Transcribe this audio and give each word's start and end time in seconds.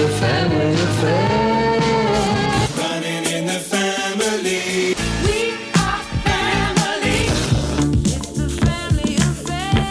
a 0.00 0.08
family 0.08 0.74
affair. 0.74 1.78
Running 2.76 3.24
in 3.36 3.46
the 3.46 3.60
family. 3.60 4.94
We 5.24 5.38
are 5.74 6.02
family. 6.24 7.20
It's 8.04 8.38
a 8.38 8.48
family 8.48 9.16
affair. 9.16 9.84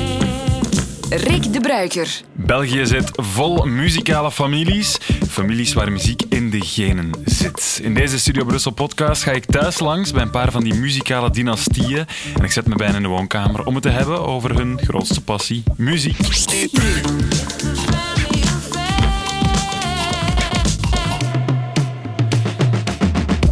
Rick 1.09 1.53
de 1.53 1.59
Bruiker. 1.59 2.07
België 2.33 2.85
zit 2.85 3.11
vol 3.35 3.65
muzikale 3.65 4.31
families. 4.31 4.97
Families 5.29 5.73
waar 5.73 5.91
muziek 5.91 6.23
de 6.52 6.65
genen 6.65 7.11
zit. 7.25 7.79
In 7.84 7.93
deze 7.93 8.20
Studio 8.20 8.45
Brussel 8.45 8.71
podcast 8.71 9.23
ga 9.23 9.31
ik 9.31 9.45
thuis 9.45 9.79
langs 9.79 10.11
bij 10.11 10.21
een 10.21 10.29
paar 10.29 10.52
van 10.52 10.63
die 10.63 10.73
muzikale 10.73 11.29
dynastieën. 11.29 12.05
En 12.38 12.43
ik 12.43 12.52
zet 12.52 12.67
me 12.67 12.75
bijna 12.75 12.95
in 12.95 13.02
de 13.02 13.07
woonkamer 13.07 13.66
om 13.66 13.73
het 13.73 13.84
te 13.84 13.89
hebben 13.89 14.25
over 14.25 14.55
hun 14.55 14.80
grootste 14.84 15.22
passie, 15.22 15.63
muziek. 15.75 16.17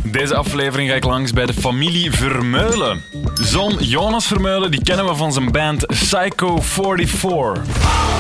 Deze 0.04 0.36
aflevering 0.36 0.90
ga 0.90 0.96
ik 0.96 1.04
langs 1.04 1.34
bij 1.34 1.46
de 1.46 1.54
familie 1.54 2.12
Vermeulen. 2.12 3.02
Zoon 3.42 3.76
Jonas 3.80 4.28
Vermeulen 4.28 4.72
die 4.72 4.84
kennen 4.84 5.06
we 5.06 5.16
van 5.16 5.34
zijn 5.34 5.52
band 5.52 5.88
Psycho 5.88 6.62
44. 6.62 8.19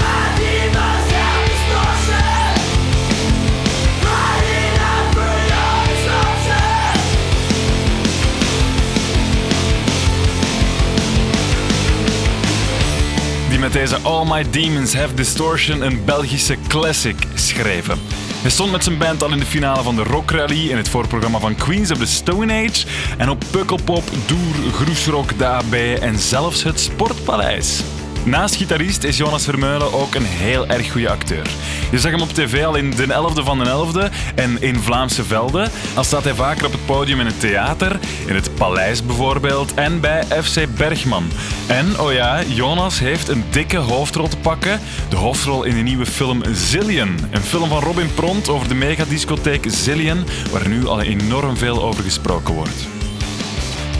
Met 13.59 13.73
deze 13.73 13.97
All 13.97 14.25
My 14.25 14.49
Demons 14.49 14.95
Have 14.95 15.13
Distortion 15.13 15.81
een 15.81 16.05
Belgische 16.05 16.55
classic 16.67 17.15
schreven. 17.33 17.99
Hij 18.41 18.49
stond 18.49 18.71
met 18.71 18.83
zijn 18.83 18.97
band 18.97 19.23
al 19.23 19.31
in 19.31 19.39
de 19.39 19.45
finale 19.45 19.83
van 19.83 19.95
de 19.95 20.03
Rock 20.03 20.31
Rally 20.31 20.69
in 20.69 20.77
het 20.77 20.89
voorprogramma 20.89 21.39
van 21.39 21.55
Queens 21.55 21.91
of 21.91 21.97
the 21.97 22.05
Stone 22.05 22.53
Age 22.53 22.85
en 23.17 23.29
op 23.29 23.43
Pukkelpop, 23.51 24.03
Doer, 24.25 24.71
Groesrock, 24.73 25.31
AB 25.41 25.73
en 25.99 26.19
zelfs 26.19 26.63
het 26.63 26.79
Sportpaleis. 26.79 27.81
Naast 28.23 28.55
gitarist 28.55 29.03
is 29.03 29.17
Jonas 29.17 29.43
Vermeulen 29.43 29.93
ook 29.93 30.15
een 30.15 30.25
heel 30.25 30.67
erg 30.67 30.91
goede 30.91 31.09
acteur. 31.09 31.49
Je 31.91 31.99
zag 31.99 32.11
hem 32.11 32.21
op 32.21 32.29
tv 32.29 32.65
al 32.65 32.75
in 32.75 32.89
De 32.91 33.05
11e 33.05 33.43
van 33.43 33.59
de 33.59 33.65
11e 33.65 34.13
en 34.35 34.61
in 34.61 34.79
Vlaamse 34.79 35.23
Velden. 35.23 35.71
Al 35.95 36.03
staat 36.03 36.23
hij 36.23 36.33
vaker 36.33 36.65
op 36.65 36.71
het 36.71 36.85
podium 36.85 37.19
in 37.19 37.25
het 37.25 37.39
theater, 37.39 37.99
in 38.25 38.35
het 38.35 38.55
paleis 38.55 39.05
bijvoorbeeld 39.05 39.73
en 39.73 39.99
bij 39.99 40.23
FC 40.43 40.75
Bergman. 40.77 41.31
En, 41.67 41.99
oh 41.99 42.13
ja, 42.13 42.43
Jonas 42.43 42.99
heeft 42.99 43.27
een 43.27 43.43
dikke 43.49 43.77
hoofdrol 43.77 44.27
te 44.27 44.37
pakken. 44.37 44.79
De 45.09 45.15
hoofdrol 45.15 45.63
in 45.63 45.75
de 45.75 45.81
nieuwe 45.81 46.05
film 46.05 46.41
Zillion. 46.51 47.17
Een 47.31 47.41
film 47.41 47.69
van 47.69 47.83
Robin 47.83 48.13
Pront 48.13 48.49
over 48.49 48.67
de 48.67 48.75
megadiscotheek 48.75 49.65
Zillion, 49.67 50.25
waar 50.51 50.67
nu 50.67 50.87
al 50.87 51.01
enorm 51.01 51.57
veel 51.57 51.83
over 51.83 52.03
gesproken 52.03 52.53
wordt. 52.53 52.98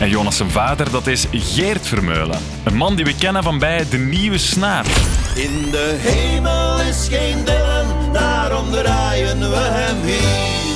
En 0.00 0.08
Jonas 0.08 0.36
zijn 0.36 0.50
vader, 0.50 0.90
dat 0.90 1.06
is 1.06 1.26
Geert 1.32 1.86
Vermeulen. 1.86 2.38
Een 2.64 2.76
man 2.76 2.96
die 2.96 3.04
we 3.04 3.14
kennen 3.14 3.42
van 3.42 3.58
bij 3.58 3.86
De 3.90 3.98
Nieuwe 3.98 4.38
Snaar. 4.38 4.86
In 5.34 5.70
de 5.70 5.96
hemel 5.98 6.80
is 6.80 7.08
geen 7.08 7.44
Dylan, 7.44 8.12
daarom 8.12 8.70
draaien 8.70 9.38
we 9.38 9.56
hem 9.56 10.02
hier. 10.04 10.69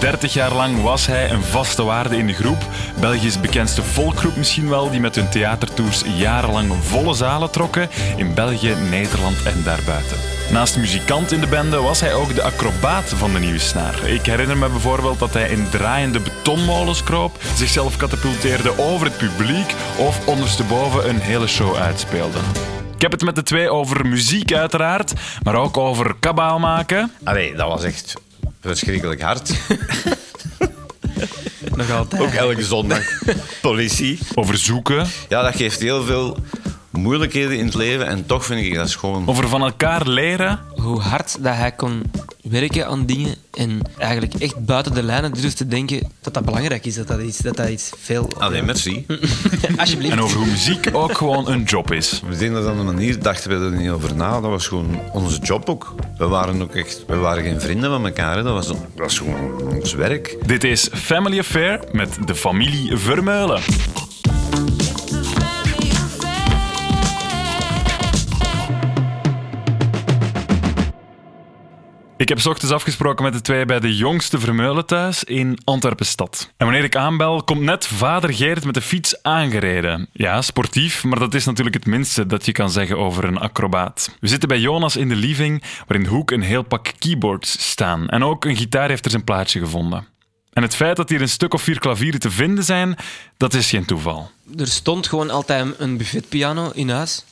30 0.00 0.32
jaar 0.32 0.52
lang 0.52 0.82
was 0.82 1.06
hij 1.06 1.30
een 1.30 1.42
vaste 1.42 1.82
waarde 1.82 2.16
in 2.16 2.26
de 2.26 2.32
groep. 2.32 2.58
Belgisch 3.00 3.40
bekendste 3.40 3.82
volkgroep 3.82 4.36
misschien 4.36 4.68
wel, 4.68 4.90
die 4.90 5.00
met 5.00 5.14
hun 5.14 5.28
theatertours 5.28 6.02
jarenlang 6.16 6.72
volle 6.80 7.14
zalen 7.14 7.50
trokken 7.50 7.88
in 8.16 8.34
België, 8.34 8.74
Nederland 8.90 9.42
en 9.42 9.62
daarbuiten. 9.64 10.16
Naast 10.50 10.76
muzikant 10.76 11.32
in 11.32 11.40
de 11.40 11.46
bende 11.46 11.80
was 11.80 12.00
hij 12.00 12.14
ook 12.14 12.34
de 12.34 12.42
acrobaat 12.42 13.08
van 13.08 13.32
de 13.32 13.38
nieuwe 13.38 13.58
snaar. 13.58 14.08
Ik 14.08 14.26
herinner 14.26 14.56
me 14.56 14.68
bijvoorbeeld 14.68 15.18
dat 15.18 15.32
hij 15.32 15.48
in 15.48 15.68
draaiende 15.70 16.20
betonmolens 16.20 17.02
kroop, 17.02 17.42
zichzelf 17.54 17.96
katapulteerde 17.96 18.78
over 18.78 19.06
het 19.06 19.16
publiek 19.16 19.74
of 19.96 20.26
ondersteboven 20.26 21.08
een 21.08 21.20
hele 21.20 21.46
show 21.46 21.76
uitspeelde. 21.76 22.38
Ik 22.94 23.02
heb 23.02 23.12
het 23.12 23.24
met 23.24 23.34
de 23.34 23.42
twee 23.42 23.70
over 23.70 24.06
muziek 24.06 24.52
uiteraard, 24.52 25.12
maar 25.42 25.54
ook 25.54 25.76
over 25.76 26.14
kabaal 26.20 26.58
maken. 26.58 27.12
Allee, 27.24 27.54
dat 27.54 27.68
was 27.68 27.84
echt 27.84 28.14
verschrikkelijk 28.60 29.20
hard. 29.22 29.50
Nog 31.74 31.90
altijd. 31.90 32.22
Ook 32.22 32.32
elke 32.32 32.64
zondag. 32.64 33.02
Politie. 33.60 34.18
Over 34.34 34.58
zoeken, 34.58 35.06
Ja, 35.28 35.42
dat 35.42 35.56
geeft 35.56 35.80
heel 35.80 36.04
veel 36.04 36.36
moeilijkheden 36.90 37.58
in 37.58 37.64
het 37.64 37.74
leven 37.74 38.06
en 38.06 38.26
toch 38.26 38.44
vind 38.44 38.66
ik 38.66 38.74
dat 38.74 38.90
schoon. 38.90 39.28
over 39.28 39.48
van 39.48 39.62
elkaar 39.62 40.08
leren. 40.08 40.60
Hoe 40.74 41.00
hard 41.00 41.36
dat 41.44 41.54
hij 41.54 41.72
kon 41.72 42.02
werken 42.42 42.86
aan 42.86 43.06
dingen 43.06 43.34
en 43.54 43.80
eigenlijk 43.98 44.34
echt 44.34 44.64
buiten 44.64 44.94
de 44.94 45.02
lijnen 45.02 45.32
durft 45.32 45.56
te 45.56 45.66
denken 45.66 46.10
dat 46.20 46.34
dat 46.34 46.44
belangrijk 46.44 46.84
is, 46.86 46.94
dat 46.94 47.08
dat 47.08 47.20
iets, 47.20 47.38
dat 47.38 47.56
dat 47.56 47.68
iets 47.68 47.92
veel... 47.98 48.28
Allee, 48.38 48.62
merci. 48.62 49.06
Alsjeblieft. 49.76 50.12
En 50.12 50.20
over 50.20 50.36
hoe 50.36 50.46
muziek 50.46 50.88
ook 50.92 51.16
gewoon 51.16 51.48
een 51.48 51.62
job 51.62 51.92
is. 51.92 52.22
We 52.28 52.36
deden 52.36 52.52
dat 52.52 52.72
op 52.72 52.78
een 52.78 52.84
manier, 52.84 53.22
dachten 53.22 53.50
we 53.50 53.66
er 53.66 53.80
niet 53.82 53.90
over 53.90 54.14
na. 54.14 54.40
Dat 54.40 54.50
was 54.50 54.66
gewoon 54.66 55.00
onze 55.12 55.38
job 55.40 55.68
ook. 55.68 55.94
We 56.18 56.26
waren 56.26 56.62
ook 56.62 56.74
echt, 56.74 57.04
we 57.06 57.16
waren 57.16 57.42
geen 57.42 57.60
vrienden 57.60 57.90
van 57.90 58.06
elkaar. 58.06 58.36
hè. 58.36 58.42
Dat 58.42 58.52
was, 58.52 58.66
dat 58.66 58.78
was 58.96 59.18
gewoon 59.18 59.72
ons 59.74 59.92
werk. 59.94 60.36
Dit 60.46 60.64
is 60.64 60.88
Family 60.92 61.38
Affair 61.38 61.80
met 61.92 62.18
de 62.26 62.34
familie 62.34 62.96
Vermeulen. 62.96 63.60
Ik 72.18 72.28
heb 72.28 72.46
ochtends 72.46 72.74
afgesproken 72.74 73.24
met 73.24 73.32
de 73.32 73.40
twee 73.40 73.64
bij 73.64 73.80
de 73.80 73.96
jongste 73.96 74.38
Vermeulen 74.38 74.86
thuis 74.86 75.24
in 75.24 75.58
Antwerpen-stad. 75.64 76.52
En 76.56 76.66
wanneer 76.66 76.84
ik 76.84 76.96
aanbel, 76.96 77.42
komt 77.42 77.60
net 77.60 77.86
vader 77.86 78.34
Geert 78.34 78.64
met 78.64 78.74
de 78.74 78.80
fiets 78.80 79.22
aangereden. 79.22 80.08
Ja, 80.12 80.42
sportief, 80.42 81.04
maar 81.04 81.18
dat 81.18 81.34
is 81.34 81.44
natuurlijk 81.44 81.76
het 81.76 81.86
minste 81.86 82.26
dat 82.26 82.46
je 82.46 82.52
kan 82.52 82.70
zeggen 82.70 82.98
over 82.98 83.24
een 83.24 83.38
acrobaat. 83.38 84.10
We 84.20 84.28
zitten 84.28 84.48
bij 84.48 84.58
Jonas 84.58 84.96
in 84.96 85.08
de 85.08 85.16
living, 85.16 85.62
waar 85.86 85.96
in 85.96 86.02
de 86.02 86.08
hoek 86.08 86.30
een 86.30 86.42
heel 86.42 86.62
pak 86.62 86.92
keyboards 86.98 87.68
staan. 87.70 88.08
En 88.08 88.24
ook 88.24 88.44
een 88.44 88.56
gitaar 88.56 88.88
heeft 88.88 89.04
er 89.04 89.10
zijn 89.10 89.24
plaatsje 89.24 89.58
gevonden. 89.58 90.06
En 90.52 90.62
het 90.62 90.74
feit 90.74 90.96
dat 90.96 91.08
hier 91.08 91.20
een 91.20 91.28
stuk 91.28 91.54
of 91.54 91.62
vier 91.62 91.78
klavieren 91.78 92.20
te 92.20 92.30
vinden 92.30 92.64
zijn, 92.64 92.96
dat 93.36 93.54
is 93.54 93.70
geen 93.70 93.84
toeval. 93.84 94.30
Er 94.56 94.66
stond 94.66 95.06
gewoon 95.06 95.30
altijd 95.30 95.74
een 95.78 95.96
buffetpiano 95.96 96.70
in 96.74 96.88
huis. 96.88 97.24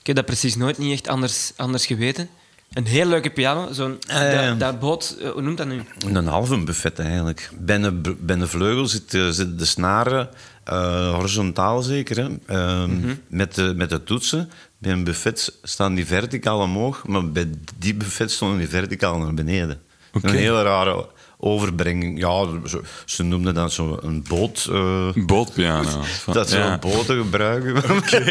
Ik 0.00 0.06
heb 0.06 0.16
dat 0.16 0.26
precies 0.26 0.56
nooit 0.56 0.78
niet 0.78 0.92
echt 0.92 1.08
anders, 1.08 1.52
anders 1.56 1.86
geweten. 1.86 2.28
Een 2.72 2.86
heel 2.86 3.06
leuke 3.06 3.30
piano. 3.30 3.72
Zo'n, 3.72 3.98
ja. 4.08 4.48
dat, 4.48 4.60
dat 4.60 4.78
boot, 4.80 5.16
eh, 5.22 5.30
hoe 5.30 5.42
noemt 5.42 5.56
dat 5.58 5.66
nu? 5.66 5.82
Een 6.12 6.26
halve 6.26 6.58
buffet 6.64 6.98
eigenlijk. 6.98 7.50
Bij 7.58 7.78
de, 7.78 7.92
bij 8.20 8.36
de 8.36 8.46
vleugel 8.46 8.86
zitten 8.86 9.34
zitten 9.34 9.56
de 9.58 9.64
snaren 9.64 10.28
eh, 10.64 11.10
horizontaal 11.14 11.82
zeker, 11.82 12.16
hè? 12.16 12.28
Ehm, 12.46 12.90
met, 13.28 13.54
de, 13.54 13.72
met 13.76 13.90
de 13.90 14.04
toetsen. 14.04 14.50
Bij 14.78 14.92
een 14.92 15.04
buffet 15.04 15.58
staan 15.62 15.94
die 15.94 16.06
verticaal 16.06 16.58
omhoog, 16.60 17.06
maar 17.06 17.30
bij 17.30 17.50
die 17.78 17.94
buffet 17.94 18.30
stonden 18.30 18.58
die 18.58 18.68
verticaal 18.68 19.18
naar 19.18 19.34
beneden. 19.34 19.80
Een 20.12 20.30
hele 20.34 20.62
rare 20.62 21.06
overbrenging. 21.38 22.18
Ja, 22.18 22.46
zo- 22.68 22.82
ze 23.04 23.22
noemden 23.22 23.54
dat 23.54 23.72
zo 23.72 23.98
een 24.02 24.24
boot. 24.28 24.68
eh, 24.72 25.08
Bootpiano. 25.26 26.02
dat 26.32 26.48
ze 26.50 26.56
Ja. 26.58 26.78
boten 26.78 27.16
gebruiken. 27.22 27.82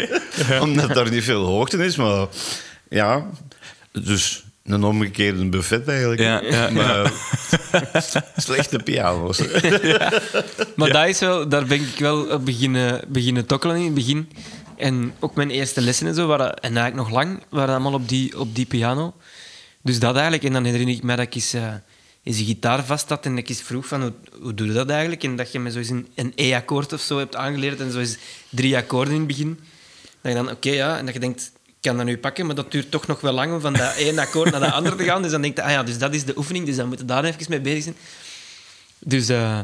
Omdat 0.62 0.94
daar 0.94 1.10
niet 1.10 1.24
veel 1.24 1.44
hoogte 1.44 1.84
is, 1.84 1.96
maar 1.96 2.26
ja. 2.88 3.26
Dus 3.92 4.44
een 4.64 4.84
omgekeerde 4.84 5.48
buffet 5.48 5.88
eigenlijk. 5.88 6.20
Ja, 6.20 6.42
ja, 6.42 6.70
Maar, 6.70 7.04
eh, 7.04 8.20
slechte 8.36 8.78
piano's. 8.78 9.42
Maar 10.76 10.92
dat 10.92 11.06
is 11.06 11.18
wel, 11.18 11.48
daar 11.48 11.66
ben 11.66 11.80
ik 11.80 11.98
wel 11.98 12.26
op 12.26 12.44
beginnen, 12.44 13.04
beginnen 13.08 13.46
tokkelen 13.46 13.76
in 13.76 13.84
het 13.84 13.94
begin. 13.94 14.28
En 14.76 15.14
ook 15.18 15.34
mijn 15.34 15.50
eerste 15.50 15.80
lessen 15.80 16.06
en 16.06 16.14
zo, 16.14 16.26
waren, 16.26 16.54
en 16.54 16.76
eigenlijk 16.76 16.94
nog 16.94 17.10
lang, 17.10 17.42
waren 17.48 17.74
allemaal 17.74 17.92
op 17.92 18.08
die, 18.08 18.38
op 18.38 18.54
die 18.54 18.66
piano. 18.66 19.14
Dus 19.82 19.98
dat 19.98 20.14
eigenlijk. 20.14 20.44
En 20.44 20.52
dan 20.52 20.64
herinner 20.64 20.94
ik 20.94 21.02
me 21.02 21.16
dat 21.16 21.26
ik 21.26 21.34
eens, 21.34 21.52
eh, 21.52 21.74
eens 22.22 22.38
een 22.38 22.44
gitaar 22.44 22.84
vast 22.84 23.08
had 23.08 23.24
en 23.24 23.30
dat 23.30 23.40
ik 23.40 23.48
eens 23.48 23.62
vroeg 23.62 23.86
van, 23.86 24.02
hoe, 24.02 24.12
hoe 24.40 24.54
doe 24.54 24.66
je 24.66 24.72
dat 24.72 24.90
eigenlijk? 24.90 25.22
En 25.22 25.36
dat 25.36 25.52
je 25.52 25.58
me 25.58 25.70
zo 25.70 25.78
eens 25.78 25.88
een, 25.88 26.08
een 26.14 26.32
E-akkoord 26.34 26.92
of 26.92 27.00
zo 27.00 27.18
hebt 27.18 27.36
aangeleerd 27.36 27.80
en 27.80 27.92
zo 27.92 27.98
eens 27.98 28.16
drie 28.48 28.76
akkoorden 28.76 29.14
in 29.14 29.18
het 29.18 29.28
begin. 29.28 29.58
Dat 30.20 30.32
je 30.32 30.38
dan, 30.38 30.50
oké, 30.50 30.70
ja, 30.70 30.98
en 30.98 31.04
dat 31.04 31.14
je 31.14 31.20
denkt, 31.20 31.52
kan 31.80 31.96
dat 31.96 32.06
nu 32.06 32.18
pakken, 32.18 32.46
maar 32.46 32.54
dat 32.54 32.72
duurt 32.72 32.90
toch 32.90 33.06
nog 33.06 33.20
wel 33.20 33.32
lang 33.32 33.52
om 33.52 33.60
van 33.60 33.72
dat 33.72 33.94
ene 33.94 34.20
akkoord 34.20 34.50
naar 34.50 34.60
dat 34.60 34.72
andere 34.72 34.96
te 34.96 35.04
gaan. 35.04 35.22
Dus 35.22 35.30
dan 35.30 35.42
denk 35.42 35.56
je, 35.56 35.62
ah 35.62 35.70
ja, 35.70 35.82
dus 35.82 35.98
dat 35.98 36.14
is 36.14 36.24
de 36.24 36.36
oefening, 36.36 36.66
dus 36.66 36.76
dan 36.76 36.88
moeten 36.88 37.06
we 37.06 37.12
daar 37.12 37.24
even 37.24 37.46
mee 37.48 37.60
bezig 37.60 37.82
zijn. 37.82 37.96
Dus 38.98 39.28
eh, 39.28 39.60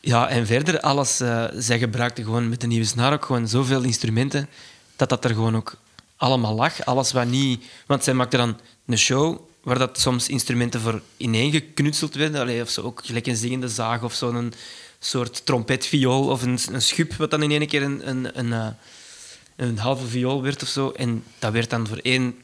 ja, 0.00 0.28
en 0.28 0.46
verder, 0.46 0.80
alles, 0.80 1.20
eh, 1.20 1.44
zij 1.54 1.78
gebruikten 1.78 2.24
gewoon 2.24 2.48
met 2.48 2.60
de 2.60 2.66
nieuwe 2.66 2.84
snaar 2.84 3.12
ook 3.12 3.24
gewoon 3.24 3.48
zoveel 3.48 3.82
instrumenten, 3.82 4.48
dat 4.96 5.08
dat 5.08 5.24
er 5.24 5.34
gewoon 5.34 5.56
ook 5.56 5.76
allemaal 6.16 6.54
lag. 6.54 6.84
Alles 6.84 7.12
wat 7.12 7.26
niet... 7.26 7.64
Want 7.86 8.04
zij 8.04 8.14
maakten 8.14 8.38
dan 8.38 8.58
een 8.86 8.98
show 8.98 9.40
waar 9.62 9.78
dat 9.78 10.00
soms 10.00 10.28
instrumenten 10.28 10.80
voor 10.80 11.02
ineengeknutseld 11.16 12.14
werden. 12.14 12.40
Allee, 12.40 12.62
of 12.62 12.70
zo 12.70 12.82
ook 12.82 13.00
gelijk 13.04 13.26
een 13.26 13.36
zingende 13.36 13.68
zaag 13.68 14.02
of 14.02 14.14
zo'n 14.14 14.52
soort 14.98 15.46
trompetviool 15.46 16.28
of 16.28 16.42
een, 16.42 16.58
een 16.72 16.82
schub, 16.82 17.14
wat 17.14 17.30
dan 17.30 17.42
in 17.42 17.50
één 17.50 17.66
keer 17.66 17.82
een, 17.82 18.08
een, 18.08 18.38
een, 18.38 18.52
eh, 18.52 18.66
een 19.56 19.78
halve 19.78 20.06
viool 20.06 20.42
werd 20.42 20.62
of 20.62 20.68
zo. 20.68 20.90
En 20.90 21.24
dat 21.38 21.52
werd 21.52 21.70
dan 21.70 21.86
voor 21.86 21.96
één 22.02 22.34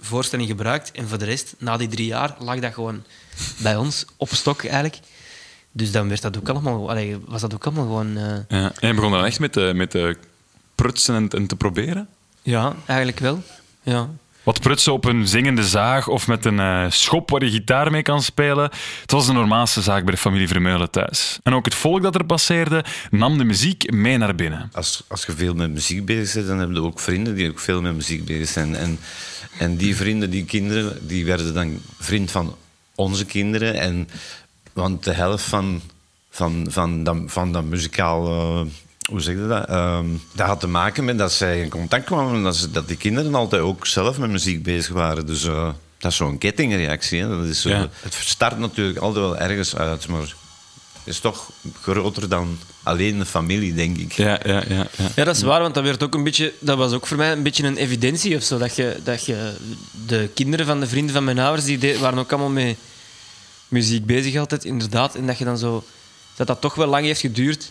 voorstelling 0.00 0.48
gebruikt. 0.48 0.90
En 0.92 1.08
voor 1.08 1.18
de 1.18 1.24
rest, 1.24 1.54
na 1.58 1.76
die 1.76 1.88
drie 1.88 2.06
jaar, 2.06 2.36
lag 2.38 2.58
dat 2.58 2.74
gewoon 2.74 3.02
bij 3.56 3.76
ons 3.76 4.04
op 4.16 4.28
stok 4.34 4.64
eigenlijk. 4.64 4.98
Dus 5.72 5.92
dan 5.92 6.08
werd 6.08 6.22
dat 6.22 6.36
ook 6.38 6.48
allemaal, 6.48 6.90
allee, 6.90 7.16
was 7.26 7.40
dat 7.40 7.54
ook 7.54 7.64
allemaal 7.66 7.84
gewoon... 7.84 8.16
eh, 8.16 8.36
Ja. 8.60 8.72
En 8.80 8.88
je 8.88 8.94
begon 8.94 9.10
dan 9.10 9.24
echt 9.24 9.38
met 9.40 9.52
te, 9.52 9.72
met 9.74 9.90
te 9.90 10.16
prutsen 10.74 11.14
en, 11.14 11.28
en 11.28 11.46
te 11.46 11.56
proberen? 11.56 12.08
ja, 12.42 12.74
eigenlijk 12.86 13.18
wel. 13.18 13.42
Ja. 13.82 14.08
Wat 14.48 14.60
prutsen 14.60 14.92
op 14.92 15.04
een 15.04 15.28
zingende 15.28 15.64
zaag 15.64 16.08
of 16.08 16.26
met 16.26 16.44
een 16.44 16.60
eh, 16.60 16.84
schop 16.88 17.30
waar 17.30 17.44
je 17.44 17.50
gitaar 17.50 17.90
mee 17.90 18.02
kan 18.02 18.22
spelen. 18.22 18.70
Het 19.00 19.10
was 19.10 19.26
de 19.26 19.32
normaalste 19.32 19.82
zaak 19.82 20.04
bij 20.04 20.12
de 20.14 20.20
familie 20.20 20.48
Vermeulen 20.48 20.90
thuis. 20.90 21.38
En 21.42 21.54
ook 21.54 21.64
het 21.64 21.74
volk 21.74 22.02
dat 22.02 22.14
er 22.14 22.24
passeerde 22.24 22.84
nam 23.10 23.38
de 23.38 23.44
muziek 23.44 23.92
mee 23.92 24.18
naar 24.18 24.34
binnen. 24.34 24.70
Als, 24.72 25.04
als 25.08 25.26
je 25.26 25.32
veel 25.32 25.54
met 25.54 25.70
muziek 25.70 26.04
bezig 26.04 26.34
bent, 26.34 26.46
dan 26.46 26.58
heb 26.58 26.70
je 26.70 26.82
ook 26.82 27.00
vrienden 27.00 27.34
die 27.34 27.48
ook 27.48 27.58
veel 27.58 27.80
met 27.80 27.94
muziek 27.94 28.24
bezig 28.24 28.48
zijn. 28.48 28.76
En, 28.76 28.98
en 29.58 29.76
die 29.76 29.96
vrienden, 29.96 30.30
die 30.30 30.44
kinderen, 30.44 31.06
die 31.06 31.24
werden 31.24 31.54
dan 31.54 31.80
vriend 31.98 32.30
van 32.30 32.56
onze 32.94 33.24
kinderen. 33.24 33.74
En, 33.74 34.08
want 34.72 35.04
de 35.04 35.12
helft 35.12 35.44
van, 35.44 35.80
van, 36.30 36.66
van, 36.70 37.04
dat, 37.04 37.16
van 37.26 37.52
dat 37.52 37.64
muzikaal... 37.64 38.26
eh, 38.26 38.66
hoe 39.08 39.20
zeg 39.20 39.34
je 39.34 39.46
dat? 39.46 39.68
Ehm, 39.68 40.06
dat 40.32 40.46
had 40.46 40.60
te 40.60 40.66
maken 40.68 41.04
met 41.04 41.18
dat 41.18 41.32
zij 41.32 41.60
in 41.60 41.68
contact 41.68 42.04
kwamen. 42.04 42.34
en 42.34 42.42
Dat, 42.42 42.56
ze, 42.56 42.70
dat 42.70 42.88
die 42.88 42.96
kinderen 42.96 43.34
altijd 43.34 43.62
ook 43.62 43.86
zelf 43.86 44.18
met 44.18 44.30
muziek 44.30 44.62
bezig 44.62 44.92
waren. 44.92 45.26
Dus 45.26 45.44
eh, 45.44 45.68
dat 45.98 46.10
is 46.10 46.16
zo'n 46.16 46.38
kettingreactie. 46.38 47.20
Hè. 47.20 47.28
Dat 47.28 47.44
is 47.46 47.60
zo, 47.60 47.68
Ja. 47.68 47.88
Het 48.00 48.14
start 48.14 48.58
natuurlijk 48.58 48.98
altijd 48.98 49.24
wel 49.24 49.36
ergens 49.38 49.76
uit, 49.76 50.08
maar... 50.08 50.34
Het 51.04 51.16
is 51.16 51.22
toch 51.22 51.50
groter 51.82 52.28
dan 52.28 52.58
alleen 52.82 53.18
de 53.18 53.26
familie, 53.26 53.74
denk 53.74 53.96
ik. 53.96 54.12
Ja, 54.12 54.40
ja, 54.44 54.62
ja. 54.68 54.86
ja. 54.96 55.08
Ja, 55.14 55.24
dat 55.24 55.36
is 55.36 55.42
waar, 55.42 55.60
want 55.60 55.74
dat, 55.74 55.84
werd 55.84 56.02
ook 56.02 56.14
een 56.14 56.22
beetje, 56.24 56.52
dat 56.58 56.76
was 56.78 56.92
ook 56.92 57.06
voor 57.06 57.16
mij 57.16 57.32
een 57.32 57.42
beetje 57.42 57.64
een 57.64 57.76
evidentie 57.76 58.36
of 58.36 58.42
zo. 58.42 58.58
Dat 58.58 58.76
je, 58.76 58.96
dat 59.04 59.24
je 59.26 59.52
de 60.06 60.28
kinderen 60.34 60.66
van 60.66 60.80
de 60.80 60.86
vrienden 60.86 61.14
van 61.14 61.24
mijn 61.24 61.38
ouders, 61.38 61.64
die 61.66 61.78
de- 61.78 61.98
waren 61.98 62.18
ook 62.18 62.32
allemaal 62.32 62.50
met 62.50 62.76
muziek 63.68 64.06
bezig 64.06 64.36
altijd, 64.36 64.64
inderdaad. 64.64 65.14
En 65.14 65.26
dat 65.26 65.38
je 65.38 65.44
dan 65.44 65.58
zo... 65.58 65.84
Dat 66.36 66.46
dat 66.46 66.60
toch 66.60 66.74
wel 66.74 66.86
lang 66.86 67.04
heeft 67.04 67.20
geduurd, 67.20 67.70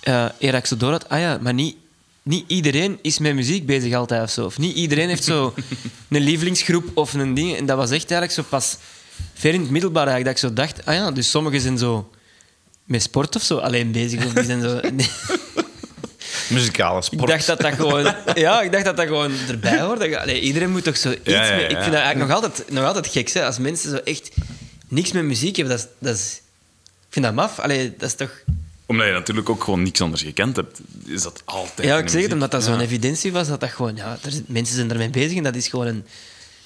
eh 0.00 0.24
eer 0.38 0.54
ik 0.54 0.66
zo 0.66 0.76
door 0.76 0.90
had. 0.90 1.08
Ah 1.08 1.20
ja, 1.20 1.38
maar 1.40 1.54
niet, 1.54 1.76
niet 2.22 2.44
iedereen 2.46 2.98
is 3.02 3.18
met 3.18 3.34
muziek 3.34 3.66
bezig 3.66 3.94
altijd 3.94 4.22
of 4.22 4.30
zo. 4.30 4.44
Of 4.44 4.58
niet 4.58 4.76
iedereen 4.76 5.08
heeft 5.08 5.24
zo 5.24 5.54
een 6.08 6.22
lievelingsgroep 6.22 6.84
of 6.94 7.12
een 7.14 7.34
ding. 7.34 7.56
En 7.56 7.66
dat 7.66 7.76
was 7.76 7.90
echt 7.90 8.10
eigenlijk 8.10 8.32
zo 8.32 8.42
pas 8.42 8.76
ver 9.34 9.54
in 9.54 9.60
het 9.60 9.70
middelbaar 9.70 10.06
eigenlijk, 10.06 10.40
dat 10.42 10.50
ik 10.50 10.56
zo 10.58 10.62
dacht... 10.62 10.86
Ah 10.86 10.94
ja, 10.94 11.10
dus 11.10 11.30
sommigen 11.30 11.60
zijn 11.60 11.78
zo 11.78 12.10
met 12.84 13.02
sport 13.02 13.36
of 13.36 13.42
zo 13.42 13.56
alleen 13.58 13.92
bezig. 13.92 14.24
Of 14.26 14.32
die 14.32 14.44
zijn 14.44 14.60
zo... 14.62 14.80
Muzikale 16.48 16.96
Ik 16.98 17.02
sport. 17.04 17.30
dacht 17.30 17.46
dat 17.46 17.60
dat 17.60 17.74
gewoon, 17.74 18.14
ja, 18.34 18.62
ik 18.62 18.72
dacht 18.72 18.84
dat 18.84 18.96
dat 18.96 19.06
gewoon 19.06 19.32
erbij 19.48 19.80
hoorde. 19.80 20.20
Allee, 20.20 20.40
iedereen 20.40 20.70
moet 20.70 20.84
toch 20.84 20.96
zo 20.96 21.10
iets 21.10 21.20
Ja, 21.24 21.44
ja, 21.44 21.50
mee- 21.54 21.60
ja. 21.60 21.68
Ik 21.68 21.76
vind 21.78 21.92
dat 21.92 22.02
eigenlijk 22.02 22.28
nog 22.30 22.42
altijd, 22.42 22.70
nog 22.70 22.84
altijd 22.84 23.06
gek, 23.06 23.30
hè, 23.32 23.44
als 23.44 23.58
mensen 23.58 23.90
zo 23.90 23.96
echt 23.96 24.30
niks 24.88 25.12
met 25.12 25.24
muziek 25.24 25.56
hebben. 25.56 25.76
Dat 25.76 25.84
is, 25.86 25.92
dat 25.98 26.16
is, 26.16 26.40
ik 27.00 27.06
vind 27.10 27.24
dat 27.24 27.34
maf. 27.34 27.58
Allee, 27.58 27.94
dat 27.98 28.08
is 28.08 28.14
toch... 28.14 28.30
Omdat 28.90 29.06
je 29.06 29.12
natuurlijk 29.12 29.50
ook 29.50 29.64
gewoon 29.64 29.82
niks 29.82 30.00
anders 30.00 30.22
gekend 30.22 30.56
hebt, 30.56 30.80
is 31.06 31.22
dat 31.22 31.42
altijd. 31.44 31.88
Ja, 31.88 31.98
ik 31.98 32.08
zeg 32.08 32.22
het 32.22 32.32
omdat 32.32 32.50
dat 32.50 32.64
zo'n 32.64 32.74
Ja. 32.74 32.80
evidentie 32.80 33.32
was. 33.32 33.48
Dat 33.48 33.60
dat 33.60 33.70
gewoon, 33.70 33.96
ja, 33.96 34.18
er 34.22 34.30
zijn- 34.30 34.44
mensen 34.46 34.74
zijn 34.76 34.90
ermee 34.90 35.10
bezig 35.10 35.36
en 35.36 35.42
dat 35.42 35.54
is 35.56 35.68
gewoon 35.68 35.86
een, 35.86 36.04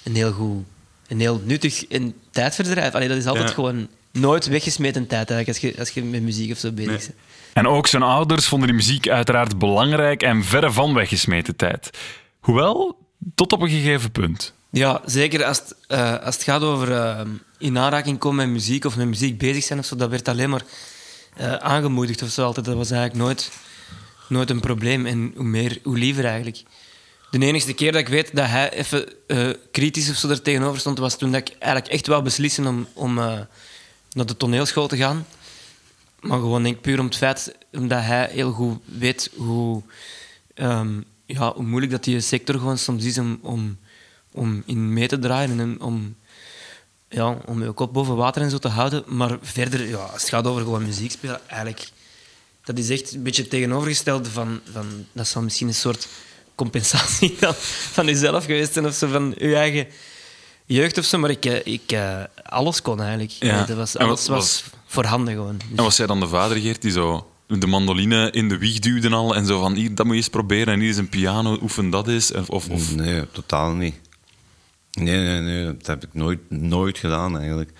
een 0.03 0.15
heel 0.15 0.32
goed, 0.32 0.65
een 1.09 1.21
heel 1.21 1.41
nuttig 1.44 1.87
en 1.87 2.15
tijdverdrijf. 2.31 2.94
Allee, 2.94 3.09
dat 3.09 3.17
is 3.17 3.26
altijd 3.26 3.49
Ja. 3.49 3.55
gewoon 3.55 3.88
nooit 4.12 4.47
weggesmeten 4.47 5.06
tijd 5.06 5.31
eigenlijk, 5.31 5.49
als 5.62 5.71
je, 5.73 5.79
als 5.79 5.91
je 5.91 6.03
met 6.03 6.23
muziek 6.23 6.50
of 6.53 6.59
zo 6.59 6.71
bezig 6.73 6.91
Nee. 6.91 6.99
bent. 6.99 7.11
En 7.53 7.67
ook 7.67 7.87
zijn 7.87 8.03
ouders 8.03 8.47
vonden 8.47 8.69
die 8.69 8.77
muziek 8.77 9.09
uiteraard 9.09 9.59
belangrijk 9.59 10.23
en 10.23 10.44
verre 10.44 10.73
van 10.73 10.94
weggesmeten 10.94 11.56
tijd. 11.56 11.91
Hoewel, 12.41 12.99
tot 13.35 13.53
op 13.53 13.61
een 13.61 13.69
gegeven 13.70 14.11
punt. 14.11 14.53
Ja, 14.70 15.00
zeker 15.06 15.44
als 15.44 15.59
het, 15.59 15.75
eh, 15.88 16.19
als 16.23 16.35
het 16.35 16.44
gaat 16.44 16.62
over 16.62 16.93
eh, 16.93 17.20
in 17.59 17.79
aanraking 17.79 18.19
komen 18.19 18.44
met 18.44 18.55
muziek 18.55 18.85
of 18.85 18.97
met 18.97 19.06
muziek 19.06 19.38
bezig 19.38 19.65
zijn 19.65 19.79
of 19.79 19.85
zo, 19.85 19.97
dat 19.97 20.11
werd 20.11 20.29
alleen 20.29 20.50
maar 20.50 20.62
eh, 21.37 21.55
aangemoedigd 21.55 22.23
of 22.23 22.29
zo 22.29 22.45
altijd. 22.45 22.67
Dat 22.67 22.77
was 22.77 22.91
eigenlijk 22.91 23.23
nooit, 23.23 23.53
nooit 24.29 24.51
een 24.51 24.61
probleem. 24.61 25.07
En 25.07 25.33
hoe 25.37 25.45
meer, 25.45 25.79
hoe 25.83 25.99
liever 25.99 26.25
eigenlijk. 26.25 26.63
De 27.31 27.47
enige 27.47 27.73
keer 27.73 27.93
dat 27.93 28.01
ik 28.01 28.09
weet 28.09 28.37
dat 28.37 28.47
hij 28.47 28.73
even 28.73 29.27
eh, 29.27 29.51
kritisch 29.71 30.11
of 30.11 30.17
zo 30.17 30.29
er 30.29 30.43
tegenover 30.43 30.81
stond, 30.81 30.99
was 30.99 31.19
toen 31.19 31.33
dat 31.33 31.49
ik 31.49 31.57
eigenlijk 31.59 31.93
echt 31.93 32.07
wou 32.07 32.23
beslissen 32.23 32.67
om, 32.67 32.87
om 32.93 33.19
eh, 33.19 33.41
naar 34.13 34.27
de 34.27 34.37
toneelschool 34.37 34.89
te 34.89 34.97
gaan. 34.97 35.27
Maar 36.21 36.39
gewoon 36.39 36.63
denk 36.63 36.81
puur 36.81 36.99
om 36.99 37.07
het 37.07 37.17
feit 37.17 37.55
omdat 37.73 38.03
hij 38.03 38.29
heel 38.31 38.53
goed 38.53 38.79
weet 38.85 39.31
hoe, 39.37 39.83
ehm, 40.55 41.01
ja, 41.27 41.53
hoe 41.55 41.65
moeilijk 41.65 41.93
dat 41.93 42.05
die 42.05 42.21
sector 42.21 42.59
gewoon 42.59 42.79
soms 42.79 43.05
is 43.05 43.19
om, 43.19 43.39
om, 43.43 43.79
om 44.33 44.63
in 44.67 44.93
mee 44.93 45.09
te 45.09 45.19
draaien 45.19 45.61
en 45.61 45.81
om, 45.81 46.17
ja, 47.15 47.39
om 47.47 47.63
je 47.63 47.73
kop 47.73 47.93
boven 47.93 48.17
water 48.17 48.43
en 48.43 48.51
zo 48.51 48.59
te 48.59 48.69
houden. 48.69 49.03
Maar 49.07 49.39
verder, 49.43 49.89
ja, 49.89 49.97
als 49.97 50.21
het 50.21 50.31
gaat 50.31 50.47
over 50.47 50.63
gewoon 50.63 50.85
muziek 50.85 51.11
spelen, 51.11 51.41
eigenlijk... 51.49 51.89
Dat 52.65 52.79
is 52.79 52.91
echt 52.91 53.13
een 53.15 53.23
beetje 53.23 53.43
het 53.43 53.51
tegenovergestelde 53.51 54.31
van... 54.31 54.61
van 54.73 54.87
dat 55.13 55.27
zal 55.29 55.43
misschien 55.43 55.69
een 55.69 55.75
soort 55.75 56.09
compensatie 56.55 57.37
dan 57.41 57.55
van 57.93 58.07
jezelf 58.07 58.45
geweest 58.45 58.73
zijn 58.73 58.87
of 58.87 58.95
zo, 58.95 59.09
van 59.09 59.35
je 59.39 59.55
eigen 59.57 59.87
jeugd 60.67 60.99
of 60.99 61.05
zo. 61.05 61.19
Maar 61.19 61.31
ik, 61.31 61.45
eh, 61.45 61.73
ik 61.75 61.93
eh, 61.93 62.23
alles 62.43 62.83
kon 62.83 63.01
eigenlijk. 63.01 63.31
Ja. 63.31 63.57
Nee, 63.57 63.65
dat 63.67 63.77
was, 63.77 63.93
wat 63.93 64.03
alles 64.03 64.29
was 64.29 64.65
voorhanden 64.87 65.35
gewoon. 65.35 65.57
Dus- 65.59 65.77
En 65.79 65.85
was 65.85 65.97
jij 65.97 66.07
dan 66.07 66.21
de 66.21 66.29
vader, 66.29 66.57
Geert, 66.57 66.83
die 66.83 66.91
zo 66.93 67.29
de 67.47 67.67
mandoline 67.67 68.31
in 68.31 68.49
de 68.49 68.59
wieg 68.59 68.79
duwde 68.79 69.11
al 69.11 69.35
en 69.35 69.47
zo 69.47 69.61
van 69.61 69.75
hier, 69.75 69.95
dat 69.95 70.05
moet 70.07 70.15
je 70.15 70.21
eens 70.21 70.31
proberen 70.31 70.75
en 70.75 70.81
hier 70.81 70.89
is 70.89 70.97
een 70.97 71.09
piano, 71.09 71.59
oefen 71.63 71.91
dat 71.91 72.09
of, 72.49 72.69
of- 72.69 72.95
Nee, 72.95 73.31
totaal 73.33 73.73
niet. 73.73 73.95
Nee, 74.94 75.19
nee, 75.19 75.41
nee, 75.41 75.76
dat 75.76 75.87
heb 75.87 76.02
ik 76.02 76.14
nooit, 76.14 76.50
nooit 76.50 76.99
gedaan 76.99 77.38
eigenlijk. 77.38 77.70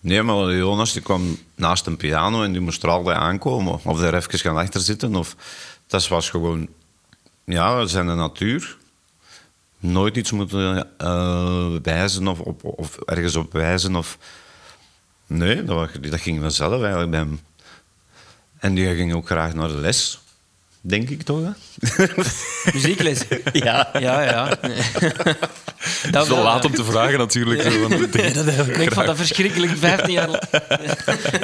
Nee, 0.00 0.22
maar 0.22 0.54
Jonas 0.54 0.92
die 0.92 1.02
kwam 1.02 1.38
naast 1.54 1.86
een 1.86 1.96
piano 1.96 2.42
en 2.42 2.52
die 2.52 2.60
moest 2.60 2.82
er 2.82 2.88
altijd 2.88 3.16
aankomen. 3.16 3.80
Of 3.84 4.00
daar 4.00 4.14
even 4.14 4.38
gaan 4.38 4.56
achter 4.56 4.80
zitten. 4.80 5.14
Of, 5.16 5.36
dat 5.86 6.08
was 6.08 6.30
gewoon, 6.30 6.68
ja, 7.44 7.86
zijn 7.86 8.06
de 8.06 8.14
natuur. 8.14 8.76
Nooit 9.78 10.16
iets 10.16 10.30
moeten 10.30 10.88
eh, 10.98 11.66
wijzen 11.82 12.28
of, 12.28 12.40
op, 12.40 12.64
of 12.64 12.96
ergens 12.96 13.36
op 13.36 13.52
wijzen. 13.52 13.96
Of... 13.96 14.18
Nee, 15.26 15.64
dat, 15.64 15.90
dat 16.00 16.20
ging 16.20 16.40
vanzelf 16.40 16.82
eigenlijk. 16.82 17.28
En 18.58 18.74
die 18.74 18.94
ging 18.94 19.14
ook 19.14 19.26
graag 19.26 19.54
naar 19.54 19.68
de 19.68 19.76
les. 19.76 20.23
Denk 20.86 21.10
ik 21.10 21.22
toch, 21.22 21.40
hè? 21.42 21.50
Muziekles. 22.74 23.22
Ja, 23.52 23.90
ja, 23.98 24.22
ja. 24.22 24.48
Dat 26.10 26.26
zo 26.26 26.34
wel, 26.34 26.44
laat 26.44 26.64
om 26.64 26.74
te 26.74 26.84
vragen 26.84 27.18
natuurlijk. 27.18 27.62
Zo 27.62 27.70
van, 27.70 27.90
nee, 27.90 28.32
dat 28.32 28.44
heb 28.44 28.66
ik 28.66 28.74
vond 28.74 28.92
graag. 28.92 29.06
dat 29.06 29.16
verschrikkelijk, 29.16 29.72
15 29.76 30.12
jaar 30.12 30.28
lang. 30.28 30.42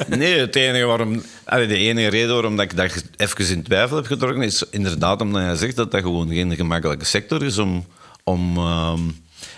Nee, 0.08 0.38
het 0.38 0.56
enige 0.56 0.84
waarom, 0.84 1.22
allee, 1.44 1.66
de 1.66 1.76
enige 1.76 2.08
reden 2.08 2.32
waarom 2.32 2.56
dat 2.56 2.64
ik 2.64 2.76
dat 2.76 3.04
even 3.16 3.48
in 3.48 3.62
twijfel 3.62 3.96
heb 3.96 4.06
getrokken, 4.06 4.42
is 4.42 4.64
inderdaad 4.70 5.20
omdat 5.20 5.42
jij 5.42 5.56
zegt 5.56 5.76
dat 5.76 5.90
dat 5.90 6.00
gewoon 6.00 6.28
geen 6.28 6.56
gemakkelijke 6.56 7.04
sector 7.04 7.44
is 7.44 7.58
om. 7.58 7.86
om 8.24 8.56
ehm, 8.56 9.00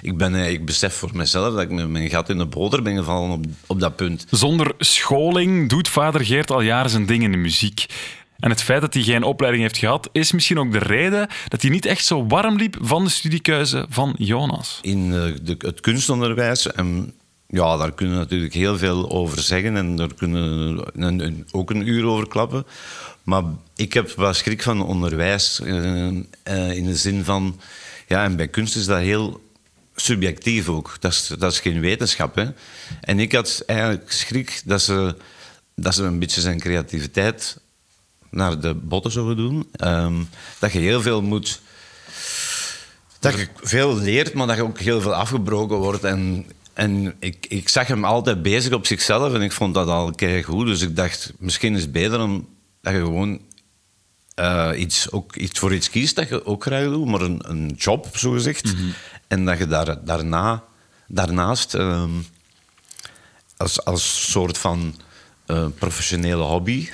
ik, 0.00 0.16
ben, 0.16 0.34
ik 0.34 0.64
besef 0.64 0.94
voor 0.94 1.10
mezelf 1.12 1.54
dat 1.54 1.62
ik 1.62 1.70
met 1.70 1.88
mijn 1.88 2.10
gat 2.10 2.28
in 2.28 2.38
de 2.38 2.46
boter 2.46 2.82
ben 2.82 2.96
gevallen 2.96 3.30
op, 3.30 3.44
op 3.66 3.80
dat 3.80 3.96
punt. 3.96 4.26
Zonder 4.30 4.74
scholing 4.78 5.68
doet 5.68 5.88
vader 5.88 6.24
Geert 6.24 6.50
al 6.50 6.60
jaren 6.60 6.90
zijn 6.90 7.06
ding 7.06 7.22
in 7.22 7.30
de 7.30 7.36
muziek. 7.36 7.86
En 8.42 8.50
het 8.50 8.62
feit 8.62 8.80
dat 8.80 8.94
hij 8.94 9.02
geen 9.02 9.22
opleiding 9.22 9.62
heeft 9.62 9.76
gehad, 9.76 10.08
is 10.12 10.32
misschien 10.32 10.58
ook 10.58 10.72
de 10.72 10.78
reden 10.78 11.28
dat 11.48 11.62
hij 11.62 11.70
niet 11.70 11.86
echt 11.86 12.04
zo 12.04 12.26
warm 12.26 12.56
liep 12.56 12.76
van 12.80 13.04
de 13.04 13.10
studiekeuze 13.10 13.86
van 13.88 14.14
Jonas. 14.18 14.78
in 14.82 15.12
eh, 15.12 15.32
de, 15.42 15.56
het 15.58 15.80
kunstonderwijs. 15.80 16.72
En 16.72 17.14
ja, 17.46 17.76
daar 17.76 17.92
kunnen 17.92 18.14
we 18.14 18.20
natuurlijk 18.20 18.54
heel 18.54 18.78
veel 18.78 19.10
over 19.10 19.42
zeggen 19.42 19.76
en 19.76 19.96
daar 19.96 20.14
kunnen 20.14 20.76
we 20.76 21.44
ook 21.50 21.70
een 21.70 21.88
uur 21.88 22.06
over 22.06 22.28
klappen. 22.28 22.66
Maar 23.22 23.42
ik 23.76 23.92
heb 23.92 24.10
wel 24.10 24.34
schrik 24.34 24.62
van 24.62 24.84
onderwijs 24.84 25.60
eh, 25.60 26.06
eh, 26.42 26.76
in 26.76 26.84
de 26.84 26.96
zin 26.96 27.24
van... 27.24 27.60
Ja, 28.08 28.24
en 28.24 28.36
bij 28.36 28.48
kunst 28.48 28.76
is 28.76 28.86
dat 28.86 28.98
heel 28.98 29.42
subjectief 29.94 30.68
ook. 30.68 30.96
Dat 31.00 31.12
is, 31.12 31.26
dat 31.38 31.52
is 31.52 31.60
geen 31.60 31.80
wetenschap. 31.80 32.34
Hè? 32.34 32.46
En 33.00 33.18
ik 33.18 33.32
had 33.32 33.62
eigenlijk 33.66 34.12
schrik 34.12 34.62
dat 34.64 34.82
ze, 34.82 35.16
dat 35.74 35.94
ze 35.94 36.02
een 36.02 36.18
beetje 36.18 36.40
zijn 36.40 36.60
creativiteit 36.60 37.60
naar 38.32 38.60
de 38.60 38.74
botten 38.74 39.12
zouden 39.12 39.36
doen. 39.36 39.68
Ehm, 39.72 40.14
dat 40.58 40.72
je 40.72 40.78
heel 40.78 41.02
veel 41.02 41.22
moet 41.22 41.60
dat 43.22 43.34
je 43.34 43.48
veel 43.56 43.96
leert, 43.96 44.34
maar 44.34 44.46
dat 44.46 44.56
je 44.56 44.62
ook 44.62 44.78
heel 44.78 45.00
veel 45.00 45.14
afgebroken 45.14 45.76
wordt. 45.76 46.04
En, 46.04 46.46
en 46.72 47.14
ik, 47.18 47.46
ik 47.48 47.68
zag 47.68 47.86
hem 47.86 48.04
altijd 48.04 48.42
bezig 48.42 48.72
op 48.72 48.86
zichzelf 48.86 49.34
en 49.34 49.42
ik 49.42 49.52
vond 49.52 49.74
dat 49.74 49.88
al 49.88 50.12
goed. 50.44 50.66
Dus 50.66 50.80
ik 50.80 50.96
dacht, 50.96 51.32
misschien 51.38 51.74
is 51.74 51.80
het 51.80 51.92
beter 51.92 52.20
om, 52.20 52.48
dat 52.80 52.92
je 52.92 52.98
gewoon 52.98 53.40
eh, 54.34 54.70
iets, 54.76 55.10
ook 55.10 55.36
iets 55.36 55.58
voor 55.58 55.74
iets 55.74 55.90
kiest 55.90 56.16
dat 56.16 56.28
je 56.28 56.46
ook 56.46 56.62
graag 56.64 56.84
doet, 56.84 57.06
maar 57.06 57.20
een, 57.20 57.40
een 57.46 57.74
job, 57.76 58.16
zo 58.16 58.30
gezegd. 58.30 58.74
En 59.28 59.44
dat 59.44 59.58
je 59.58 59.66
daar, 59.66 60.04
daarna, 60.04 60.64
daarnaast 61.06 61.74
ehm, 61.74 62.10
als, 63.56 63.84
als 63.84 64.30
soort 64.30 64.58
van 64.58 64.94
eh, 65.52 65.66
professionele 65.78 66.42
hobby 66.42 66.88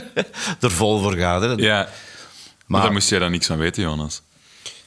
er 0.60 0.70
vol 0.70 1.00
voor 1.00 1.14
gaat. 1.16 1.42
Hè. 1.42 1.48
Ja, 1.48 1.76
maar 1.82 1.90
Maar- 2.66 2.82
daar 2.82 2.92
moest 2.92 3.08
jij 3.10 3.18
dan 3.18 3.30
niks 3.30 3.46
van 3.46 3.58
weten, 3.58 3.82
Jonas. 3.82 4.22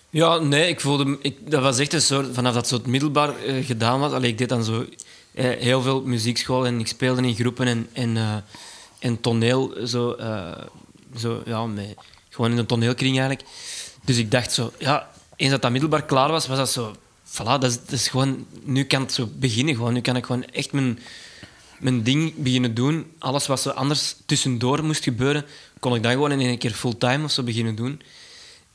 Ja, 0.09 0.37
nee, 0.37 0.67
ik 0.67 0.79
voelde... 0.81 1.17
Ik, 1.21 1.51
dat 1.51 1.61
was 1.61 1.77
echt 1.77 1.93
een 1.93 2.01
soort... 2.01 2.27
Vanaf 2.33 2.53
dat 2.53 2.67
soort 2.67 2.85
middelbaar 2.87 3.37
eh, 3.37 3.65
gedaan 3.65 3.99
was... 3.99 4.11
Allee, 4.11 4.29
ik 4.29 4.37
deed 4.37 4.49
dan 4.49 4.63
zo 4.63 4.85
eh, 5.33 5.49
heel 5.59 5.81
veel 5.81 6.01
muziekschool 6.01 6.65
en 6.65 6.79
ik 6.79 6.87
speelde 6.87 7.21
in 7.21 7.35
groepen 7.35 7.67
en, 7.67 7.89
en, 7.93 8.17
eh, 8.17 8.35
en 8.99 9.21
toneel. 9.21 9.73
Zo, 9.87 10.11
eh, 10.11 10.51
zo, 11.17 11.41
ja, 11.45 11.65
met, 11.65 11.95
gewoon 12.29 12.51
in 12.51 12.57
een 12.57 12.65
toneelkring 12.65 13.17
eigenlijk. 13.19 13.47
Dus 14.05 14.17
ik 14.17 14.31
dacht 14.31 14.51
zo... 14.51 14.71
Ja, 14.77 15.09
eens 15.35 15.51
dat 15.51 15.61
dat 15.61 15.71
middelbaar 15.71 16.05
klaar 16.05 16.31
was, 16.31 16.47
was 16.47 16.57
dat 16.57 16.69
zo... 16.71 16.95
Voilà, 17.25 17.43
dat 17.59 17.63
is, 17.63 17.75
dat 17.79 17.91
is 17.91 18.07
gewoon... 18.07 18.45
Nu 18.63 18.83
kan 18.83 19.01
het 19.01 19.13
zo 19.13 19.29
beginnen 19.35 19.75
gewoon. 19.75 19.93
Nu 19.93 20.01
kan 20.01 20.15
ik 20.15 20.25
gewoon 20.25 20.45
echt 20.45 20.71
mijn, 20.71 20.99
mijn 21.79 22.03
ding 22.03 22.33
beginnen 22.35 22.73
doen. 22.73 23.05
Alles 23.19 23.47
wat 23.47 23.61
zo 23.61 23.69
anders 23.69 24.15
tussendoor 24.25 24.83
moest 24.83 25.03
gebeuren, 25.03 25.45
kon 25.79 25.95
ik 25.95 26.03
dan 26.03 26.11
gewoon 26.11 26.31
in 26.31 26.39
één 26.39 26.57
keer 26.57 26.71
fulltime 26.71 27.23
of 27.23 27.31
zo 27.31 27.43
beginnen 27.43 27.75
doen. 27.75 28.01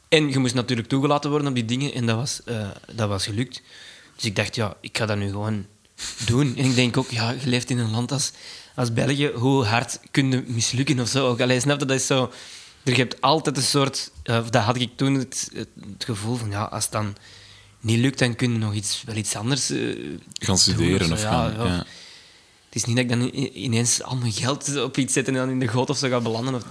En 0.09 0.31
je 0.31 0.39
moest 0.39 0.55
natuurlijk 0.55 0.89
toegelaten 0.89 1.31
worden 1.31 1.49
op 1.49 1.55
die 1.55 1.65
dingen 1.65 1.95
en 1.95 2.07
dat 2.07 2.17
was, 2.17 2.41
eh, 2.45 2.69
dat 2.95 3.09
was 3.09 3.25
gelukt. 3.25 3.63
Dus 4.17 4.25
ik 4.25 4.37
dacht, 4.37 4.55
ja, 4.55 4.77
ik 4.81 4.99
ga 4.99 5.07
dat 5.07 5.17
nu 5.17 5.29
gewoon 5.31 5.67
doen. 6.27 6.57
En 6.57 6.65
ik 6.65 6.75
denk 6.75 6.97
ook, 6.97 7.11
ja, 7.11 7.31
je 7.31 7.49
leeft 7.49 7.71
in 7.71 7.79
een 7.79 7.91
land 7.91 8.13
als, 8.13 8.33
als 8.75 8.93
België, 8.93 9.31
hoe 9.35 9.65
hard 9.65 10.01
kun 10.11 10.31
je 10.31 10.45
mislukken 10.47 11.01
of 11.01 11.09
zo? 11.09 11.29
Ook, 11.29 11.41
allee, 11.41 11.61
snap 11.61 11.81
je, 11.81 11.87
dat 11.87 11.97
is 11.97 12.07
zo... 12.07 12.33
Er 12.83 12.97
hebt 12.97 13.21
altijd 13.21 13.57
een 13.57 13.63
soort... 13.63 14.11
eh, 14.23 14.45
dat 14.51 14.63
had 14.63 14.77
ik 14.81 14.91
toen 14.97 15.15
het, 15.15 15.51
het, 15.55 15.69
het 15.93 16.05
gevoel 16.05 16.37
van, 16.37 16.51
ja, 16.51 16.63
als 16.63 16.83
het 16.85 16.93
dan 16.93 17.17
niet 17.81 17.99
lukt, 17.99 18.19
dan 18.19 18.37
kun 18.37 18.53
je 18.53 18.59
nog 18.59 18.75
iets, 18.75 19.03
wel 19.07 19.17
iets 19.17 19.37
anders 19.37 19.71
eh, 19.71 19.97
Gaan 20.33 20.59
studeren 20.59 21.13
of 21.13 21.23
Ja, 21.23 21.29
gaan... 21.29 21.67
ja. 21.69 21.87
Het 22.75 22.83
is 22.83 22.95
niet 22.95 22.97
dat 22.97 23.05
ik 23.05 23.33
dan 23.33 23.47
ineens 23.55 24.03
al 24.03 24.17
mijn 24.17 24.33
geld 24.33 24.77
op 24.83 24.97
iets 24.97 25.13
zet 25.13 25.29
en 25.29 25.35
dan 25.35 25.49
in 25.51 25.59
de 25.59 25.69
goot 25.69 25.91
of 25.91 25.97
zo 25.99 26.09
ga 26.09 26.21
belanden. 26.21 26.55
Of. 26.55 26.63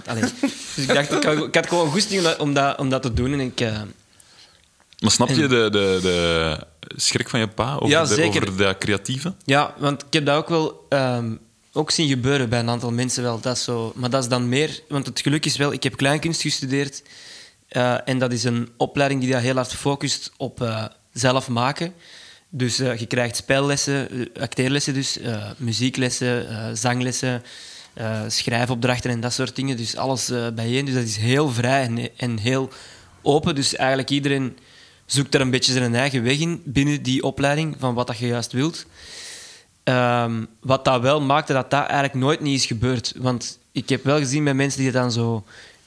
Dus 0.74 0.86
ik 0.86 0.94
dacht, 0.94 1.12
ik 1.12 1.22
had, 1.24 1.36
ik 1.36 1.54
had 1.54 1.66
gewoon 1.68 1.90
goesting 1.90 2.20
om 2.20 2.24
dat, 2.26 2.38
om, 2.38 2.54
dat, 2.54 2.78
om 2.78 2.88
dat 2.88 3.02
te 3.02 3.12
doen. 3.12 3.32
En 3.32 3.40
ik, 3.40 3.60
eh, 3.60 3.82
Maar 4.98 5.10
snap 5.10 5.28
je 5.28 5.42
En- 5.42 5.48
de, 5.48 5.68
de, 5.70 5.98
de 6.02 6.58
schrik 6.96 7.28
van 7.28 7.40
je 7.40 7.48
pa 7.48 7.74
over, 7.74 7.88
Ja, 7.88 8.04
de, 8.04 8.24
over 8.26 8.56
dat 8.56 8.78
creatieve? 8.78 9.34
ja, 9.44 9.74
want 9.78 10.02
ik 10.06 10.12
heb 10.12 10.26
dat 10.26 10.36
ook 10.36 10.48
wel 10.48 10.86
ehm, 10.88 11.34
ook 11.72 11.90
zien 11.90 12.08
gebeuren 12.08 12.48
bij 12.48 12.58
een 12.58 12.68
aantal 12.70 12.90
mensen. 12.92 13.22
Wel. 13.22 13.40
Dat 13.40 13.58
zo, 13.58 13.92
maar 13.94 14.10
dat 14.10 14.22
is 14.22 14.28
dan 14.28 14.48
meer... 14.48 14.80
Want 14.88 15.06
het 15.06 15.20
geluk 15.20 15.44
is 15.46 15.56
wel, 15.56 15.72
ik 15.72 15.82
heb 15.82 15.96
kleinkunst 15.96 16.40
gestudeerd. 16.42 17.02
eh, 17.68 18.08
en 18.08 18.18
dat 18.18 18.32
is 18.32 18.44
een 18.44 18.68
opleiding 18.76 19.20
die 19.20 19.30
dat 19.32 19.40
heel 19.40 19.54
hard 19.54 19.74
focust 19.74 20.32
op 20.36 20.62
eh, 20.62 20.84
zelf 21.12 21.48
maken. 21.48 21.94
Dus 22.56 22.78
eh, 22.78 22.96
je 22.98 23.06
krijgt 23.06 23.36
spellessen, 23.36 24.10
eh, 24.10 24.42
acteerlessen 24.42 24.94
dus, 24.94 25.18
eh, 25.18 25.50
muzieklessen, 25.56 26.76
zanglessen, 26.76 27.42
schrijfopdrachten 28.28 29.10
en 29.10 29.20
dat 29.20 29.32
soort 29.32 29.56
dingen. 29.56 29.76
Dus 29.76 29.96
alles 29.96 30.32
bijeen. 30.54 30.84
Dus 30.84 30.94
dat 30.94 31.04
is 31.04 31.16
heel 31.16 31.50
vrij 31.50 32.10
en, 32.16 32.38
heel 32.38 32.70
open. 33.22 33.54
Dus 33.54 33.76
eigenlijk 33.76 34.10
iedereen 34.10 34.58
zoekt 35.06 35.34
er 35.34 35.40
een 35.40 35.50
beetje 35.50 35.72
zijn 35.72 35.94
eigen 35.94 36.22
weg 36.22 36.38
in 36.38 36.62
binnen 36.64 37.02
die 37.02 37.22
opleiding 37.22 37.76
van 37.78 37.94
wat 37.94 38.06
dat 38.06 38.18
je 38.18 38.26
juist 38.26 38.52
wilt. 38.52 38.86
Ehm, 39.82 40.44
wat 40.60 40.84
dat 40.84 41.00
wel 41.00 41.20
maakte 41.20 41.52
dat 41.52 41.70
dat 41.70 41.84
eigenlijk 41.84 42.14
nooit 42.14 42.40
niet 42.40 42.58
is 42.58 42.66
gebeurd. 42.66 43.12
Want 43.16 43.58
ik 43.72 43.88
heb 43.88 44.04
wel 44.04 44.18
gezien 44.18 44.44
bij 44.44 44.54
mensen 44.54 44.80
die 44.80 44.90
dan 44.90 45.12
zo 45.12 45.44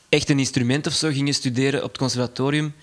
echt 0.10 0.30
een 0.30 0.40
instrument 0.40 0.88
of 0.88 0.94
zo 0.94 1.10
gingen 1.10 1.34
studeren 1.34 1.84
op 1.84 1.90
het 1.90 1.98
conservatorium, 1.98 2.74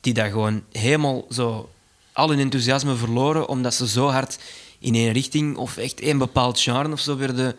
die 0.00 0.14
dat 0.14 0.30
gewoon 0.30 0.62
helemaal 0.72 1.26
zo 1.30 1.68
al 2.14 2.28
hun 2.28 2.38
enthousiasme 2.38 2.94
verloren, 2.94 3.48
omdat 3.48 3.74
ze 3.74 3.88
zo 3.88 4.08
hard 4.08 4.38
in 4.78 4.94
één 4.94 5.12
richting 5.12 5.56
of 5.56 5.76
echt 5.76 6.00
één 6.00 6.18
bepaald 6.18 6.60
genre 6.60 6.92
of 6.92 7.00
zo 7.00 7.16
werden 7.16 7.56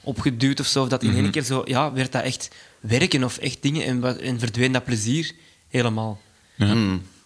opgeduwd 0.00 0.60
of 0.60 0.66
zo. 0.66 0.82
Of 0.82 0.88
dat 0.88 1.02
in 1.02 1.14
één 1.14 1.30
keer 1.30 1.42
zo, 1.42 1.62
ja, 1.64 1.92
werd 1.92 2.12
dat 2.12 2.22
echt 2.22 2.48
werken 2.80 3.24
of 3.24 3.38
echt 3.38 3.58
dingen 3.60 3.84
en, 3.84 4.20
en 4.20 4.38
verdween 4.38 4.72
dat 4.72 4.84
plezier 4.84 5.32
helemaal. 5.68 6.20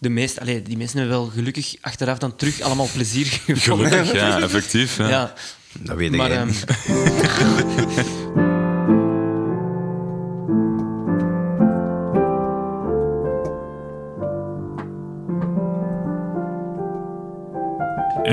De 0.00 0.08
meest, 0.08 0.40
allee, 0.40 0.62
die 0.62 0.76
mensen 0.76 0.98
hebben 0.98 1.16
wel 1.16 1.26
gelukkig 1.26 1.74
achteraf 1.80 2.18
dan 2.18 2.36
terug 2.36 2.60
allemaal 2.60 2.88
plezier 2.92 3.26
gevonden. 3.46 3.88
Gelukkig, 3.88 4.12
ja, 4.12 4.40
effectief. 4.40 4.96
Ja. 4.96 5.08
Ja. 5.08 5.34
Dat 5.78 5.96
weet 5.96 6.12
ik 6.12 6.16
Maar, 6.18 6.46
niet. 6.46 6.64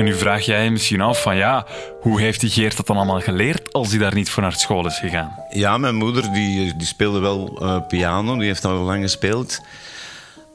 nu 0.06 0.14
vraag 0.14 0.44
jij 0.44 0.70
misschien 0.70 1.00
af 1.00 1.22
van 1.22 1.36
ja, 1.36 1.66
hoe 2.00 2.20
heeft 2.20 2.40
die 2.40 2.50
Geert 2.50 2.76
dat 2.76 2.86
dan 2.86 2.96
allemaal 2.96 3.20
geleerd 3.20 3.72
als 3.72 3.90
hij 3.90 3.98
daar 3.98 4.14
niet 4.14 4.30
voor 4.30 4.42
naar 4.42 4.52
school 4.52 4.86
is 4.86 4.98
gegaan? 4.98 5.34
Ja, 5.50 5.78
mijn 5.78 5.94
moeder 5.94 6.32
die, 6.32 6.76
die 6.76 6.86
speelde 6.86 7.18
wel 7.18 7.58
eh, 7.60 7.86
piano, 7.88 8.36
die 8.36 8.46
heeft 8.46 8.64
al 8.64 8.74
lang 8.74 9.02
gespeeld. 9.02 9.60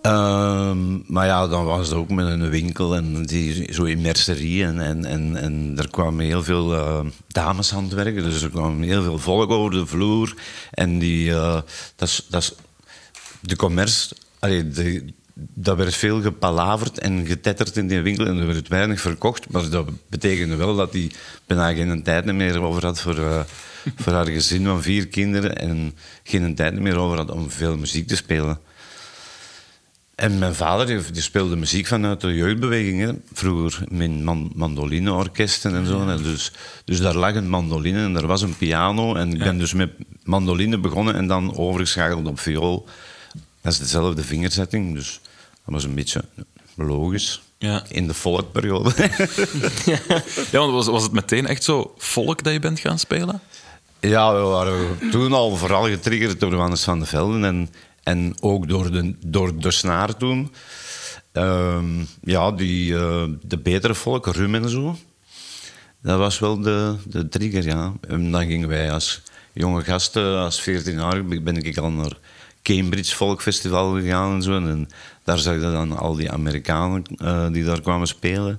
Ehm, 0.01 1.13
maar 1.13 1.25
ja, 1.25 1.47
dan 1.47 1.65
was 1.65 1.87
het 1.87 1.97
ook 1.97 2.09
met 2.09 2.25
een 2.25 2.49
winkel 2.49 2.95
en 2.95 3.23
die, 3.23 3.73
zo 3.73 3.83
in 3.83 4.01
mercerie. 4.01 4.65
En, 4.65 4.79
en, 4.79 5.05
en, 5.05 5.35
en 5.35 5.73
er 5.77 5.89
kwamen 5.89 6.25
heel 6.25 6.43
veel 6.43 6.75
eh, 6.75 6.99
dames 7.27 7.73
aan 7.73 7.83
het 7.83 7.93
werken. 7.93 8.23
Dus 8.23 8.41
er 8.41 8.49
kwam 8.49 8.81
heel 8.81 9.03
veel 9.03 9.19
volk 9.19 9.51
over 9.51 9.71
de 9.71 9.85
vloer. 9.85 10.33
En 10.71 10.99
die, 10.99 11.33
is, 11.97 12.25
dat 12.29 12.41
is, 12.41 12.53
de 13.39 13.55
commerce, 13.55 14.15
allee, 14.39 14.69
de, 14.69 15.13
dat 15.53 15.77
werd 15.77 15.95
veel 15.95 16.21
gepalaverd 16.21 16.99
en 16.99 17.25
getetterd 17.25 17.77
in 17.77 17.87
die 17.87 18.01
winkel. 18.01 18.25
En 18.25 18.37
er 18.37 18.47
werd 18.47 18.67
weinig 18.67 19.01
verkocht. 19.01 19.49
Maar 19.49 19.69
dat 19.69 19.89
betekende 20.09 20.55
wel 20.55 20.75
dat 20.75 20.93
hij 20.93 21.11
bijna 21.45 21.73
geen 21.73 22.03
tijd 22.03 22.25
meer 22.25 22.61
over 22.61 22.85
had 22.85 23.01
voor, 23.01 23.17
eh, 23.17 23.39
voor 23.95 24.13
haar 24.13 24.27
gezin 24.27 24.65
van 24.65 24.81
vier 24.81 25.07
kinderen. 25.07 25.57
En 25.57 25.95
geen 26.23 26.55
tijd 26.55 26.79
meer 26.79 26.97
over 26.97 27.17
had 27.17 27.31
om 27.31 27.49
veel 27.49 27.77
muziek 27.77 28.07
te 28.07 28.15
spelen. 28.15 28.59
En 30.15 30.39
mijn 30.39 30.55
vader 30.55 30.85
die, 31.13 31.21
speelde 31.21 31.55
muziek 31.55 31.87
vanuit 31.87 32.21
de 32.21 32.33
jeugdbeweging. 32.33 33.01
Hè. 33.01 33.11
Vroeger 33.33 33.83
met 33.89 34.21
man, 34.21 34.51
mandolineorkesten 34.55 35.75
en 35.75 35.85
zo. 35.85 36.07
hè. 36.07 36.21
Dus, 36.21 36.51
dus 36.85 36.99
daar 36.99 37.15
lag 37.15 37.35
een 37.35 37.49
mandoline 37.49 38.03
en 38.03 38.15
er 38.15 38.27
was 38.27 38.41
een 38.41 38.57
piano. 38.57 39.15
En 39.15 39.33
ik 39.33 39.39
ben 39.39 39.57
dus 39.57 39.73
met 39.73 39.89
mandoline 40.23 40.77
begonnen 40.77 41.15
en 41.15 41.27
dan 41.27 41.57
overgeschakeld 41.57 42.27
op 42.27 42.39
viool. 42.39 42.87
Dat 43.61 43.71
is 43.71 43.79
dezelfde 43.79 44.23
vingerzetting, 44.23 44.93
dus 44.93 45.20
was 45.71 45.83
een 45.83 45.95
beetje 45.95 46.23
logisch. 46.75 47.41
Ja. 47.57 47.83
In 47.87 48.07
de 48.07 48.13
volkperiode. 48.13 48.93
Ja, 50.51 50.59
want 50.59 50.71
was, 50.71 50.87
was 50.87 51.03
het 51.03 51.11
meteen 51.11 51.47
echt 51.47 51.63
zo 51.63 51.93
volk 51.97 52.43
dat 52.43 52.53
je 52.53 52.59
bent 52.59 52.79
gaan 52.79 52.99
spelen? 52.99 53.41
Ja, 53.99 54.33
we 54.33 54.41
waren 54.41 54.99
toen 55.11 55.33
al 55.33 55.55
vooral 55.55 55.87
getriggerd 55.87 56.39
door 56.39 56.51
Johannes 56.51 56.83
van 56.83 56.99
de 56.99 57.05
Velden 57.05 57.43
en, 57.43 57.69
en 58.03 58.35
ook 58.39 58.67
door 58.67 58.91
de, 58.91 59.15
door 59.25 59.59
de 59.59 59.71
snaar 59.71 60.17
toen. 60.17 60.53
Ehm, 61.31 62.03
ja, 62.21 62.51
die, 62.51 62.95
eh, 62.95 63.23
de 63.41 63.57
betere 63.57 63.95
volk, 63.95 64.25
rum 64.25 64.55
en 64.55 64.69
zo. 64.69 64.97
Dat 66.01 66.17
was 66.17 66.39
wel 66.39 66.61
de, 66.61 66.95
de 67.05 67.27
trigger, 67.27 67.63
ja. 67.63 67.93
En 68.07 68.31
dan 68.31 68.45
gingen 68.45 68.67
wij 68.67 68.91
als 68.91 69.21
jonge 69.53 69.83
gasten, 69.83 70.37
als 70.37 70.61
14 70.61 70.93
jaar, 70.93 71.25
ben 71.25 71.57
ik 71.57 71.77
al 71.77 71.91
naar 71.91 72.17
Cambridge 72.63 73.15
Volkfestival 73.15 73.93
gegaan 73.93 74.35
en 74.35 74.41
zo. 74.41 74.55
En 74.55 74.89
daar 75.23 75.37
zag 75.37 75.53
je 75.53 75.59
dan 75.59 75.97
al 75.97 76.15
die 76.15 76.31
Amerikanen 76.31 77.03
eh, 77.17 77.47
die 77.51 77.63
daar 77.63 77.81
kwamen 77.81 78.07
spelen. 78.07 78.57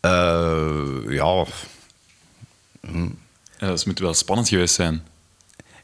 Eh, 0.00 0.80
ja, 1.08 1.44
Ja, 3.58 3.68
dat 3.68 3.86
moet 3.86 3.98
wel 3.98 4.14
spannend 4.14 4.48
geweest 4.48 4.74
zijn. 4.74 5.02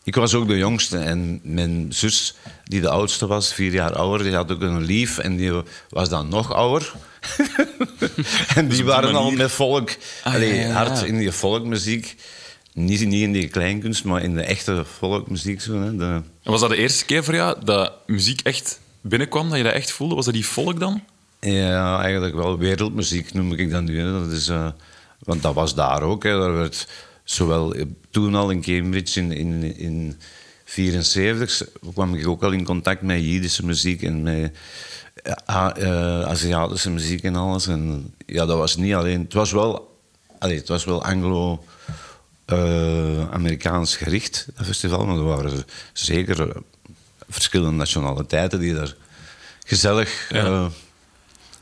Ik 0.04 0.14
was 0.14 0.34
ook 0.34 0.48
de 0.48 0.56
jongste 0.56 0.98
en 0.98 1.40
mijn 1.42 1.86
zus, 1.88 2.34
die 2.64 2.80
de 2.80 2.88
oudste 2.88 3.26
was, 3.26 3.54
vier 3.54 3.72
jaar 3.72 3.94
ouder, 3.94 4.26
die 4.26 4.34
had 4.34 4.52
ook 4.52 4.60
een 4.60 4.84
lief 4.84 5.18
en 5.18 5.36
die 5.36 5.52
was 5.88 6.08
dan 6.08 6.28
nog 6.28 6.52
ouder. 6.52 6.92
en 8.56 8.68
die 8.68 8.84
waren 8.84 9.14
al 9.14 9.30
met 9.30 9.50
volk, 9.50 9.90
allee, 10.22 10.54
ja, 10.54 10.60
ja, 10.60 10.66
ja. 10.66 10.72
hard 10.72 11.02
in 11.02 11.18
die 11.18 11.32
volkmuziek. 11.32 12.16
Niet, 12.78 13.06
niet 13.06 13.22
in 13.22 13.32
die 13.32 13.48
kleinkunst, 13.48 14.04
maar 14.04 14.22
in 14.22 14.34
de 14.34 14.42
echte 14.42 14.84
volkmuziek. 14.84 15.60
Zo, 15.60 15.80
hè. 15.80 15.96
De, 15.96 16.22
was 16.42 16.60
dat 16.60 16.70
de 16.70 16.76
eerste 16.76 17.04
keer 17.04 17.24
voor 17.24 17.34
jou 17.34 17.64
dat 17.64 17.92
muziek 18.06 18.40
echt 18.40 18.80
binnenkwam, 19.00 19.48
dat 19.48 19.58
je 19.58 19.64
dat 19.64 19.72
echt 19.72 19.90
voelde? 19.90 20.14
Was 20.14 20.24
dat 20.24 20.34
die 20.34 20.46
volk 20.46 20.80
dan? 20.80 21.02
Ja, 21.40 22.02
eigenlijk 22.02 22.34
wel 22.34 22.58
wereldmuziek 22.58 23.32
noem 23.32 23.52
ik 23.52 23.70
dat 23.70 23.82
nu. 23.82 24.00
Hè. 24.00 24.12
Dat 24.12 24.30
is, 24.30 24.48
eh, 24.48 24.70
want 25.18 25.42
dat 25.42 25.54
was 25.54 25.74
daar 25.74 26.02
ook. 26.02 26.22
Hè. 26.22 26.38
Daar 26.38 26.52
werd 26.52 26.88
zowel 27.24 27.74
eh, 27.74 27.84
toen 28.10 28.34
al 28.34 28.50
in 28.50 28.62
Cambridge 28.62 29.20
in 29.20 29.28
1974 29.28 29.86
in 29.86 30.16
74 30.64 31.68
kwam 31.92 32.14
ik 32.14 32.28
ook 32.28 32.42
al 32.42 32.52
in 32.52 32.64
contact 32.64 33.02
met 33.02 33.24
Jiddische 33.24 33.64
muziek 33.64 34.02
en 34.02 34.22
met 34.22 34.52
eh, 35.46 36.22
Aziatische 36.22 36.90
muziek 36.90 37.22
en 37.22 37.36
alles. 37.36 37.66
En 37.66 38.14
ja, 38.26 38.46
dat 38.46 38.58
was 38.58 38.76
niet 38.76 38.94
alleen. 38.94 39.20
Het 39.22 39.32
was 39.32 39.52
wel, 39.52 39.98
allee, 40.38 40.56
het 40.56 40.68
was 40.68 40.84
wel 40.84 41.04
Anglo. 41.04 41.64
Eh, 42.48 43.30
Amerikaans 43.30 43.96
gericht, 43.96 44.46
dat 44.56 44.66
festival, 44.66 45.06
maar 45.06 45.16
er 45.16 45.24
waren 45.24 45.64
zeker 45.92 46.48
eh, 46.50 46.56
verschillende 47.28 47.76
nationaliteiten 47.76 48.60
die 48.60 48.74
daar 48.74 48.94
gezellig 49.64 50.26
Ja. 50.30 50.44
eh, 50.44 50.66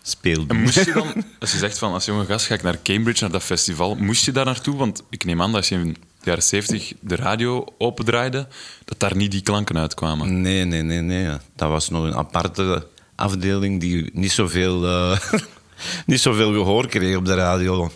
speelden. 0.03 0.49
En 0.57 0.63
moest 0.63 0.85
je 0.85 0.93
dan, 1.03 1.25
als 1.39 1.53
je 1.53 1.59
zegt 1.59 1.79
van 1.79 1.93
als 1.93 2.05
jonge 2.05 2.25
gast 2.25 2.47
ga 2.47 2.55
ik 2.55 2.63
naar 2.63 2.83
Cambridge, 2.83 3.23
naar 3.23 3.33
dat 3.33 3.43
festival, 3.43 3.95
moest 3.95 4.25
je 4.25 4.33
daar 4.33 4.45
naartoe? 4.45 4.77
Want 4.77 5.03
ik 5.11 5.25
neem 5.25 5.41
aan 5.43 5.47
dat 5.51 5.57
als 5.57 5.69
je 5.69 5.75
in 5.75 5.93
de 5.93 5.97
jaren 6.23 6.43
70 6.43 6.93
de 7.01 7.17
radio 7.17 7.65
opendraaide, 7.79 8.49
dat 8.85 9.01
daar 9.01 9.17
niet 9.17 9.31
die 9.31 9.43
klanken 9.43 9.79
uitkwamen. 9.79 10.41
Nee, 10.41 10.65
nee, 10.65 10.83
nee, 10.83 11.01
nee. 11.01 11.37
Dat 11.57 11.69
was 11.71 11.89
nog 11.89 12.05
een 12.05 12.15
aparte 12.15 12.87
afdeling 13.15 13.81
die 13.81 14.11
niet 14.13 14.33
zoveel, 14.33 14.87
eh 14.87 15.21
niet 16.07 16.21
zoveel 16.21 16.53
gehoor 16.53 16.89
kreeg 16.89 17.17
op 17.17 17.25
de 17.25 17.35
radio. 17.35 17.91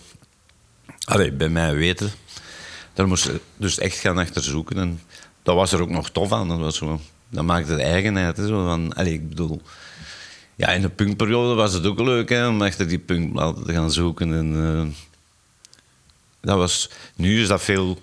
Allee, 1.05 1.33
bij 1.33 1.49
mij 1.49 1.75
weten. 1.75 2.13
Daar 3.01 3.09
moest 3.09 3.25
je 3.25 3.41
dus 3.57 3.79
echt 3.79 3.97
gaan 3.97 4.19
achter 4.19 4.43
zoeken. 4.43 4.79
En 4.79 5.01
dat 5.43 5.55
was 5.55 5.73
er 5.73 5.81
ook 5.81 5.91
nog 5.91 6.11
tof 6.11 6.33
aan. 6.33 6.49
Dat, 6.49 6.59
was 6.59 6.77
zo, 6.77 7.01
dat 7.29 7.45
maakte 7.45 7.77
de 7.77 7.83
eigenheid. 7.83 8.37
Hè, 8.37 8.47
zo 8.47 8.65
van, 8.65 8.95
allee, 8.95 9.13
ik 9.13 9.29
bedoel... 9.29 9.63
Ja, 10.57 10.69
in 10.69 10.81
de 10.81 10.89
punkperiode 10.89 11.55
was 11.55 11.73
het 11.73 11.87
ook 11.87 12.01
leuk 12.01 12.29
hè, 12.29 12.47
om 12.47 12.63
achter 12.63 12.89
die 12.89 12.99
punkplaten 12.99 13.65
te 13.65 13.73
gaan 13.73 13.93
zoeken. 13.93 14.35
En, 14.35 14.55
eh, 14.55 14.87
dat 16.41 16.57
was, 16.57 16.91
nu 17.17 17.41
is 17.41 17.49
dat 17.49 17.63
veel, 17.63 17.99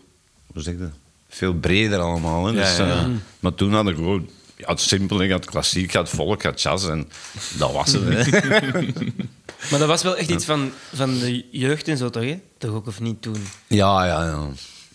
hoe 0.54 0.62
zeg 0.62 0.78
dat? 0.78 0.92
veel 1.30 1.54
breder 1.54 2.00
allemaal. 2.00 2.46
Hè. 2.46 2.54
Dus, 2.54 2.78
ja, 2.78 2.88
ja. 2.88 3.00
eh, 3.00 3.08
maar 3.40 3.54
toen 3.54 3.74
had 3.74 3.88
ik 3.88 3.96
gewoon 3.96 4.30
ja, 4.56 4.70
het 4.70 4.82
simpel, 4.82 5.22
ik 5.22 5.32
had 5.32 5.46
klassiek, 5.46 5.84
ik 5.84 5.94
had 5.94 6.10
volk, 6.10 6.36
ik 6.36 6.42
had 6.42 6.62
jazz 6.62 6.88
en 6.88 7.10
dat 7.58 7.72
was 7.72 7.92
het. 7.92 8.04
Hè. 8.08 8.88
Maar 9.70 9.80
dat 9.80 9.88
was 9.88 10.04
wel 10.04 10.18
echt 10.18 10.30
iets 10.30 10.46
van, 10.46 10.72
van 10.94 11.20
de 11.20 11.46
jeugd 11.52 11.88
en 11.88 11.98
zo, 11.98 12.10
toch? 12.10 12.24
Hè? 12.24 12.40
Toch 12.58 12.72
ook 12.72 12.88
of 12.88 13.00
niet 13.00 13.22
toen? 13.22 13.48
ja, 13.68 14.06
ja, 14.06 14.26
ja, 14.26 14.48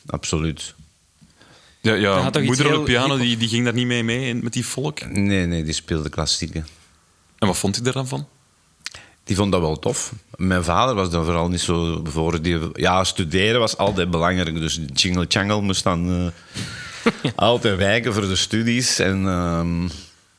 absoluut. 0.06 0.74
Ja, 1.80 1.94
ja 1.94 2.20
had 2.20 2.32
toch 2.32 2.42
iets 2.42 2.56
moeder 2.56 2.66
op 2.66 2.72
heel 2.72 2.84
de 2.84 2.92
piano 2.92 3.16
die, 3.16 3.36
die 3.36 3.48
ging 3.48 3.64
daar 3.64 3.74
niet 3.74 3.86
mee 3.86 4.04
mee 4.04 4.28
in- 4.28 4.40
met 4.42 4.52
die 4.52 4.66
volk. 4.66 5.04
Nee, 5.10 5.46
nee, 5.46 5.64
die 5.64 5.72
speelde 5.72 6.08
klassieke. 6.08 6.62
En 7.38 7.46
wat 7.46 7.56
vond 7.58 7.76
hij 7.76 7.86
er 7.86 7.92
dan 7.92 8.08
van? 8.08 8.26
Die 9.24 9.36
vond 9.36 9.52
dat 9.52 9.60
wel 9.60 9.78
tof. 9.78 10.12
Mijn 10.36 10.64
vader 10.64 10.94
was 10.94 11.10
daar 11.10 11.24
vooral 11.24 11.48
niet 11.48 11.60
zo 11.60 12.00
voor. 12.04 12.42
Die, 12.42 12.58
ja, 12.72 13.04
studeren 13.04 13.60
was 13.60 13.76
altijd 13.76 14.10
belangrijk. 14.10 14.54
Dus 14.54 14.80
Jingle 14.94 15.26
Jangle 15.26 15.60
moest 15.60 15.82
dan 15.82 16.32
eh, 17.04 17.30
altijd 17.34 17.76
wijken 17.76 18.12
voor 18.12 18.22
de 18.28 18.36
studies. 18.36 18.98
En 18.98 19.26
ehm, 19.26 19.88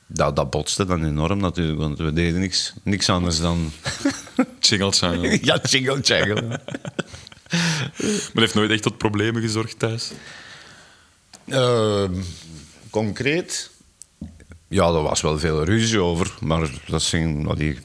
dat, 0.07 0.35
dat 0.35 0.49
botste 0.49 0.85
dan 0.85 1.03
enorm 1.05 1.39
natuurlijk, 1.39 1.79
want 1.79 1.97
we 1.97 2.13
deden 2.13 2.39
niks, 2.39 2.73
niks 2.83 3.09
anders 3.09 3.39
dan... 3.39 3.71
Jingle 4.59 4.89
Jangle. 4.89 5.39
ja, 5.41 5.59
Jingle 5.63 5.99
Jangle. 5.99 6.59
Maar 8.33 8.43
heeft 8.43 8.53
nooit 8.53 8.71
echt 8.71 8.83
tot 8.83 8.97
problemen 8.97 9.41
gezorgd 9.41 9.79
thuis. 9.79 10.11
Ehm, 11.47 12.13
concreet? 12.89 13.71
Ja, 14.67 14.85
er 14.85 15.01
was 15.01 15.21
wel 15.21 15.39
veel 15.39 15.63
ruzie 15.63 15.99
over, 15.99 16.33
maar 16.39 16.69
dat 16.87 17.01
zijn... 17.01 17.55
die, 17.55 17.79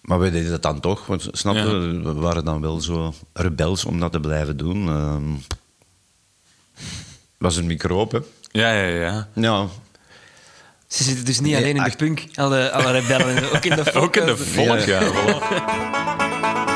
maar 0.00 0.18
we 0.18 0.30
deden 0.30 0.50
dat 0.50 0.62
dan 0.62 0.80
toch, 0.80 1.06
want 1.06 1.28
snap 1.32 1.54
je? 1.54 1.60
Ja. 1.60 2.02
We 2.02 2.14
waren 2.14 2.44
dan 2.44 2.60
wel 2.60 2.80
zo 2.80 3.14
rebels 3.32 3.84
om 3.84 4.00
dat 4.00 4.12
te 4.12 4.20
blijven 4.20 4.56
doen. 4.56 4.88
Ehm 4.88 5.54
was 7.38 7.56
een 7.56 7.66
microop, 7.66 8.12
hè? 8.12 8.18
Ja, 8.50 8.72
ja, 8.72 8.86
ja. 8.86 9.28
Ja. 9.34 9.66
Ze 10.86 11.04
zitten 11.04 11.24
dus 11.24 11.40
niet 11.40 11.52
Nee, 11.52 11.62
alleen 11.62 11.76
in 11.76 11.82
de 11.82 11.96
punk, 11.96 12.24
alle, 12.34 12.70
alle 12.70 12.90
rebellen, 12.90 13.52
ook 13.52 13.64
in 13.64 13.76
de 13.76 13.84
folk. 13.84 14.04
Ook 14.04 14.16
in 14.16 14.26
de 14.26 14.36
volk, 14.36 14.78
ja. 14.78 15.00
Ja. 15.00 16.74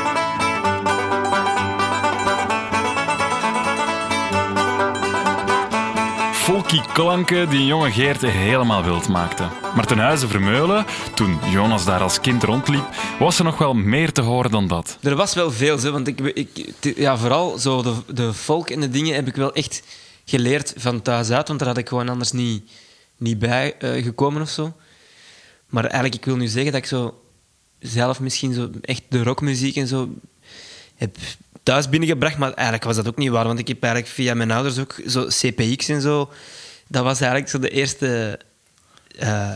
Folky 6.51 6.81
klanken 6.93 7.49
die 7.49 7.59
een 7.59 7.65
jonge 7.65 7.91
Geert 7.91 8.21
helemaal 8.21 8.83
wild 8.83 9.07
maakte. 9.07 9.49
Maar 9.75 9.85
ten 9.85 9.97
huize 9.97 10.27
Vermeulen, 10.27 10.85
toen 11.15 11.39
Jonas 11.51 11.85
daar 11.85 12.01
als 12.01 12.19
kind 12.19 12.43
rondliep, 12.43 12.83
was 13.19 13.37
er 13.37 13.43
nog 13.43 13.57
wel 13.57 13.73
meer 13.73 14.11
te 14.11 14.21
horen 14.21 14.51
dan 14.51 14.67
dat. 14.67 14.97
Er 15.01 15.15
was 15.15 15.33
wel 15.33 15.51
veel, 15.51 15.77
zo, 15.77 15.91
want 15.91 16.07
ik, 16.07 16.19
ik, 16.19 16.77
ja, 16.95 17.17
vooral 17.17 17.57
zo 17.57 17.81
de, 17.81 17.95
de 18.13 18.33
folk 18.33 18.69
en 18.69 18.79
de 18.79 18.89
dingen 18.89 19.15
heb 19.15 19.27
ik 19.27 19.35
wel 19.35 19.53
echt 19.53 19.83
geleerd 20.25 20.73
van 20.77 21.01
thuis 21.01 21.29
uit, 21.29 21.47
want 21.47 21.59
daar 21.59 21.67
had 21.67 21.77
ik 21.77 21.87
gewoon 21.87 22.09
anders 22.09 22.31
niet, 22.31 22.71
niet 23.17 23.39
bij 23.39 23.77
eh, 23.77 24.03
gekomen 24.03 24.41
of 24.41 24.49
zo. 24.49 24.73
Maar 25.69 25.83
eigenlijk, 25.83 26.15
ik 26.15 26.25
wil 26.25 26.35
nu 26.35 26.47
zeggen 26.47 26.71
dat 26.71 26.81
ik 26.81 26.87
zo 26.87 27.21
zelf 27.79 28.19
misschien 28.19 28.53
zo 28.53 28.69
echt 28.81 29.03
de 29.09 29.23
rockmuziek 29.23 29.75
en 29.75 29.87
zo 29.87 30.09
heb 30.95 31.17
thuis 31.63 31.89
binnengebracht, 31.89 32.37
maar 32.37 32.53
eigenlijk 32.53 32.83
was 32.83 32.95
dat 32.95 33.07
ook 33.07 33.17
niet 33.17 33.29
waar, 33.29 33.45
want 33.45 33.59
ik 33.59 33.67
heb 33.67 33.83
eigenlijk 33.83 34.13
via 34.13 34.33
mijn 34.33 34.51
ouders 34.51 34.77
ook 34.79 34.95
zo 35.07 35.25
CPX 35.27 35.87
en 35.89 36.01
zo. 36.01 36.29
Dat 36.87 37.03
was 37.03 37.19
eigenlijk 37.19 37.51
zo 37.51 37.59
de 37.59 37.69
eerste 37.69 38.39
eh, 39.19 39.51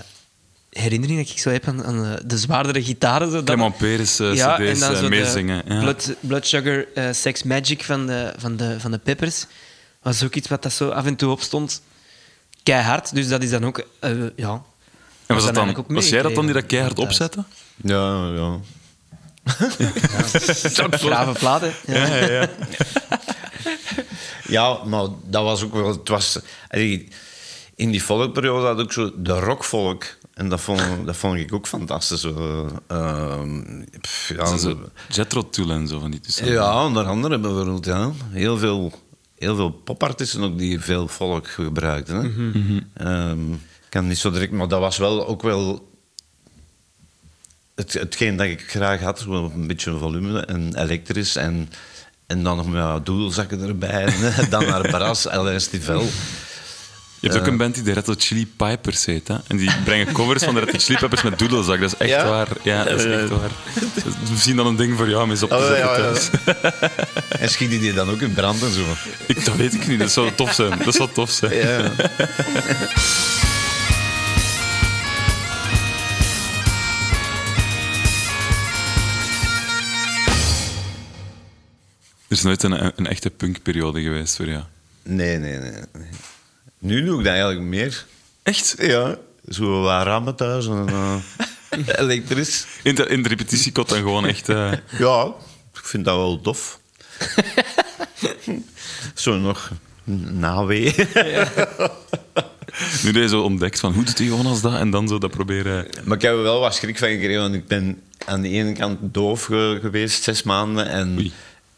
herinnering 0.70 1.20
dat 1.20 1.30
ik 1.30 1.40
zo 1.40 1.50
heb 1.50 1.68
aan, 1.68 1.84
aan 1.84 2.20
de 2.26 2.38
zwaardere 2.38 2.84
gitaren. 2.84 3.32
Zo, 3.32 3.44
Clement 3.44 3.78
Peres, 3.78 4.20
eh, 4.20 4.34
ja, 4.34 4.56
cd's, 4.56 4.68
en 4.68 4.80
dan 4.80 4.94
eh, 4.94 5.00
zo 5.02 5.10
meezingen. 5.10 5.62
de 5.66 5.74
Ja. 5.74 5.80
Blood, 5.80 6.14
Blood 6.20 6.48
Sugar 6.48 6.86
Sex 7.12 7.44
Magic 7.44 7.84
van 7.84 8.08
de, 8.08 8.34
van, 8.38 8.56
de, 8.56 8.80
van 8.80 8.92
de 8.92 8.98
Peppers 8.98 9.46
was 10.02 10.24
ook 10.24 10.36
iets 10.36 10.48
wat 10.48 10.64
dat 10.64 10.74
zo 10.74 10.90
af 10.90 11.06
en 11.06 11.16
toe 11.16 11.32
opstond. 11.32 11.82
Keihard, 12.64 13.14
dus 13.16 13.28
dat 13.28 13.44
is 13.44 13.50
dan 13.50 13.66
ook... 13.66 13.86
eh, 14.00 14.12
ja, 14.36 14.52
En 15.26 15.36
was, 15.36 15.44
dat 15.44 15.44
dan 15.44 15.54
dan, 15.54 15.64
eigenlijk 15.64 15.78
ook 15.80 15.96
was 15.96 16.10
jij 16.10 16.22
dat 16.22 16.36
dan 16.36 16.46
die 16.46 16.54
dat 16.54 16.66
keihard 16.66 17.00
opzette? 17.00 17.44
Ja, 17.76 18.28
ja. 18.28 18.60
Grave 20.92 21.40
platen. 21.40 21.74
Ja. 21.86 22.50
Ja, 24.48 24.84
maar 24.84 25.08
dat 25.24 25.44
was 25.44 25.64
ook 25.64 25.74
wel... 25.74 25.88
Het 25.88 26.08
was, 26.10 26.40
in 27.76 27.92
die 27.92 28.04
volkperiode 28.04 28.66
had 28.66 28.80
ik 28.80 28.92
zo 28.92 29.12
de 29.18 29.40
rockvolk. 29.40 30.04
En 30.34 30.50
dat 30.50 30.62
vond, 30.62 30.82
dat 31.06 31.16
vond 31.16 31.38
ik 31.38 31.54
ook 31.54 31.68
fantastisch. 31.68 32.22
Zo, 32.22 32.68
ehm, 32.88 33.84
pff, 34.02 34.34
ja, 34.36 34.76
Jethro 35.10 35.50
Tull 35.50 35.70
en 35.70 35.88
zo 35.88 36.00
van 36.00 36.12
die 36.12 36.20
tussen. 36.20 36.52
ja, 36.52 36.86
onder 36.86 37.06
andere 37.06 37.40
bijvoorbeeld. 37.40 37.86
Ja. 37.86 38.12
Heel, 38.30 38.58
veel, 38.58 38.94
heel 39.38 39.56
veel 39.56 39.70
popartiesten 39.70 40.44
ook 40.44 40.58
die 40.58 40.80
veel 40.80 41.08
volk 41.08 41.48
gebruikten. 41.48 42.16
Hè. 42.16 43.04
Ehm, 43.06 43.54
ik 43.54 43.90
kan 43.90 44.08
niet 44.08 44.18
zo 44.18 44.32
direct... 44.32 44.52
Maar 44.52 44.68
dat 44.68 44.80
was 44.80 44.98
wel 44.98 45.28
ook 45.28 45.42
wel... 45.42 45.94
Het, 47.76 47.94
hetgeen 47.94 48.36
dat 48.36 48.48
ik 48.48 48.64
graag 48.68 49.00
had, 49.00 49.26
een 49.30 49.68
beetje 49.68 49.98
volume 49.98 50.40
en 50.40 50.76
elektrisch 50.76 51.36
en, 51.36 51.70
en 52.28 52.44
dan 52.44 52.58
nog 52.58 52.74
ja, 52.74 53.00
doedelzakken 53.00 53.62
erbij. 53.62 54.06
En 54.06 54.50
dan 54.50 54.66
naar 54.66 54.82
Bras, 54.90 55.28
Alain 55.28 55.62
Stivell. 55.62 56.04
Je 57.20 57.32
hebt 57.32 57.42
ook 57.42 57.48
een 57.48 57.58
band 57.58 57.74
die 57.76 57.84
de 57.84 57.92
Red 57.92 58.06
Hot 58.06 58.24
Chili 58.24 58.48
Pipers 58.58 59.06
heet. 59.06 59.28
Hè? 59.28 59.36
En 59.48 59.58
die 59.58 59.72
brengen 59.84 60.14
covers 60.14 60.44
van 60.44 60.54
de 60.54 60.60
Red 60.60 60.72
Hot 60.72 60.84
Chili 60.84 60.98
Peppers 61.00 61.22
met 61.22 61.40
doedelzak. 61.40 61.80
Dat 61.80 61.92
is 61.92 61.98
echt 61.98 62.10
Ja? 62.10 62.30
waar. 62.30 62.48
Ja, 62.64 62.84
dat 62.84 63.00
is 63.00 63.06
echt 63.06 63.30
waar. 63.30 63.50
Dat 64.04 64.06
is 64.24 64.30
misschien 64.30 64.56
dan 64.56 64.68
een 64.68 64.76
ding 64.76 64.98
voor 64.98 65.10
jou 65.10 65.24
om 65.24 65.30
eens 65.30 65.44
op 65.44 65.50
te 65.50 65.56
Oh, 65.56 65.66
zetten 65.68 65.86
ja, 65.86 65.98
ja. 65.98 66.02
thuis. 66.02 66.30
En 67.40 67.50
schiet 67.50 67.70
die 67.70 67.94
dan 67.94 68.10
ook 68.10 68.22
in 68.22 68.34
brand 68.34 68.64
en 68.64 68.72
zo. 68.72 68.84
Ik, 69.28 69.46
dat 69.46 69.56
weet 69.56 69.74
ik 69.74 69.88
niet. 69.88 70.00
Dat 70.00 70.12
zou 70.12 70.32
tof 70.36 70.54
zijn. 70.54 70.80
Dat 70.84 70.96
zou 70.96 71.10
tof 71.14 71.30
zijn. 71.30 71.52
Is 82.36 82.42
nooit 82.44 82.64
een, 82.64 82.92
een 82.96 83.08
echte 83.08 83.30
punkperiode 83.30 84.02
geweest 84.02 84.36
voor 84.36 84.46
jou. 84.46 84.64
Nee, 85.04 85.38
nee, 85.38 85.58
nee, 85.58 85.72
nee. 85.72 85.82
Nu 86.80 87.06
doe 87.06 87.18
ik 87.18 87.24
dat 87.24 87.34
eigenlijk 87.34 87.62
meer. 87.62 88.06
Echt? 88.44 88.76
Ja. 88.80 89.18
Zo 89.50 89.82
wat 89.82 90.04
rammen 90.04 90.36
thuis 90.36 90.68
en 90.68 90.86
eh, 90.90 91.16
elektrisch. 92.02 92.66
In 92.84 92.96
de, 92.96 93.06
in 93.08 93.24
de 93.24 93.30
repetitiekot 93.30 93.90
dan 93.90 93.98
gewoon 93.98 94.26
echt... 94.26 94.50
eh, 94.50 94.72
Ja, 95.00 95.26
ik 95.74 95.84
vind 95.86 96.06
dat 96.06 96.16
wel 96.16 96.42
tof. 96.42 96.80
Zo 99.14 99.38
nog 99.38 99.72
nawee. 100.32 100.94
nu 103.04 103.12
dat 103.12 103.22
je 103.22 103.28
zo 103.30 103.42
ontdekt 103.42 103.80
van 103.80 103.94
hoe 103.94 104.04
doet 104.04 104.18
die 104.18 104.28
Jonas 104.28 104.62
dat? 104.62 104.74
En 104.74 104.90
dan 104.90 105.08
zo 105.08 105.18
dat 105.18 105.32
proberen... 105.32 105.88
Maar 106.04 106.16
ik 106.16 106.22
heb 106.22 106.32
er 106.32 106.42
wel 106.44 106.60
wat 106.60 106.76
schrik 106.76 106.98
van 106.98 107.10
gekregen, 107.10 107.42
want 107.42 107.54
ik 107.56 107.68
ben 107.68 108.02
aan 108.26 108.42
de 108.42 108.50
ene 108.50 108.74
kant 108.74 109.00
doof 109.02 109.44
ge- 109.44 109.78
geweest, 109.82 110.24
zes 110.24 110.44
maanden. 110.44 110.88
En 110.90 111.16
Oei. 111.18 111.32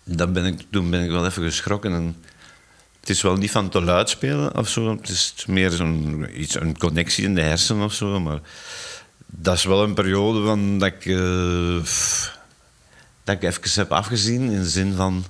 Dan 0.07 0.33
ben 0.33 0.45
ik, 0.45 0.61
toen 0.69 0.89
ben 0.89 1.03
ik 1.03 1.09
wel 1.09 1.25
even 1.25 1.43
geschrokken. 1.43 1.93
En 1.93 2.15
het 2.99 3.09
is 3.09 3.21
wel 3.21 3.35
niet 3.35 3.51
van 3.51 3.69
te 3.69 3.81
luid 3.81 4.09
spelen 4.09 4.57
of 4.57 4.69
zo. 4.69 4.91
Het 4.97 5.09
is 5.09 5.33
meer 5.47 5.71
zo'n, 5.71 6.27
iets, 6.41 6.59
een 6.59 6.77
connectie 6.77 7.23
in 7.23 7.35
de 7.35 7.41
hersenen 7.41 7.83
of 7.83 7.93
zo. 7.93 8.19
Maar 8.19 8.39
dat 9.25 9.55
is 9.55 9.63
wel 9.63 9.83
een 9.83 9.93
periode 9.93 10.45
van 10.45 10.79
dat 10.79 10.87
ik, 10.87 11.05
eh, 11.05 11.75
dat 13.23 13.35
ik 13.35 13.43
even 13.43 13.71
heb 13.81 13.91
afgezien. 13.91 14.41
In 14.41 14.61
de 14.61 14.69
zin 14.69 14.93
van 14.93 15.25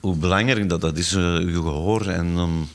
hoe 0.00 0.16
belangrijk 0.16 0.68
dat, 0.68 0.80
dat 0.80 0.98
is, 0.98 1.14
eh, 1.14 1.38
je 1.38 1.52
gehoor. 1.52 2.06
En 2.06 2.36
om, 2.38 2.68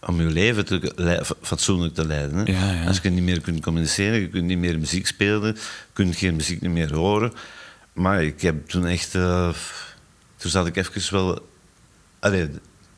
om 0.00 0.20
je 0.20 0.26
leven 0.28 0.64
te, 0.64 0.92
le- 0.96 1.24
fatsoenlijk 1.42 1.94
te 1.94 2.06
leiden. 2.06 2.36
Hè. 2.38 2.52
Ja, 2.52 2.72
ja. 2.72 2.86
Als 2.86 3.00
je 3.02 3.10
niet 3.10 3.22
meer 3.22 3.40
kunt 3.40 3.60
communiceren, 3.60 4.20
je 4.20 4.28
kunt 4.28 4.44
niet 4.44 4.58
meer 4.58 4.78
muziek 4.78 5.06
spelen, 5.06 5.54
je 5.54 5.60
kunt 5.92 6.16
geen 6.16 6.36
muziek 6.36 6.60
niet 6.60 6.70
meer 6.70 6.94
horen. 6.94 7.32
Maar 7.92 8.22
ik 8.22 8.40
heb 8.40 8.68
toen 8.68 8.86
echt... 8.86 9.14
eh, 9.14 9.48
toen 10.38 10.50
zat 10.50 10.66
ik 10.66 10.76
even 10.76 11.12
wel... 11.14 11.48
Allee, 12.18 12.48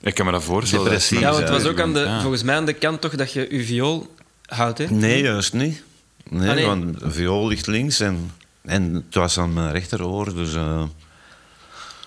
Ik 0.00 0.14
kan 0.14 0.26
me 0.26 0.32
dat 0.32 0.42
voorstellen. 0.44 0.84
Depressie. 0.84 1.18
Ja, 1.18 1.30
want 1.30 1.42
het 1.42 1.48
was 1.50 1.64
ook 1.64 1.80
aan 1.80 1.92
de, 1.92 2.00
ja. 2.00 2.20
volgens 2.20 2.42
mij 2.42 2.54
aan 2.56 2.64
de 2.66 2.72
kant 2.72 3.00
toch 3.00 3.14
dat 3.16 3.32
je 3.32 3.46
je 3.50 3.64
viool 3.64 4.14
houdt, 4.46 4.78
hè? 4.78 4.86
nee, 4.90 5.22
juist 5.22 5.52
niet. 5.52 5.82
Nee, 6.28 6.48
Ah, 6.48 6.54
nee. 6.54 6.66
want 6.66 7.00
de 7.00 7.10
viool 7.10 7.46
ligt 7.48 7.66
links 7.66 8.00
en, 8.00 8.30
en 8.62 8.94
het 8.94 9.14
was 9.14 9.38
aan 9.38 9.52
mijn 9.52 9.72
rechteroor. 9.72 10.34
Dus, 10.34 10.54
eh, 10.54 10.82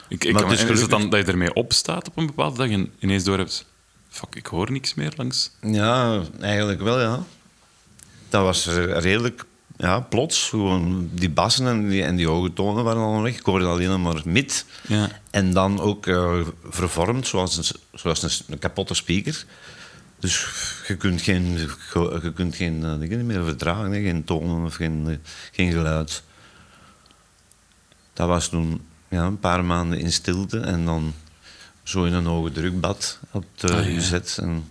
Ik, 0.08 0.24
ik 0.24 0.34
Maar 0.34 0.42
kan 0.42 0.52
is 0.52 0.62
en 0.64 0.70
is 0.70 0.82
het 0.82 0.90
dan 0.90 1.00
gelukkig- 1.00 1.20
dat 1.20 1.26
je 1.28 1.32
ermee 1.42 1.54
opstaat 1.54 2.08
op 2.08 2.18
een 2.18 2.26
bepaalde 2.26 2.58
dag 2.58 2.70
en 2.70 2.92
ineens 3.00 3.24
door 3.24 3.38
hebt... 3.38 3.66
Fuck, 4.10 4.36
ik 4.36 4.46
hoor 4.46 4.72
niks 4.72 4.94
meer 4.94 5.14
langs... 5.16 5.52
ja, 5.62 6.22
eigenlijk 6.40 6.82
wel, 6.82 7.00
ja. 7.00 7.24
Dat 8.30 8.42
was 8.44 8.66
redelijk 8.68 9.46
ja, 9.78 10.00
plots, 10.00 10.50
gewoon 10.50 11.10
die 11.14 11.30
bassen 11.30 11.68
en 11.68 11.90
die, 11.90 12.04
en 12.04 12.16
die 12.16 12.28
hoge 12.28 12.54
tonen 12.54 12.84
waren 12.84 13.02
al 13.02 13.22
weg. 13.22 13.38
Ik 13.38 13.46
hoorde 13.46 13.66
alleen 13.66 14.02
maar 14.02 14.22
mid. 14.26 14.66
Ja. 14.88 15.10
En 15.32 15.54
dan 15.54 15.80
ook 15.80 16.08
eh, 16.08 16.40
vervormd, 16.70 17.28
zoals 17.28 17.58
een, 17.58 17.80
zoals 17.94 18.24
een, 18.24 18.46
een 18.54 18.60
kapotte 18.60 18.94
speaker. 18.94 19.46
Dus 20.20 20.48
je 20.88 20.96
kunt 20.96 21.22
geen, 21.22 21.58
ge- 21.78 22.20
je 22.24 22.34
kunt 22.34 22.56
geen 22.56 22.84
eh, 22.84 23.00
dingen 23.00 23.26
meer 23.26 23.44
verdragen, 23.44 23.92
hè. 23.92 24.02
geen 24.02 24.24
tonen 24.24 24.66
of 24.66 24.76
geen, 24.76 25.04
eh, 25.08 25.16
geen 25.52 25.72
geluid. 25.72 26.24
Dat 28.14 28.28
was 28.28 28.48
toen 28.50 28.82
ja, 29.08 29.24
een 29.24 29.40
paar 29.40 29.66
maanden 29.66 30.00
in 30.00 30.12
stilte 30.12 30.60
en 30.60 30.86
dan 30.86 31.14
zo 31.84 32.04
in 32.04 32.14
een 32.14 32.26
hoge 32.26 32.52
drukbad 32.52 33.20
op 33.32 33.46
de 33.56 33.74
Ah, 33.76 33.86
ja. 33.88 33.94
gezet. 33.94 34.38
En, 34.42 34.68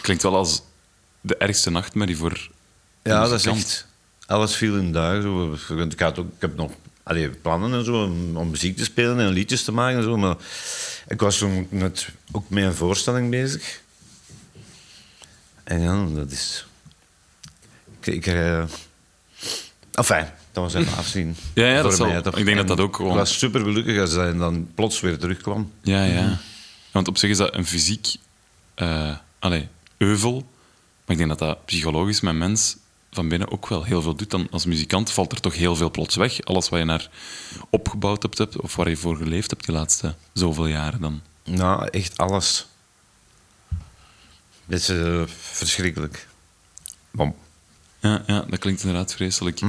Klinkt 0.00 0.22
wel 0.22 0.36
als 0.36 0.62
de 1.20 1.36
ergste 1.36 1.70
nachtmerrie 1.70 2.16
voor 2.16 2.48
ja, 3.02 3.20
dat 3.28 3.32
is 3.32 3.46
echt... 3.46 3.86
Alles 4.32 4.54
viel 4.56 4.76
in 4.76 4.92
duigen. 4.92 5.58
Zo. 5.58 5.76
Ik, 5.82 6.00
had 6.00 6.18
ook, 6.18 6.26
ik 6.26 6.40
heb 6.40 6.56
nog 6.56 6.72
allee, 7.02 7.28
plannen 7.28 7.72
en 7.72 7.84
zo, 7.84 8.04
om, 8.04 8.36
om 8.36 8.50
muziek 8.50 8.76
te 8.76 8.84
spelen 8.84 9.18
en 9.20 9.28
liedjes 9.28 9.64
te 9.64 9.72
maken 9.72 9.96
en 9.98 10.02
zo. 10.04 10.16
Maar 10.16 10.36
ik 11.08 11.20
was 11.20 11.38
toen 11.38 11.68
ook 12.32 12.48
met 12.50 12.64
een 12.64 12.74
voorstelling 12.74 13.30
bezig. 13.30 13.80
En 15.64 15.80
ja, 15.80 16.06
dat 16.14 16.30
is... 16.30 16.66
Ik... 18.00 18.06
ik 18.06 18.26
eh, 18.26 18.58
enfin, 19.92 20.24
dat 20.52 20.62
was 20.72 20.74
even 20.74 20.96
afzien. 20.96 21.36
Ja, 21.54 21.66
ja, 21.66 21.82
dat 21.82 21.94
zal- 21.96 22.06
ik 22.16 22.22
denk 22.22 22.34
dat 22.46 22.56
En 22.58 22.66
dat 22.66 22.80
ook 22.80 22.96
gewoon- 22.96 23.12
Ik 23.12 23.18
was 23.18 23.38
super 23.38 23.60
gelukkig 23.60 23.98
als 24.00 24.12
hij 24.12 24.32
dan 24.32 24.70
plots 24.74 25.00
weer 25.00 25.18
terugkwam. 25.18 25.72
Ja, 25.82 26.04
ja. 26.04 26.38
Want 26.90 27.08
op 27.08 27.18
zich 27.18 27.30
is 27.30 27.36
dat 27.36 27.54
een 27.54 27.66
fysiek 27.66 28.06
eh 28.74 29.16
allee, 29.38 29.68
euvel. 29.96 30.34
Maar 30.34 31.16
ik 31.16 31.16
denk 31.16 31.28
dat 31.28 31.38
dat 31.38 31.64
psychologisch 31.64 32.20
met 32.20 32.34
mens 32.34 32.76
van 33.12 33.28
binnen 33.28 33.50
ook 33.50 33.68
wel 33.68 33.84
heel 33.84 34.02
veel 34.02 34.14
doet. 34.14 34.30
Dan 34.30 34.48
als 34.50 34.64
muzikant 34.64 35.10
valt 35.10 35.32
er 35.32 35.40
toch 35.40 35.54
heel 35.54 35.76
veel 35.76 35.90
plots 35.90 36.16
weg. 36.16 36.44
Alles 36.44 36.68
wat 36.68 36.78
je 36.78 36.84
naar 36.84 37.10
opgebouwd 37.70 38.22
hebt, 38.22 38.60
of 38.60 38.76
waar 38.76 38.88
je 38.88 38.96
voor 38.96 39.16
geleefd 39.16 39.50
hebt 39.50 39.66
de 39.66 39.72
laatste 39.72 40.14
zoveel 40.32 40.66
jaren 40.66 41.00
dan. 41.00 41.20
Nou, 41.44 41.88
echt 41.90 42.18
alles. 42.18 42.66
Dit 44.64 44.78
is 44.78 44.88
eh, 44.88 45.22
verschrikkelijk. 45.26 46.28
Bom. 47.10 47.34
Ja, 48.00 48.22
ja, 48.26 48.40
dat 48.48 48.58
klinkt 48.58 48.82
inderdaad 48.82 49.12
vreselijk. 49.12 49.60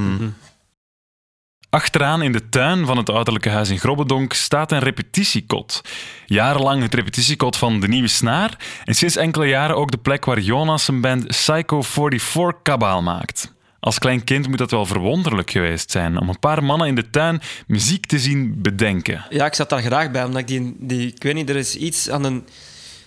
Achteraan 1.73 2.21
in 2.21 2.31
de 2.31 2.49
tuin 2.49 2.85
van 2.85 2.97
het 2.97 3.09
ouderlijke 3.09 3.49
huis 3.49 3.69
in 3.69 3.79
Grobbedonk 3.79 4.33
staat 4.33 4.71
een 4.71 4.79
repetitiekot. 4.79 5.81
Jarenlang 6.25 6.81
het 6.81 6.93
repetitiekot 6.93 7.57
van 7.57 7.79
De 7.79 7.87
Nieuwe 7.87 8.07
Snaar 8.07 8.57
en 8.85 8.93
sinds 8.93 9.15
enkele 9.15 9.45
jaren 9.45 9.75
ook 9.75 9.91
de 9.91 9.97
plek 9.97 10.25
waar 10.25 10.39
Jonas 10.39 10.85
zijn 10.85 11.01
band 11.01 11.27
Psycho 11.27 11.81
44 11.81 12.61
kabaal 12.61 13.01
maakt. 13.01 13.53
Als 13.79 13.99
klein 13.99 14.23
kind 14.23 14.47
moet 14.47 14.57
dat 14.57 14.71
wel 14.71 14.85
verwonderlijk 14.85 15.51
geweest 15.51 15.91
zijn 15.91 16.19
om 16.19 16.29
een 16.29 16.39
paar 16.39 16.63
mannen 16.63 16.87
in 16.87 16.95
de 16.95 17.09
tuin 17.09 17.41
muziek 17.67 18.05
te 18.05 18.19
zien 18.19 18.61
bedenken. 18.61 19.25
Ja, 19.29 19.45
ik 19.45 19.53
zat 19.53 19.69
daar 19.69 19.81
graag 19.81 20.11
bij, 20.11 20.23
omdat 20.23 20.41
ik 20.41 20.47
die, 20.47 20.75
die... 20.79 21.07
Ik 21.07 21.23
weet 21.23 21.33
niet, 21.33 21.49
er 21.49 21.55
is 21.55 21.75
iets 21.75 22.09
aan 22.09 22.23
een, 22.23 22.47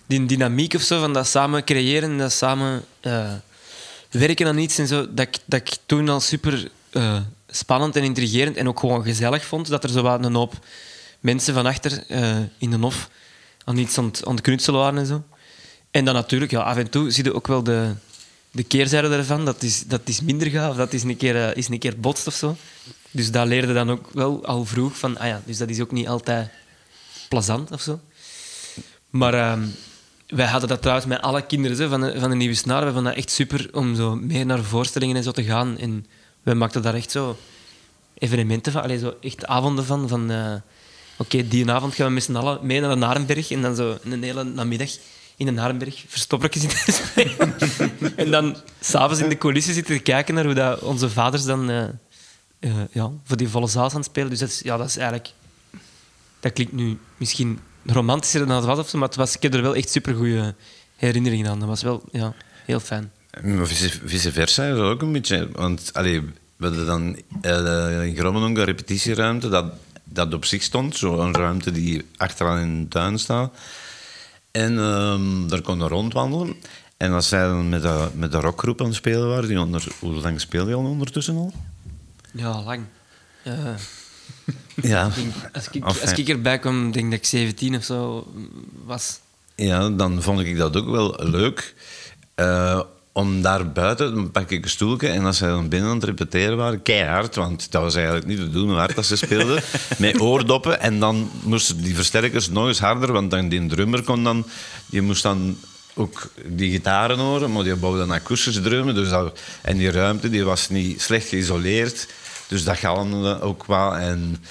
die 0.07 0.27
dynamiek 0.27 0.75
of 0.75 0.83
zo, 0.83 1.01
van 1.01 1.13
dat 1.13 1.27
samen 1.27 1.65
creëren, 1.65 2.19
dat 2.19 2.33
samen 2.33 2.85
eh, 3.01 3.33
werken 4.11 4.47
aan 4.47 4.59
iets 4.59 4.79
en 4.79 4.87
zo, 4.87 5.07
dat 5.15 5.27
ik, 5.27 5.39
dat 5.45 5.61
ik 5.61 5.77
toen 5.87 6.09
al 6.09 6.21
super 6.21 6.69
eh, 6.91 7.17
spannend 7.57 7.97
en 7.97 8.03
intrigerend 8.03 8.57
en 8.57 8.69
ook 8.69 8.81
gewoon 8.81 9.03
gezellig 9.03 9.45
vond, 9.45 9.69
dat 9.69 9.85
er 9.85 9.91
zo 9.91 10.03
wat 10.03 10.25
een 10.25 10.35
hoop 10.35 10.55
mensen 11.21 11.55
van 11.55 11.67
achter 11.67 12.05
eh, 12.09 12.37
in 12.59 12.71
de 12.71 12.77
hof 12.77 13.11
aan 13.65 13.77
iets 13.77 13.99
aan 13.99 14.13
het, 14.35 14.67
waren 14.67 14.99
en 14.99 15.07
zo. 15.07 15.23
En 15.91 16.05
dan 16.05 16.15
natuurlijk, 16.15 16.51
ja, 16.51 16.61
af 16.61 16.77
en 16.77 16.91
toe 16.91 17.11
zie 17.11 17.25
je 17.25 17.35
ook 17.35 17.47
wel 17.47 17.63
de, 17.63 17.95
de 18.51 18.63
keerzijde 18.63 19.09
ervan, 19.09 19.45
dat 19.45 19.63
is, 19.63 19.85
dat 19.87 20.01
is 20.05 20.21
minder 20.21 20.47
gaaf, 20.47 20.77
dat 20.77 20.93
is 20.93 21.03
een 21.03 21.17
keer, 21.17 21.49
eh, 21.49 21.57
is 21.57 21.69
een 21.69 21.79
keer 21.79 22.01
botst 22.01 22.27
of 22.27 22.35
zo. 22.35 22.57
Dus 23.11 23.31
dat 23.31 23.47
leerde 23.47 23.73
dan 23.73 23.91
ook 23.91 24.09
wel 24.13 24.47
al 24.47 24.65
vroeg 24.65 24.99
van, 24.99 25.19
ah 25.19 25.27
ja, 25.27 25.43
dus 25.45 25.59
dat 25.59 25.69
is 25.69 25.81
ook 25.81 25.93
niet 25.93 26.09
altijd 26.09 26.51
plezant 27.29 27.73
of 27.73 27.81
zo. 27.81 28.01
Maar 29.11 29.35
ehm, 29.35 29.63
wij 30.27 30.47
hadden 30.47 30.69
dat 30.69 30.81
trouwens 30.81 31.07
met 31.07 31.21
alle 31.21 31.47
kinderen 31.47 31.89
van, 31.89 32.01
de, 32.01 32.21
van 32.21 32.31
de 32.31 32.37
Nieuwe 32.37 32.55
Snaar. 32.55 32.85
We 32.85 32.93
vonden 32.93 33.05
dat 33.05 33.23
echt 33.23 33.31
super 33.31 33.69
om 33.73 33.95
zo 33.95 34.15
meer 34.15 34.47
naar 34.47 34.63
voorstellingen 34.63 35.17
en 35.17 35.23
zo 35.23 35.31
te 35.31 35.45
gaan. 35.45 35.79
En 35.79 36.07
wij 36.47 36.55
maakten 36.55 36.83
daar 36.83 36.95
echt 36.95 37.11
zo 37.11 37.37
evenementen 38.15 38.73
van, 38.73 38.83
allee, 38.83 38.99
zo 38.99 39.15
echt 39.21 39.47
avonden 39.47 39.85
van. 39.85 40.09
van 40.09 40.31
eh, 40.31 40.55
Oké, 41.19 41.49
die 41.49 41.71
avond 41.71 41.95
gaan 41.95 42.07
we 42.07 42.13
met 42.13 42.23
z'n 42.23 42.37
allen 42.37 42.67
mee 42.67 42.81
naar 42.81 42.91
de 42.91 42.97
Narenberg 42.97 43.51
en 43.51 43.63
dan 43.63 43.77
zo 43.77 43.99
een 44.03 44.23
hele 44.23 44.45
namiddag 44.45 44.91
in 45.37 45.47
de 45.47 45.53
Narenberg 45.53 46.05
verstoppertjes 46.09 46.95
spelen. 46.95 47.55
en 48.17 48.31
dan 48.31 48.57
s'avonds 48.81 49.21
in 49.21 49.29
de 49.29 49.39
coulissen 49.39 49.75
zitten 49.75 50.03
kijken 50.03 50.35
naar 50.35 50.45
hoe 50.45 50.55
dat 50.55 50.81
onze 50.81 51.11
vaders 51.11 51.45
dan 51.45 51.71
eh, 51.71 51.85
eh, 52.59 52.71
ja, 52.91 53.11
voor 53.25 53.37
die 53.37 53.49
volle 53.49 53.67
zaal 53.67 53.89
aan 53.89 53.97
het 53.97 54.05
spelen. 54.05 54.31
Dus 54.31 54.39
dat 54.39 54.61
ja, 54.63 54.77
dat 54.77 54.89
is 54.89 54.97
eigenlijk... 54.97 55.31
Dat 56.41 56.53
klinkt 56.53 56.73
nu 56.73 56.99
misschien 57.17 57.61
romantischer 57.87 58.47
dan 58.47 58.57
het 58.57 58.65
was, 58.65 58.93
maar 58.93 59.09
het 59.09 59.17
was, 59.17 59.35
ik 59.35 59.43
heb 59.43 59.55
er 59.55 59.63
wel 59.63 59.77
echt 59.77 59.91
supergoeie 59.91 60.55
herinneringen 60.97 61.51
aan. 61.51 61.59
Dat 61.59 61.69
was 61.69 61.83
wel 61.83 62.03
ja, 62.13 62.35
heel 62.65 62.81
fijn. 62.81 63.13
Maar 63.43 63.67
vice, 63.67 64.33
versa 64.33 64.65
is 64.65 64.77
dat 64.77 64.91
ook 64.91 65.03
een 65.03 65.13
beetje. 65.13 65.49
Want 65.53 65.91
allee, 65.93 66.21
we 66.57 66.67
hadden 66.67 66.87
dan 66.87 67.17
eh, 67.41 68.05
in 68.05 68.17
Grobbendonk 68.17 68.57
een 68.57 68.65
repetitieruimte 68.65 69.49
dat, 69.49 69.73
dat 70.05 70.35
op 70.35 70.45
zich 70.45 70.63
stond. 70.63 70.97
Zo'n 70.97 71.35
ruimte 71.35 71.73
die 71.73 72.05
achteraan 72.17 72.59
in 72.59 72.83
de 72.83 72.89
tuin 72.89 73.19
staat. 73.19 73.55
En 74.51 74.79
ehm, 74.79 75.49
daar 75.49 75.61
kon 75.61 75.79
je 75.79 75.89
rondwandelen. 75.89 76.55
En 76.97 77.13
als 77.13 77.29
zij 77.29 77.47
dan 77.47 77.69
met 77.69 77.83
de, 77.83 78.09
met 78.15 78.33
de 78.33 78.41
rockgroep 78.41 78.81
aan 78.81 78.87
het 78.87 78.95
spelen 78.95 79.29
waren, 79.29 79.49
die 79.49 79.61
onder, 79.61 79.87
hoe 79.99 80.13
lang 80.13 80.41
speel 80.41 80.69
je 80.69 80.75
al 80.75 80.85
ondertussen 80.85 81.37
al? 81.37 81.53
Ja, 82.33 82.63
lang. 82.63 82.85
Ja. 84.75 85.03
als, 85.53 85.69
ik, 85.71 85.85
als 85.85 86.13
ik 86.13 86.29
erbij 86.29 86.59
kwam, 86.59 86.93
denk 86.93 87.11
dat 87.11 87.19
ik 87.19 87.27
17 87.27 87.77
of 87.77 87.85
zo 87.85 88.27
was. 88.85 89.21
Ja, 89.55 89.91
dan 89.91 90.23
vond 90.23 90.41
ik 90.41 90.57
dat 90.57 90.77
ook 90.77 90.89
wel 90.89 91.17
leuk. 91.19 91.75
Eh, 92.35 92.81
om 93.17 93.43
daar 93.43 93.73
buiten, 93.73 94.15
dan 94.15 94.31
pak 94.31 94.51
ik 94.51 94.65
een 94.65 94.71
stoeltje 94.71 95.09
en 95.09 95.25
als 95.25 95.37
zij 95.37 95.49
dan 95.49 95.69
binnen 95.69 95.89
aan 95.89 95.97
het 95.97 96.05
repeteren 96.05 96.57
waren, 96.57 96.83
keihard, 96.83 97.35
want 97.35 97.73
dat 97.73 97.83
was 97.83 97.95
eigenlijk 97.95 98.27
niet 98.27 98.39
te 98.39 98.51
doen 98.51 98.69
hoe 98.69 98.77
hard 98.77 98.95
dat 98.95 99.07
ze 99.07 99.17
speelden, 99.17 99.63
met 99.99 100.21
oordoppen. 100.21 100.81
En 100.81 101.01
dan 101.01 101.31
moesten 101.43 101.83
die 101.83 101.95
versterkers 101.95 102.49
nog 102.49 102.67
eens 102.67 102.79
harder, 102.79 103.13
want 103.13 103.31
dan 103.31 103.49
die 103.49 103.67
drummer 103.67 104.03
kon 104.03 104.25
dan, 104.25 104.47
die 104.87 105.03
moest 105.03 105.23
dan 105.23 105.59
ook 105.95 106.31
die 106.45 106.71
gitaren 106.71 107.19
horen, 107.19 107.53
maar 107.53 107.65
die 107.65 107.77
bouwde 107.77 107.99
dan 107.99 108.11
akoestisch 108.13 108.61
drummen. 108.63 108.95
Dus 108.95 109.09
dat, 109.09 109.39
en 109.63 109.77
die 109.77 109.91
ruimte 109.91 110.31
die 110.31 110.45
was 110.45 110.69
niet 110.69 111.03
slecht 111.03 111.29
geïsoleerd, 111.29 112.09
dus 112.49 112.65
dat 112.65 112.77
galmde 112.77 113.41
ook 113.41 113.67
wel. 113.67 113.97
En 113.97 114.45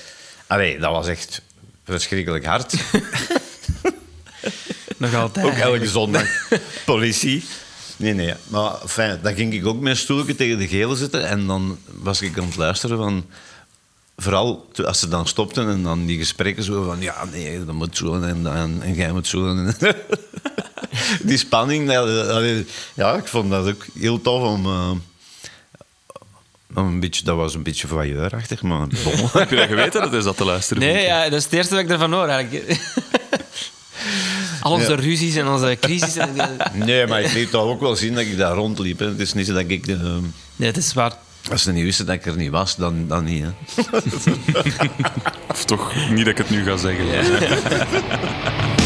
allee, 0.47 0.79
dat 0.79 0.91
was 0.91 1.07
echt 1.07 1.41
verschrikkelijk 1.83 2.45
hard. 2.45 2.73
Nog 4.97 5.13
altijd. 5.13 5.45
Ook 5.45 5.53
elke 5.53 5.87
zondag. 5.87 6.27
Politie. 6.85 7.43
Nee, 7.97 8.13
nee. 8.13 8.33
Maar 8.47 8.71
fijn, 8.87 9.19
dan 9.21 9.35
ging 9.35 9.53
ik 9.53 9.65
ook 9.65 9.79
met 9.79 9.91
een 9.91 9.97
stoeltje 9.97 10.35
tegen 10.35 10.57
de 10.57 10.67
gele 10.67 10.95
zitten. 10.95 11.27
En 11.27 11.47
dan 11.47 11.77
was 12.01 12.21
ik 12.21 12.37
aan 12.37 12.45
het 12.45 12.55
luisteren 12.55 12.97
van... 12.97 13.25
Vooral 14.17 14.69
als 14.85 14.99
ze 14.99 15.07
dan 15.07 15.27
stopten 15.27 15.69
en 15.69 15.83
dan 15.83 16.05
die 16.05 16.17
gesprekken 16.17 16.63
zo 16.63 16.83
van... 16.83 17.01
Ja, 17.01 17.25
nee, 17.31 17.65
dat 17.65 17.75
moet 17.75 17.97
zo 17.97 18.21
en, 18.21 18.47
en, 18.47 18.81
en 18.81 18.93
jij 18.93 19.11
moet 19.11 19.27
zo. 19.27 19.47
En, 19.47 19.75
die 21.23 21.37
spanning. 21.37 21.91
Ja, 22.95 23.13
ik 23.15 23.27
vond 23.27 23.49
dat 23.49 23.67
ook 23.67 23.85
heel 23.99 24.21
tof 24.21 24.41
om... 24.43 24.65
eh, 24.65 24.91
om 26.75 26.87
een 26.87 26.99
beetje, 26.99 27.23
dat 27.23 27.35
was 27.35 27.53
een 27.53 27.63
beetje 27.63 27.87
voyeurachtig, 27.87 28.61
maar 28.61 28.87
bon. 28.87 29.29
Heb 29.39 29.49
je 29.49 29.55
dat 29.55 29.67
geweten 29.67 30.01
dat 30.01 30.13
is 30.13 30.23
dat 30.23 30.37
te 30.37 30.45
luisteren? 30.45 30.83
Nee, 30.83 31.03
ja, 31.03 31.23
dat 31.23 31.33
is 31.33 31.43
het 31.43 31.53
eerste 31.53 31.75
wat 31.75 31.83
ik 31.83 31.89
ervan 31.89 32.13
hoor 32.13 32.27
eigenlijk. 32.27 32.65
Al 34.65 34.71
onze 34.71 34.95
ruzies 34.95 35.35
en 35.35 35.47
onze 35.47 35.77
crisis. 35.79 36.15
En, 36.15 36.29
Nee, 36.73 37.07
maar 37.07 37.21
ik 37.21 37.33
liet 37.33 37.51
toch 37.51 37.63
ook 37.63 37.79
wel 37.79 37.95
zien 37.95 38.13
dat 38.13 38.23
ik 38.23 38.37
daar 38.37 38.55
rondliep. 38.55 38.99
hè. 38.99 39.05
Het 39.05 39.19
is 39.19 39.33
niet 39.33 39.45
zo 39.45 39.53
dat 39.53 39.63
ik... 39.67 39.87
eh, 39.87 39.95
nee, 40.55 40.67
het 40.67 40.77
is 40.77 40.93
waar. 40.93 41.13
Als 41.51 41.63
ze 41.63 41.71
niet 41.71 41.83
wisten 41.83 42.05
dat 42.05 42.15
ik 42.15 42.25
er 42.25 42.35
niet 42.37 42.49
was, 42.49 42.75
dan, 42.75 43.07
dan 43.07 43.23
niet. 43.23 43.43
Hè. 43.43 43.49
Of 45.51 45.65
toch 45.65 45.93
niet 46.09 46.17
dat 46.25 46.27
ik 46.27 46.37
het 46.37 46.49
nu 46.49 46.63
ga 46.63 46.77
zeggen. 46.77 47.05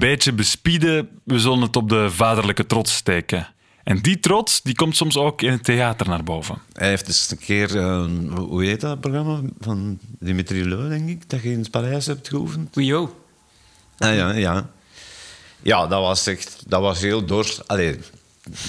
beetje 0.00 0.32
bespieden, 0.32 1.08
we 1.24 1.38
zullen 1.38 1.60
het 1.60 1.76
op 1.76 1.88
de 1.88 2.10
vaderlijke 2.10 2.66
trots 2.66 2.94
steken. 2.94 3.48
En 3.82 3.98
die 3.98 4.20
trots 4.20 4.62
die 4.62 4.74
komt 4.74 4.96
soms 4.96 5.16
ook 5.16 5.42
in 5.42 5.50
het 5.50 5.64
theater 5.64 6.08
naar 6.08 6.24
boven. 6.24 6.58
Hij 6.72 6.88
heeft 6.88 7.08
eens 7.08 7.30
een 7.30 7.38
keer, 7.38 7.78
eh, 7.78 8.04
hoe 8.34 8.64
heet 8.64 8.80
dat 8.80 9.00
programma? 9.00 9.40
Van 9.60 9.98
Dimitri 10.18 10.68
Leu, 10.68 10.88
denk 10.88 11.08
ik, 11.08 11.30
dat 11.30 11.42
je 11.42 11.50
in 11.50 11.58
het 11.58 11.70
paleis 11.70 12.06
hebt 12.06 12.28
geoefend. 12.28 12.76
Oei, 12.76 12.86
yo. 12.86 13.22
Ah 13.98 14.14
ja, 14.14 14.32
ja. 14.32 14.70
Ja, 15.62 15.86
dat 15.86 16.00
was 16.00 16.26
echt... 16.26 16.62
Dat 16.66 16.80
was 16.80 17.00
heel 17.00 17.24
doors... 17.24 17.66
Allee, 17.66 17.98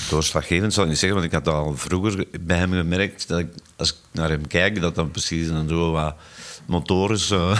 doorslaggevend 0.09 0.73
zou 0.73 0.85
ik 0.85 0.91
niet 0.91 1.01
zeggen, 1.01 1.19
want 1.19 1.31
ik 1.33 1.37
had 1.45 1.55
al 1.55 1.77
vroeger 1.77 2.25
bij 2.41 2.57
hem 2.57 2.71
gemerkt 2.71 3.27
dat 3.27 3.39
ik, 3.39 3.53
als 3.75 3.89
ik 3.89 3.97
naar 4.11 4.29
hem 4.29 4.47
kijk, 4.47 4.81
dat 4.81 4.95
dan 4.95 5.11
precies 5.11 5.47
een 5.47 5.69
zo 5.69 5.91
wat 5.91 6.15
motorisch 6.65 7.31
eh, 7.31 7.59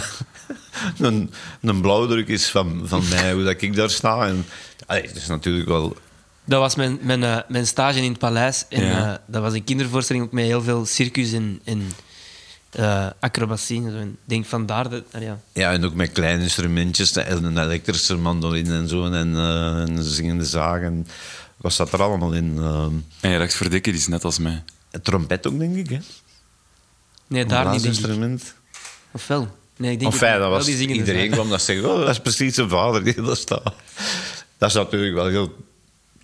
een, 0.98 1.30
een 1.60 1.80
blauwdruk 1.80 2.28
is 2.28 2.46
van, 2.50 2.82
van 2.84 3.02
mij, 3.08 3.32
hoe 3.32 3.44
dat 3.44 3.62
ik 3.62 3.74
daar 3.76 3.90
sta. 3.90 4.26
En, 4.26 4.44
allee, 4.86 5.02
het 5.02 5.16
is 5.16 5.26
natuurlijk 5.26 5.68
wel... 5.68 5.96
Dat 6.44 6.60
was 6.60 6.74
mijn, 6.74 6.98
mijn, 7.02 7.22
eh, 7.24 7.38
mijn 7.48 7.66
stage 7.66 7.98
in 8.00 8.10
het 8.10 8.18
paleis. 8.18 8.64
En 8.68 8.84
Ja. 8.84 9.12
eh, 9.12 9.18
dat 9.26 9.42
was 9.42 9.52
een 9.52 9.64
kindervoorstelling 9.64 10.24
ook 10.24 10.32
met 10.32 10.44
heel 10.44 10.62
veel 10.62 10.86
circus 10.86 11.32
en, 11.32 11.60
en 11.64 11.90
eh, 12.70 13.06
acrobatie. 13.20 13.84
En 13.84 13.90
zo. 13.90 13.96
En 13.96 14.08
ik 14.08 14.16
denk 14.24 14.44
vandaar 14.46 14.90
dat... 14.90 15.02
ah, 15.12 15.22
ja. 15.22 15.38
Ja, 15.52 15.72
en 15.72 15.84
ook 15.84 15.94
met 15.94 16.12
kleine 16.12 16.42
instrumentjes, 16.42 17.12
en 17.12 17.44
een 17.44 17.58
elektrische 17.58 18.16
mandoline 18.16 18.74
en 18.76 18.88
zo, 18.88 19.04
en 19.10 19.36
eh, 19.36 19.82
een 19.94 20.02
zingende 20.02 20.44
zaag. 20.44 20.80
En 20.80 21.06
wat 21.56 21.72
zat 21.72 21.92
er 21.92 22.02
allemaal 22.02 22.32
in? 22.32 22.58
En 23.20 23.30
je 23.30 23.38
dacht, 23.38 23.54
verdikke, 23.54 23.90
die 23.90 24.00
is 24.00 24.06
net 24.06 24.24
als 24.24 24.38
mij. 24.38 24.64
een 24.90 25.02
trompet 25.02 25.46
ook, 25.46 25.58
denk 25.58 25.76
ik, 25.76 25.88
hè? 25.90 25.98
Nee, 27.26 27.46
daar 27.46 27.70
niet, 27.70 27.82
denk 27.82 27.94
ik. 27.94 28.00
blaasinstrument. 28.00 28.54
Of 29.10 29.26
wel? 29.26 29.60
Nee, 29.76 29.92
ik 29.92 30.00
denk 30.00 30.12
Enfin, 30.12 30.38
dat 30.38 30.50
was, 30.50 30.64
die 30.64 30.76
zingende 30.76 30.98
iedereen 31.00 31.30
kwam 31.30 31.48
dat 31.48 31.62
zeggen, 31.62 31.90
oh, 31.90 31.98
dat 31.98 32.08
is 32.08 32.20
precies 32.20 32.54
zijn 32.54 32.68
vader 32.68 33.04
die 33.04 33.22
daar 33.22 33.36
staat. 33.36 33.74
Dat 34.58 34.68
is 34.68 34.74
natuurlijk 34.74 35.14
wel 35.14 35.26
heel 35.26 35.56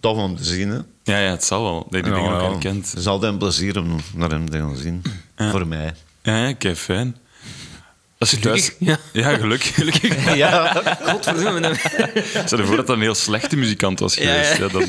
tof 0.01 0.17
om 0.17 0.37
te 0.37 0.45
zien. 0.45 0.69
Hè? 0.69 0.79
Ja, 1.03 1.19
ja, 1.19 1.31
het 1.31 1.45
zal 1.45 1.63
wel. 1.63 1.87
Dat 1.91 1.95
je 1.95 2.03
die 2.03 2.11
Ja, 2.13 2.17
dingen 2.19 2.33
ook 2.35 2.41
ja. 2.41 2.51
herkent. 2.51 2.91
Het 2.91 2.99
is 2.99 3.07
altijd 3.07 3.33
een 3.33 3.39
plezier 3.39 3.79
om 3.79 3.97
naar 4.15 4.31
hem 4.31 4.51
te 4.51 4.59
gaan 4.59 4.77
zien. 4.77 5.03
Voor 5.37 5.67
mij. 5.67 5.95
Ja, 6.23 6.47
ja, 6.47 6.53
kei 6.53 6.75
fijn. 6.75 7.17
Als 8.19 8.31
je 8.31 8.39
thuis... 8.39 8.73
Gelukkig, 8.79 9.13
Ja, 9.13 9.37
gelukkig. 9.37 9.75
gelukkig. 9.75 10.35
Ja, 10.37 10.73
Godverdomme. 11.03 11.61
dan- 11.61 11.77
Stel 12.45 12.59
je 12.59 12.65
voor 12.65 12.77
dat 12.77 12.87
dat 12.87 12.97
een 12.97 13.03
heel 13.03 13.15
slechte 13.15 13.57
muzikant 13.57 13.99
was 14.01 14.15
Ja, 14.15 14.21
geweest. 14.23 14.57
ja. 14.57 14.65
Ja, 14.65 14.69
dan, 14.71 14.83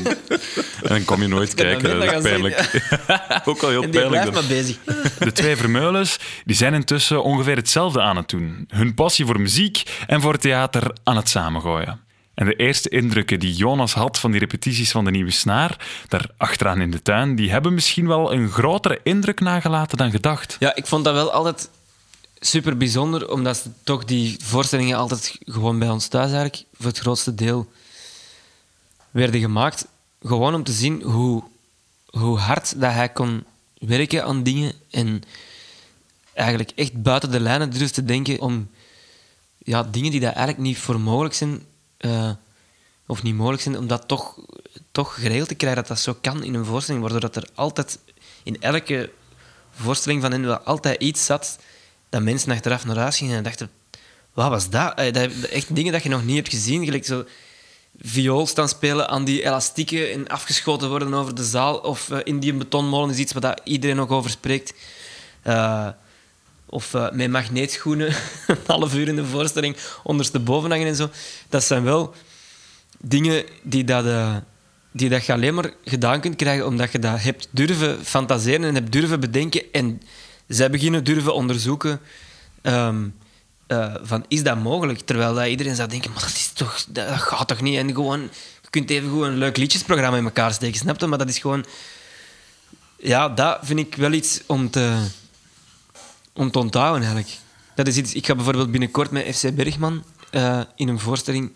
en 0.82 0.88
dan 0.88 1.04
kom 1.04 1.22
je 1.22 1.28
nooit 1.28 1.54
kijken. 1.54 1.98
Dat 2.00 2.12
is 2.14 2.22
pijnlijk. 2.22 2.80
ook 3.44 3.60
wel 3.60 3.70
heel 3.70 3.82
En 3.82 3.90
die 3.90 4.00
pijnlijk. 4.00 4.08
blijft 4.08 4.24
dan. 4.24 4.32
maar 4.32 4.46
bezig. 4.46 4.76
De 5.18 5.32
twee 5.32 5.56
Vermeulens 5.56 6.18
die 6.44 6.56
zijn 6.56 6.74
intussen 6.74 7.22
ongeveer 7.22 7.56
hetzelfde 7.56 8.00
aan 8.02 8.16
het 8.16 8.28
doen. 8.28 8.64
Hun 8.68 8.94
passie 8.94 9.26
voor 9.26 9.40
muziek 9.40 9.82
en 10.06 10.20
voor 10.20 10.36
theater 10.38 10.96
aan 11.04 11.16
het 11.16 11.28
samengooien. 11.28 12.00
En 12.34 12.46
de 12.46 12.56
eerste 12.56 12.88
indrukken 12.88 13.40
die 13.40 13.54
Jonas 13.54 13.92
had 13.94 14.18
van 14.18 14.30
die 14.30 14.40
repetities 14.40 14.90
van 14.90 15.04
de 15.04 15.10
Nieuwe 15.10 15.30
Snaar, 15.30 15.76
daar 16.08 16.24
achteraan 16.36 16.80
in 16.80 16.90
de 16.90 17.02
tuin, 17.02 17.34
die 17.36 17.50
hebben 17.50 17.74
misschien 17.74 18.06
wel 18.06 18.32
een 18.32 18.50
grotere 18.50 19.00
indruk 19.02 19.40
nagelaten 19.40 19.98
dan 19.98 20.10
gedacht. 20.10 20.56
Ja, 20.58 20.74
ik 20.76 20.86
vond 20.86 21.04
dat 21.04 21.14
wel 21.14 21.32
altijd 21.32 21.68
super 22.40 22.76
bijzonder, 22.76 23.30
omdat 23.30 23.56
ze 23.56 23.70
toch 23.82 24.04
die 24.04 24.36
voorstellingen 24.42 24.96
altijd 24.96 25.38
gewoon 25.44 25.78
bij 25.78 25.90
ons 25.90 26.06
thuis 26.06 26.32
eigenlijk, 26.32 26.64
voor 26.74 26.86
het 26.86 26.98
grootste 26.98 27.34
deel, 27.34 27.68
werden 29.10 29.40
gemaakt. 29.40 29.86
Gewoon 30.22 30.54
om 30.54 30.64
te 30.64 30.72
zien 30.72 31.02
hoe, 31.02 31.42
hoe 32.06 32.38
hard 32.38 32.80
dat 32.80 32.92
hij 32.92 33.08
kon 33.08 33.44
werken 33.78 34.24
aan 34.24 34.42
dingen 34.42 34.72
en 34.90 35.22
eigenlijk 36.32 36.70
echt 36.74 37.02
buiten 37.02 37.30
de 37.30 37.40
lijnen 37.40 37.70
durft 37.70 37.94
te 37.94 38.04
denken 38.04 38.40
om 38.40 38.70
ja, 39.58 39.82
dingen 39.82 40.10
die 40.10 40.20
dat 40.20 40.34
eigenlijk 40.34 40.58
niet 40.58 40.78
voor 40.78 41.00
mogelijk 41.00 41.34
zijn, 41.34 41.62
eh, 41.96 42.30
of 43.06 43.22
niet 43.22 43.34
mogelijk 43.34 43.62
zijn, 43.62 43.78
om 43.78 43.86
dat 43.86 44.08
toch, 44.08 44.38
toch 44.92 45.14
geregeld 45.14 45.48
te 45.48 45.54
krijgen, 45.54 45.78
dat 45.78 45.88
dat 45.88 46.00
zo 46.00 46.16
kan 46.20 46.44
in 46.44 46.54
een 46.54 46.64
voorstelling, 46.64 47.02
waardoor 47.02 47.20
dat 47.20 47.36
er 47.36 47.48
altijd 47.54 47.98
in 48.42 48.62
elke 48.62 49.10
voorstelling 49.70 50.22
van 50.22 50.30
hen 50.30 50.46
wel 50.46 50.58
altijd 50.58 51.02
iets 51.02 51.24
zat 51.24 51.58
dat 52.10 52.22
mensen 52.22 52.52
achteraf 52.52 52.84
naar 52.84 52.96
huis 52.96 53.16
gingen 53.16 53.36
en 53.36 53.42
dachten, 53.42 53.70
wat 54.34 54.48
was 54.48 54.70
dat? 54.70 54.94
Eh, 54.94 55.12
dat? 55.12 55.30
Echt 55.30 55.74
dingen 55.74 55.92
dat 55.92 56.02
je 56.02 56.08
nog 56.08 56.24
niet 56.24 56.36
hebt 56.36 56.48
gezien, 56.48 56.84
gelijk 56.84 57.06
zo 57.06 57.24
viool 58.00 58.46
staan 58.46 58.68
spelen 58.68 59.08
aan 59.08 59.24
die 59.24 59.44
elastieken 59.44 60.12
en 60.12 60.28
afgeschoten 60.28 60.88
worden 60.88 61.14
over 61.14 61.34
de 61.34 61.44
zaal, 61.44 61.76
of 61.76 62.10
eh, 62.10 62.18
in 62.24 62.38
die 62.38 62.54
betonmolen 62.54 63.10
is 63.10 63.18
iets 63.18 63.32
waar 63.32 63.42
dat 63.42 63.60
iedereen 63.64 63.96
nog 63.96 64.08
over 64.08 64.30
spreekt. 64.30 64.74
Eh, 65.42 65.88
of 66.66 66.92
met 67.12 67.30
magneetschoenen, 67.30 68.14
een 68.46 68.56
half 68.66 68.94
uur 68.94 69.08
in 69.08 69.16
de 69.16 69.26
voorstelling, 69.26 69.76
ondersteboven 70.02 70.70
hangen 70.70 70.86
en 70.86 70.96
zo. 70.96 71.10
Dat 71.48 71.64
zijn 71.64 71.84
wel 71.84 72.14
dingen 72.98 73.44
die, 73.62 73.84
dat, 73.84 74.04
die 74.90 75.08
dat 75.08 75.26
je 75.26 75.32
alleen 75.32 75.54
maar 75.54 75.72
gedaan 75.84 76.20
kunt 76.20 76.36
krijgen 76.36 76.66
omdat 76.66 76.92
je 76.92 76.98
dat 76.98 77.22
hebt 77.22 77.48
durven 77.50 78.04
fantaseren 78.04 78.64
en 78.64 78.74
hebt 78.74 78.92
durven 78.92 79.20
bedenken. 79.20 79.62
En 79.72 80.00
zij 80.54 80.70
beginnen 80.70 81.04
durven 81.04 81.34
onderzoeken 81.34 82.00
ehm, 82.62 83.08
eh, 83.66 83.94
van, 84.02 84.24
is 84.28 84.42
dat 84.42 84.62
mogelijk? 84.62 85.00
Terwijl 85.00 85.34
dat 85.34 85.46
iedereen 85.46 85.74
zou 85.74 85.88
denken, 85.88 86.10
maar 86.12 86.20
dat, 86.20 86.30
is 86.30 86.52
toch, 86.52 86.84
dat, 86.88 87.08
gaat 87.08 87.48
toch 87.48 87.60
niet? 87.60 87.76
En 87.76 87.94
gewoon, 87.94 88.20
je 88.62 88.70
kunt 88.70 88.90
even 88.90 89.08
gewoon 89.08 89.28
een 89.28 89.38
leuk 89.38 89.56
liedjesprogramma 89.56 90.16
in 90.16 90.24
elkaar 90.24 90.52
steken, 90.52 90.78
snap 90.78 91.00
je? 91.00 91.06
Maar 91.06 91.18
dat 91.18 91.28
is 91.28 91.38
gewoon... 91.38 91.64
Ja, 92.96 93.28
dat 93.28 93.58
vind 93.62 93.78
ik 93.78 93.94
wel 93.94 94.12
iets 94.12 94.40
om 94.46 94.70
te 94.70 95.08
om 96.32 96.50
te 96.50 96.58
onthouden 96.58 97.02
eigenlijk. 97.02 97.36
Dat 97.74 97.86
is 97.86 97.96
iets, 97.96 98.14
ik 98.14 98.26
ga 98.26 98.34
bijvoorbeeld 98.34 98.70
binnenkort 98.70 99.10
met 99.10 99.36
FC 99.36 99.54
Bergman 99.54 100.04
eh, 100.30 100.60
in 100.74 100.88
een 100.88 100.98
voorstelling 100.98 101.50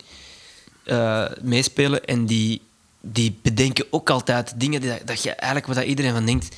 eh, 0.85 1.25
meespelen 1.41 2.05
en 2.05 2.27
die, 2.27 2.63
die 3.01 3.39
bedenken 3.43 3.87
ook 3.91 4.11
altijd 4.11 4.53
dingen 4.57 4.81
die, 4.81 5.05
dat 5.05 5.23
je 5.23 5.31
eigenlijk 5.31 5.75
wat 5.75 5.85
iedereen 5.85 6.13
van 6.13 6.27
denkt, 6.27 6.57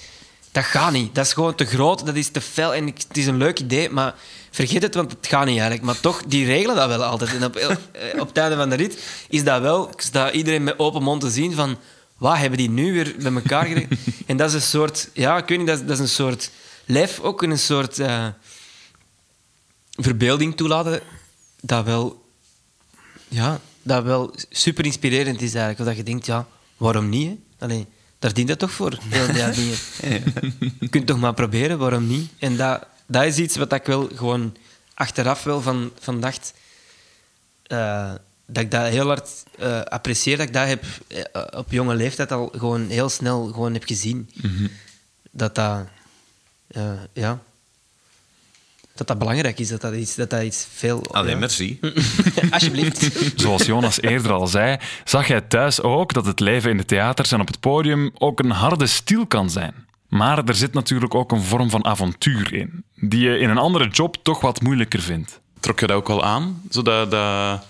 dat 0.57 0.65
gaat 0.65 0.93
niet. 0.93 1.15
Dat 1.15 1.27
is 1.27 1.33
gewoon 1.33 1.55
te 1.55 1.65
groot, 1.65 2.07
dat 2.07 2.15
is 2.15 2.29
te 2.29 2.41
fel 2.41 2.75
en 2.75 2.87
ik- 2.87 3.05
het 3.09 3.17
is 3.17 3.27
een 3.27 3.37
leuk 3.37 3.59
idee, 3.61 3.91
maar 3.91 4.15
vergeet 4.51 4.83
het, 4.83 4.95
want 4.95 5.11
het 5.11 5.27
gaat 5.27 5.45
niet 5.45 5.55
eigenlijk. 5.59 5.83
Maar 5.83 6.01
toch, 6.01 6.23
die 6.27 6.45
regelen 6.47 6.77
dat 6.77 6.89
wel 6.89 7.05
altijd. 7.05 7.31
En 7.35 7.45
op, 7.45 7.57
eh, 7.57 7.77
op 8.21 8.29
het 8.29 8.37
einde 8.39 8.57
van 8.57 8.69
de 8.71 8.77
rit 8.77 9.03
is 9.29 9.45
dat 9.45 9.61
wel, 9.61 9.91
staat 9.97 10.33
iedereen 10.35 10.65
met 10.65 10.79
open 10.79 11.03
mond 11.03 11.21
te 11.21 11.31
zien 11.31 11.53
van, 11.55 11.77
wat 12.17 12.37
hebben 12.37 12.59
die 12.59 12.71
nu 12.71 12.93
weer 12.93 13.15
bij 13.19 13.33
elkaar 13.33 13.67
geregeld? 13.67 13.99
en 14.27 14.37
dat 14.37 14.49
is 14.49 14.55
een 14.55 14.63
soort, 14.63 15.09
ja, 15.13 15.37
ik 15.37 15.49
weet 15.49 15.59
niet, 15.59 15.67
dat 15.67 15.79
is, 15.81 15.83
dat 15.87 15.95
is 15.95 15.99
een 15.99 16.09
soort 16.09 16.51
lef 16.85 17.21
ook, 17.21 17.43
een 17.43 17.59
soort 17.59 17.99
eh, 17.99 18.27
verbeelding 19.91 20.57
toelaten, 20.57 21.01
dat 21.61 21.85
wel, 21.85 22.25
ja, 23.29 23.61
dat 23.83 24.05
wel 24.05 24.35
super 24.51 24.85
inspirerend 24.85 25.43
is 25.43 25.55
eigenlijk. 25.55 25.79
Of 25.81 25.87
dat 25.87 25.97
je 25.97 26.03
denkt, 26.03 26.27
ja, 26.27 26.47
waarom 26.77 27.09
niet? 27.09 27.29
Hè? 27.29 27.65
Allee, 27.65 27.87
daar 28.19 28.33
dient 28.35 28.49
het 28.49 28.59
toch 28.59 28.71
voor, 28.71 28.99
heel 29.09 29.27
die 29.27 29.51
dingen. 29.51 29.77
Je 30.81 30.89
kunt 30.89 31.07
toch 31.07 31.19
maar 31.19 31.35
proberen, 31.35 31.79
waarom 31.79 32.07
niet? 32.07 32.31
En 32.39 32.57
dat, 32.57 32.87
dat 33.07 33.25
is 33.25 33.39
iets 33.39 33.57
wat 33.57 33.73
ik 33.73 33.85
wel 33.87 34.09
gewoon 34.15 34.57
achteraf 34.95 35.43
wel 35.43 35.61
van, 35.63 35.91
van 36.01 36.21
dacht... 36.21 36.55
eh, 37.63 38.13
dat 38.47 38.63
ik 38.63 38.71
dat 38.71 38.87
heel 38.89 39.07
hard 39.07 39.31
eh, 39.59 39.81
apprecieer, 39.81 40.37
dat 40.37 40.47
ik 40.47 40.53
dat 40.53 40.67
heb 40.67 40.85
eh, 41.33 41.43
op 41.59 41.73
jonge 41.73 41.95
leeftijd 41.95 42.33
al 42.33 42.53
gewoon 42.57 42.89
heel 42.89 43.09
snel 43.09 43.47
gewoon 43.47 43.73
heb 43.73 43.85
gezien. 43.85 44.31
Dat 45.31 45.55
dat... 45.55 45.87
eh, 46.69 46.93
ja... 47.13 47.43
Dat 48.97 49.07
dat 49.07 49.19
belangrijk 49.19 49.59
is, 49.59 49.69
dat 49.69 49.81
dat 49.81 49.95
iets, 49.95 50.15
dat 50.15 50.31
dat 50.31 50.43
iets 50.43 50.67
veel... 50.75 51.07
Allee, 51.11 51.31
ja. 51.31 51.37
merci. 51.39 51.79
Alsjeblieft. 52.51 53.11
Zoals 53.37 53.67
Jonas 53.67 54.01
eerder 54.01 54.33
al 54.33 54.47
zei, 54.47 54.77
zag 55.05 55.27
hij 55.27 55.41
thuis 55.41 55.81
ook 55.83 56.13
dat 56.13 56.27
het 56.27 56.41
leven 56.41 56.71
in 56.71 56.77
de 56.77 56.85
theaters 56.85 57.33
en 57.33 57.41
op 57.41 57.47
het 57.47 57.61
podium 57.61 58.11
ook 58.19 58.39
een 58.39 58.51
harde 58.51 58.87
stiel 58.87 59.27
kan 59.27 59.51
zijn. 59.51 59.75
Maar 60.09 60.45
er 60.45 60.55
zit 60.55 60.73
natuurlijk 60.73 61.15
ook 61.15 61.33
een 61.33 61.43
vorm 61.43 61.71
van 61.71 61.85
avontuur 61.85 62.55
in, 62.55 62.85
die 62.95 63.21
je 63.21 63.39
in 63.39 63.51
een 63.51 63.59
andere 63.59 63.89
job 63.89 64.17
toch 64.23 64.41
wat 64.41 64.61
moeilijker 64.63 65.01
vindt. 65.01 65.41
Trok 65.61 65.81
je 65.81 65.87
dat 65.87 65.97
ook 65.97 66.09
wel 66.09 66.25
aan? 66.25 66.63
Zodat, 66.71 67.11
dat, 67.11 67.61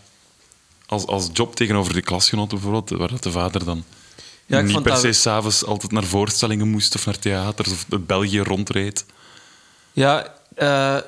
als, 0.86 1.06
als 1.06 1.28
job 1.32 1.56
tegenover 1.56 1.92
de 1.92 2.02
klasgenoten 2.02 2.58
bijvoorbeeld, 2.60 2.90
waar 3.00 3.08
dat 3.08 3.22
de 3.22 3.30
vader 3.30 3.64
dan 3.64 3.84
Ja, 4.46 4.56
ik 4.58 4.62
niet 4.64 4.72
vond 4.72 4.84
per 4.84 4.92
dat- 4.92 5.00
se 5.00 5.12
s'avonds 5.12 5.64
altijd 5.64 5.92
naar 5.92 6.04
voorstellingen 6.04 6.68
moest 6.68 6.94
of 6.94 7.06
naar 7.06 7.18
theaters 7.18 7.70
of 7.70 7.84
de 7.88 7.98
België 7.98 8.40
rondreed. 8.40 9.04
Ja, 9.92 10.34
eh, 10.56 10.98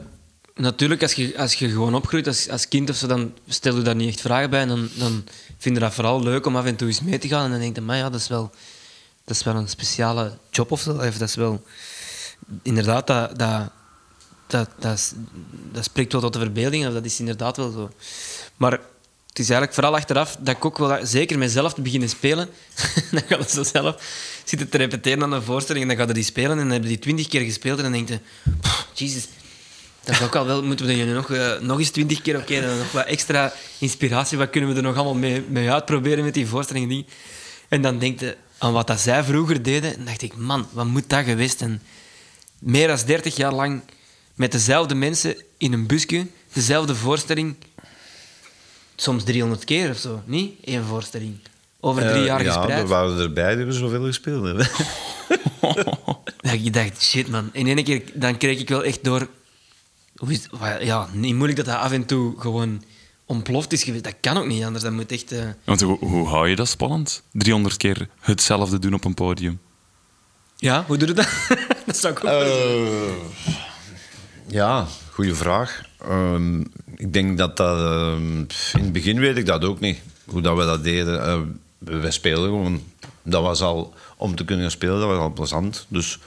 natuurlijk, 0.54 1.02
als 1.02 1.12
je, 1.12 1.38
als 1.38 1.54
je 1.54 1.68
gewoon 1.68 1.94
opgroeit 1.94 2.26
als, 2.26 2.48
als 2.48 2.68
kind 2.68 2.90
of 2.90 2.96
zo, 2.96 3.06
dan 3.06 3.34
stel 3.48 3.76
je 3.76 3.82
daar 3.82 3.94
niet 3.94 4.08
echt 4.08 4.20
vragen 4.20 4.50
bij. 4.50 4.60
En 4.60 4.68
dan, 4.68 4.88
dan 4.94 5.24
vind 5.58 5.74
je 5.74 5.80
dat 5.80 5.94
vooral 5.94 6.22
leuk 6.22 6.46
om 6.46 6.56
af 6.56 6.64
en 6.64 6.76
toe 6.76 6.88
eens 6.88 7.00
mee 7.00 7.18
te 7.18 7.28
gaan. 7.28 7.44
En 7.44 7.50
dan 7.50 7.60
denk 7.60 7.74
je, 7.74 7.80
maar 7.80 7.96
ja, 7.96 8.10
dat 8.10 8.20
is 8.20 8.28
wel, 8.28 8.50
dat 9.24 9.36
is 9.36 9.42
wel 9.42 9.54
een 9.54 9.68
speciale 9.68 10.32
job 10.50 10.72
of 10.72 10.80
zo. 10.80 10.90
Of 10.90 11.18
dat 11.18 11.28
is 11.28 11.34
wel... 11.34 11.62
Inderdaad, 12.62 13.06
dat, 13.06 13.38
dat, 13.38 13.70
dat, 14.46 14.68
dat, 14.78 15.14
dat 15.72 15.84
spreekt 15.84 16.12
wel 16.12 16.20
tot 16.20 16.32
de 16.32 16.38
verbeelding. 16.38 16.86
Of 16.86 16.92
dat 16.92 17.04
is 17.04 17.18
inderdaad 17.18 17.56
wel 17.56 17.70
zo. 17.70 17.90
Maar 18.56 18.72
het 19.28 19.38
is 19.38 19.52
eigenlijk 19.52 19.74
vooral 19.74 19.94
achteraf 19.94 20.36
dat 20.40 20.56
ik 20.56 20.64
ook 20.64 20.78
wel, 20.78 21.06
zeker 21.06 21.38
mezelf 21.38 21.74
te 21.74 21.80
beginnen 21.80 22.08
spelen. 22.08 22.48
dan 23.10 23.22
gaat 23.26 23.38
het 23.38 23.50
zo 23.50 23.62
zelf 23.62 24.02
zitten 24.48 24.68
te 24.68 24.76
repeteren 24.76 25.22
aan 25.22 25.32
een 25.32 25.42
voorstelling 25.42 25.82
en 25.82 25.88
dan 25.88 25.98
gaat 25.98 26.08
je 26.08 26.14
die 26.14 26.24
spelen 26.24 26.50
en 26.50 26.56
dan 26.56 26.70
hebben 26.70 26.88
die 26.88 26.98
twintig 26.98 27.28
keer 27.28 27.40
gespeeld 27.40 27.76
en 27.76 27.82
dan 27.82 27.92
denk 27.92 28.08
je, 28.08 28.18
"Pff, 28.60 28.86
jezus, 28.94 29.28
dat 30.08 30.16
is 30.16 30.22
ook 30.22 30.36
al 30.36 30.46
wel, 30.46 30.62
moeten 30.62 30.86
we 30.86 31.04
nog, 31.04 31.30
eh, 31.30 31.58
nog 31.60 31.78
eens 31.78 31.90
twintig 31.90 32.22
keer, 32.22 32.36
oké, 32.36 32.76
nog 32.76 32.92
wat 32.92 33.06
extra 33.06 33.52
inspiratie, 33.78 34.38
wat 34.38 34.50
kunnen 34.50 34.70
we 34.70 34.76
er 34.76 34.82
nog 34.82 34.96
allemaal 34.96 35.42
mee, 35.48 35.70
uitproberen 35.70 36.24
met 36.24 36.34
die 36.34 36.46
voorstellingen 36.46 36.88
die. 36.88 37.06
En 37.68 37.82
dan 37.82 37.98
denk 37.98 38.20
je 38.20 38.36
aan 38.58 38.72
wat 38.72 38.86
dat 38.86 39.00
zij 39.00 39.24
vroeger 39.24 39.62
deden, 39.62 39.96
en 39.96 40.04
dacht 40.04 40.22
ik, 40.22 40.36
man, 40.36 40.68
wat 40.72 40.86
moet 40.86 41.08
dat 41.08 41.24
geweest 41.24 41.58
zijn? 41.58 41.82
Meer 42.58 42.86
dan 42.86 42.98
30 43.06 43.36
jaar 43.36 43.52
lang 43.52 43.82
met 44.34 44.52
dezelfde 44.52 44.94
mensen 44.94 45.36
in 45.58 45.72
een 45.72 45.86
busje, 45.86 46.26
dezelfde 46.52 46.94
voorstelling, 46.94 47.56
soms 48.96 49.24
300 49.24 49.64
keer 49.64 49.90
of 49.90 49.98
zo, 49.98 50.22
niet? 50.26 50.52
Eén 50.64 50.84
voorstelling. 50.84 51.38
Over 51.80 52.02
drie 52.02 52.14
Eh, 52.20 52.24
jaar 52.24 52.42
ja, 52.44 52.52
gespreid. 52.52 52.80
er 52.80 52.86
waren 52.88 53.18
erbij 53.20 53.56
die 53.56 53.64
we 53.64 53.72
zoveel 53.72 54.04
gespeeld 54.04 54.44
hebben. 54.44 54.68
Dat 56.40 56.52
ik 56.52 56.72
dacht, 56.72 57.02
shit 57.02 57.28
man. 57.28 57.48
In 57.52 57.66
één 57.66 57.84
keer 57.84 58.02
dan 58.14 58.36
kreeg 58.36 58.58
ik 58.60 58.68
wel 58.68 58.84
echt 58.84 59.04
door... 59.04 59.28
Hoe 60.16 60.32
is, 60.32 60.48
ja, 60.80 61.08
niet 61.12 61.34
moeilijk 61.34 61.56
dat 61.56 61.66
dat 61.66 61.76
af 61.76 61.92
en 61.92 62.04
toe 62.06 62.40
gewoon 62.40 62.82
ontploft 63.26 63.72
is 63.72 63.82
geweest. 63.82 64.04
Dat 64.04 64.14
kan 64.20 64.36
ook 64.36 64.46
niet 64.46 64.64
anders. 64.64 64.84
Dat 64.84 64.92
moet 64.92 65.12
echt... 65.12 65.32
eh, 65.32 65.44
Want 65.64 65.80
hoe, 65.80 65.98
hoe 65.98 66.26
hou 66.28 66.48
je 66.48 66.56
dat 66.56 66.68
spannend? 66.68 67.22
300 67.32 67.76
keer 67.76 68.08
hetzelfde 68.20 68.78
doen 68.78 68.94
op 68.94 69.04
een 69.04 69.14
podium. 69.14 69.60
Ja, 70.56 70.84
hoe 70.86 70.96
doe 70.96 71.08
je 71.08 71.14
dat? 71.14 71.28
dat 71.86 71.96
zou 71.96 72.12
ik 72.12 72.24
ook. 72.24 72.30
Eh, 72.30 73.12
ja, 74.46 74.86
goede 75.12 75.34
vraag. 75.34 75.82
Ehm, 76.00 76.60
ik 76.96 77.12
denk 77.12 77.38
dat 77.38 77.56
dat... 77.56 77.78
ehm, 77.78 78.38
in 78.72 78.82
het 78.84 78.92
begin 78.92 79.18
weet 79.20 79.36
ik 79.36 79.46
dat 79.46 79.64
ook 79.64 79.80
niet, 79.80 79.98
hoe 80.26 80.40
dat 80.40 80.56
we 80.56 80.64
dat 80.64 80.84
deden. 80.84 81.24
Eh, 81.26 81.40
wij 81.78 82.10
speelden 82.10 82.48
gewoon... 82.48 82.82
Dat 83.22 83.42
was 83.42 83.60
al... 83.60 83.94
Om 84.16 84.34
te 84.34 84.44
kunnen 84.44 84.70
spelen, 84.70 84.98
dat 84.98 85.08
was 85.08 85.18
al 85.18 85.32
plezant. 85.32 85.86
Dus 85.88 86.18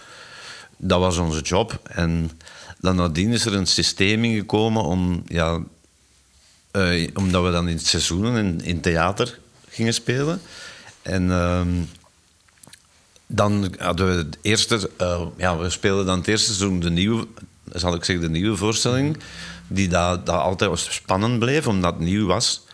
dat 0.77 0.99
was 0.99 1.17
onze 1.17 1.41
job. 1.41 1.79
En 1.83 2.31
dan 2.79 2.95
nadien 2.95 3.31
is 3.31 3.45
er 3.45 3.53
een 3.53 3.67
systeem 3.67 4.23
ingekomen 4.23 4.83
om... 4.83 5.23
Ja, 5.27 5.59
eh, 6.71 7.09
omdat 7.13 7.43
we 7.43 7.51
dan 7.51 7.67
in 7.67 7.79
seizoenen 7.79 8.45
in, 8.45 8.61
in 8.61 8.81
theater 8.81 9.39
gingen 9.69 9.93
spelen. 9.93 10.41
En... 11.01 11.31
ehm, 11.31 11.69
dan 13.33 13.73
hadden 13.77 14.07
we 14.07 14.13
het 14.13 14.37
eerste, 14.41 14.89
eh, 14.97 15.21
ja, 15.37 15.57
we 15.57 15.69
speelden 15.69 16.05
dan 16.05 16.17
het 16.17 16.27
eerste 16.27 16.53
seizoen 16.53 16.79
de 16.79 16.89
nieuwe, 16.89 17.27
zal 17.71 17.95
ik 17.95 18.03
zeggen, 18.03 18.25
de 18.25 18.31
nieuwe 18.39 18.57
voorstelling, 18.57 19.17
die 19.67 19.87
dat, 19.87 20.25
dat 20.25 20.39
altijd 20.39 20.79
spannend 20.79 21.39
bleef, 21.39 21.67
omdat 21.67 21.93
het 21.93 22.03
nieuw 22.03 22.27
was. 22.27 22.65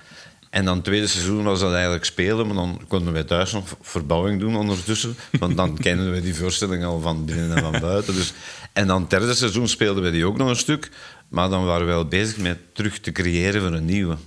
En 0.58 0.66
dan 0.66 0.76
het 0.76 0.84
tweede 0.84 1.08
seizoen 1.08 1.44
was 1.44 1.60
dat 1.60 1.74
eigenlijk 1.74 2.06
spelen, 2.06 2.48
maar 2.48 2.56
dan 2.56 2.82
konden 2.88 3.14
wij 3.14 3.24
thuis 3.24 3.52
nog 3.52 3.76
verbouwing 3.82 4.40
doen 4.40 4.56
ondertussen, 4.56 5.16
want 5.40 5.58
dan 5.58 5.78
kenden 5.88 6.12
we 6.12 6.22
die 6.22 6.36
voorstelling 6.36 6.84
al 6.84 7.00
van 7.00 7.26
binnen 7.26 7.56
en 7.56 7.64
van 7.64 7.80
buiten. 7.82 8.16
Dus, 8.16 8.34
en 8.74 8.88
dan 8.88 9.02
het 9.02 9.10
derde 9.10 9.34
seizoen 9.34 9.68
speelden 9.68 10.04
we 10.04 10.12
die 10.12 10.26
ook 10.26 10.38
nog 10.38 10.50
een 10.50 10.56
stuk, 10.56 10.90
maar 11.28 11.50
dan 11.50 11.66
waren 11.66 11.86
we 11.86 11.92
wel 11.92 12.06
bezig 12.06 12.38
met 12.38 12.58
terug 12.74 13.00
te 13.00 13.12
creëren 13.12 13.62
voor 13.62 13.72
een 13.72 13.86
nieuwe. 13.86 14.18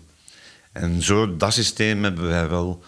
En 0.73 1.03
zo, 1.03 1.37
dat 1.37 1.53
systeem 1.53 2.03
hebben 2.03 2.29
wij 2.29 2.49
wel 2.49 2.83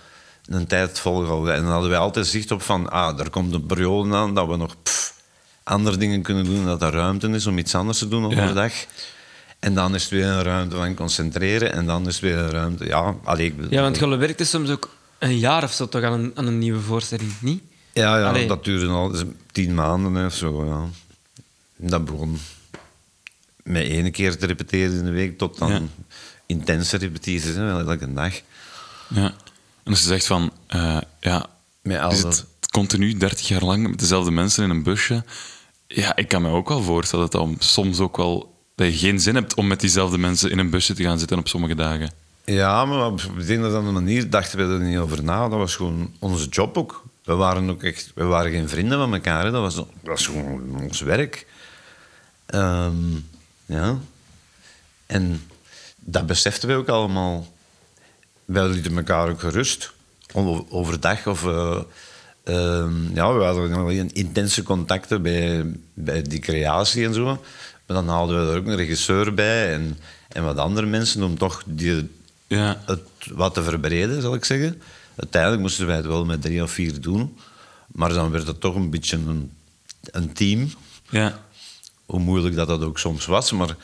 een 0.47 0.67
tijd 0.67 0.99
volgehouden. 0.99 1.55
En 1.55 1.63
dan 1.63 1.71
hadden 1.71 1.91
wij 1.91 1.99
altijd 1.99 2.27
zicht 2.27 2.51
op 2.51 2.63
van, 2.63 2.91
ah, 2.91 3.21
er 3.21 3.31
komt 3.31 3.55
een 3.55 3.67
periode 3.67 4.15
aan 4.15 4.35
dat 4.35 4.49
we 4.49 4.57
nog 4.57 4.83
pff, 4.83 5.15
andere 5.63 5.97
dingen 5.97 6.23
kunnen 6.23 6.45
doen, 6.45 6.65
dat 6.65 6.83
er 6.83 6.93
ruimte 6.93 7.29
is 7.29 7.47
om 7.47 7.59
iets 7.59 7.75
anders 7.75 7.99
te 7.99 8.09
doen 8.09 8.25
overdag. 8.25 8.73
En 9.63 9.75
dan 9.75 9.95
is 9.95 10.03
het 10.03 10.11
weer 10.11 10.25
een 10.27 10.43
ruimte 10.43 10.77
van 10.77 10.95
concentreren 10.95 11.73
en 11.73 11.87
dan 11.87 12.07
is 12.07 12.15
het 12.15 12.23
weer 12.23 12.39
een 12.39 12.51
ruimte, 12.51 12.85
ja, 12.87 13.15
allee, 13.25 13.47
ik- 13.47 13.71
Ja, 13.71 13.83
want 13.83 13.97
je 13.99 14.17
werkte 14.17 14.45
soms 14.45 14.71
ook 14.71 14.91
een 15.19 15.39
jaar 15.39 15.63
of 15.63 15.73
zo 15.73 15.89
toch 15.89 16.03
aan 16.03 16.13
een, 16.13 16.33
aan 16.35 16.47
een 16.47 16.59
nieuwe 16.59 16.81
voorstelling, 16.81 17.33
niet? 17.41 17.63
Ja, 17.93 18.19
ja 18.19 18.29
Allee. 18.29 18.47
dat 18.47 18.65
duurde 18.65 18.87
al 18.89 19.09
dus 19.09 19.23
tien 19.53 19.75
maanden 19.75 20.27
of 20.27 20.35
zo. 20.35 20.65
Ja. 20.67 20.85
Dat 21.77 22.05
begon 22.05 22.39
met 23.63 23.83
één 23.89 24.11
keer 24.13 24.37
te 24.39 24.47
repeteren 24.47 24.99
in 24.99 25.05
de 25.05 25.11
week 25.11 25.39
tot 25.39 25.59
dan 25.59 25.71
Ja. 25.73 25.81
intense 26.47 26.97
repetities, 26.97 27.55
hè, 27.55 27.65
wel 27.65 27.79
elke 27.91 28.13
dag. 28.13 28.35
Ja. 29.09 29.25
En 29.85 29.91
als 29.93 29.99
je 30.01 30.07
zegt 30.07 30.27
van, 30.27 30.53
eh, 30.67 30.99
ja, 31.21 31.47
Met 31.83 31.99
alle- 31.99 32.15
zit 32.17 32.45
continu 32.71 33.17
30 33.17 33.49
jaar 33.49 33.65
lang 33.65 33.89
met 33.89 33.99
dezelfde 33.99 34.31
mensen 34.31 34.65
in 34.65 34.71
een 34.71 34.83
busje. 34.83 35.25
Ja, 35.87 36.17
ik 36.17 36.29
kan 36.29 36.43
me 36.43 36.49
ook 36.49 36.69
wel 36.69 36.83
voorstellen 36.83 37.31
dat 37.31 37.41
dat 37.49 37.65
soms 37.65 37.99
ook 38.01 38.17
wel 38.17 38.52
dat 38.83 39.01
je 39.01 39.07
geen 39.07 39.21
zin 39.21 39.35
hebt 39.35 39.55
om 39.55 39.67
met 39.67 39.81
diezelfde 39.81 40.19
mensen 40.19 40.51
in 40.51 40.59
een 40.59 40.71
busje 40.71 40.95
te 40.95 41.03
gaan 41.03 41.19
zitten 41.19 41.39
op 41.39 41.49
sommige 41.49 41.75
dagen. 41.75 42.11
Ja, 42.45 42.85
maar 42.85 43.07
op 43.07 43.21
een 43.37 43.67
of 43.67 43.75
andere 43.75 43.93
manier 43.93 44.31
dachten 44.31 44.59
we 44.59 44.75
er 44.75 44.81
niet 44.81 44.99
over 44.99 45.23
na. 45.23 45.49
Dat 45.49 45.59
was 45.59 45.77
gewoon 45.77 46.13
onze 46.19 46.49
job 46.49 46.79
ook. 46.79 47.05
We 47.25 47.35
waren 47.35 47.71
ook 47.71 47.83
echt... 47.83 48.13
We 48.15 48.25
waren 48.25 48.53
geen 48.53 48.69
vrienden 48.69 48.99
van 48.99 49.15
elkaar. 49.15 49.51
Dat, 49.51 49.61
was, 49.61 49.75
dat 49.75 49.89
was 50.03 50.27
gewoon 50.27 50.81
ons 50.81 51.01
werk. 51.01 51.47
Ehm, 52.47 52.95
ja. 53.67 53.99
En 55.07 55.43
dat 55.99 56.27
beseften 56.27 56.69
we 56.69 56.75
ook 56.75 56.89
allemaal. 56.89 57.47
Wij 58.45 58.67
lieten 58.67 58.97
elkaar 58.97 59.29
ook 59.29 59.41
gerust. 59.41 59.93
Overdag 60.69 61.27
of... 61.27 61.45
ehm, 62.45 63.15
ja, 63.15 63.35
we 63.35 63.45
hadden 63.45 64.13
intense 64.13 64.63
contacten 64.63 65.23
bij, 65.23 65.65
bij 65.95 66.23
die 66.23 66.41
creatie 66.41 67.07
en 67.07 67.15
zo. 67.15 67.41
Maar 67.87 67.97
dan 67.97 68.09
haalden 68.09 68.47
we 68.47 68.53
er 68.53 68.59
ook 68.59 68.67
een 68.67 68.77
regisseur 68.77 69.35
bij 69.35 69.73
en, 69.75 69.99
en 70.29 70.45
wat 70.45 70.57
andere 70.59 70.87
mensen 70.87 71.23
om 71.23 71.39
toch 71.39 71.63
die, 71.67 72.11
Ja. 72.47 72.83
het 72.87 73.01
wat 73.33 73.55
te 73.55 73.63
verbreden, 73.63 74.23
zal 74.23 74.35
ik 74.35 74.45
zeggen. 74.45 74.83
Uiteindelijk 75.17 75.63
moesten 75.63 75.87
wij 75.87 75.97
het 75.97 76.07
wel 76.07 76.25
met 76.25 76.43
drie 76.43 76.63
of 76.63 76.71
vier 76.71 77.01
doen. 77.01 77.37
Maar 77.87 78.13
dan 78.13 78.31
werd 78.31 78.47
het 78.47 78.61
toch 78.61 78.75
een 78.75 78.91
beetje 78.91 79.17
een, 79.17 79.53
een 80.03 80.33
team. 80.33 80.73
Ja. 81.11 81.39
Hoe 82.07 82.21
moeilijk 82.21 82.55
dat 82.57 82.69
dat 82.69 82.83
ook 82.83 82.99
soms 82.99 83.27
was. 83.27 83.53
Maar 83.53 83.69
Ja, 83.69 83.75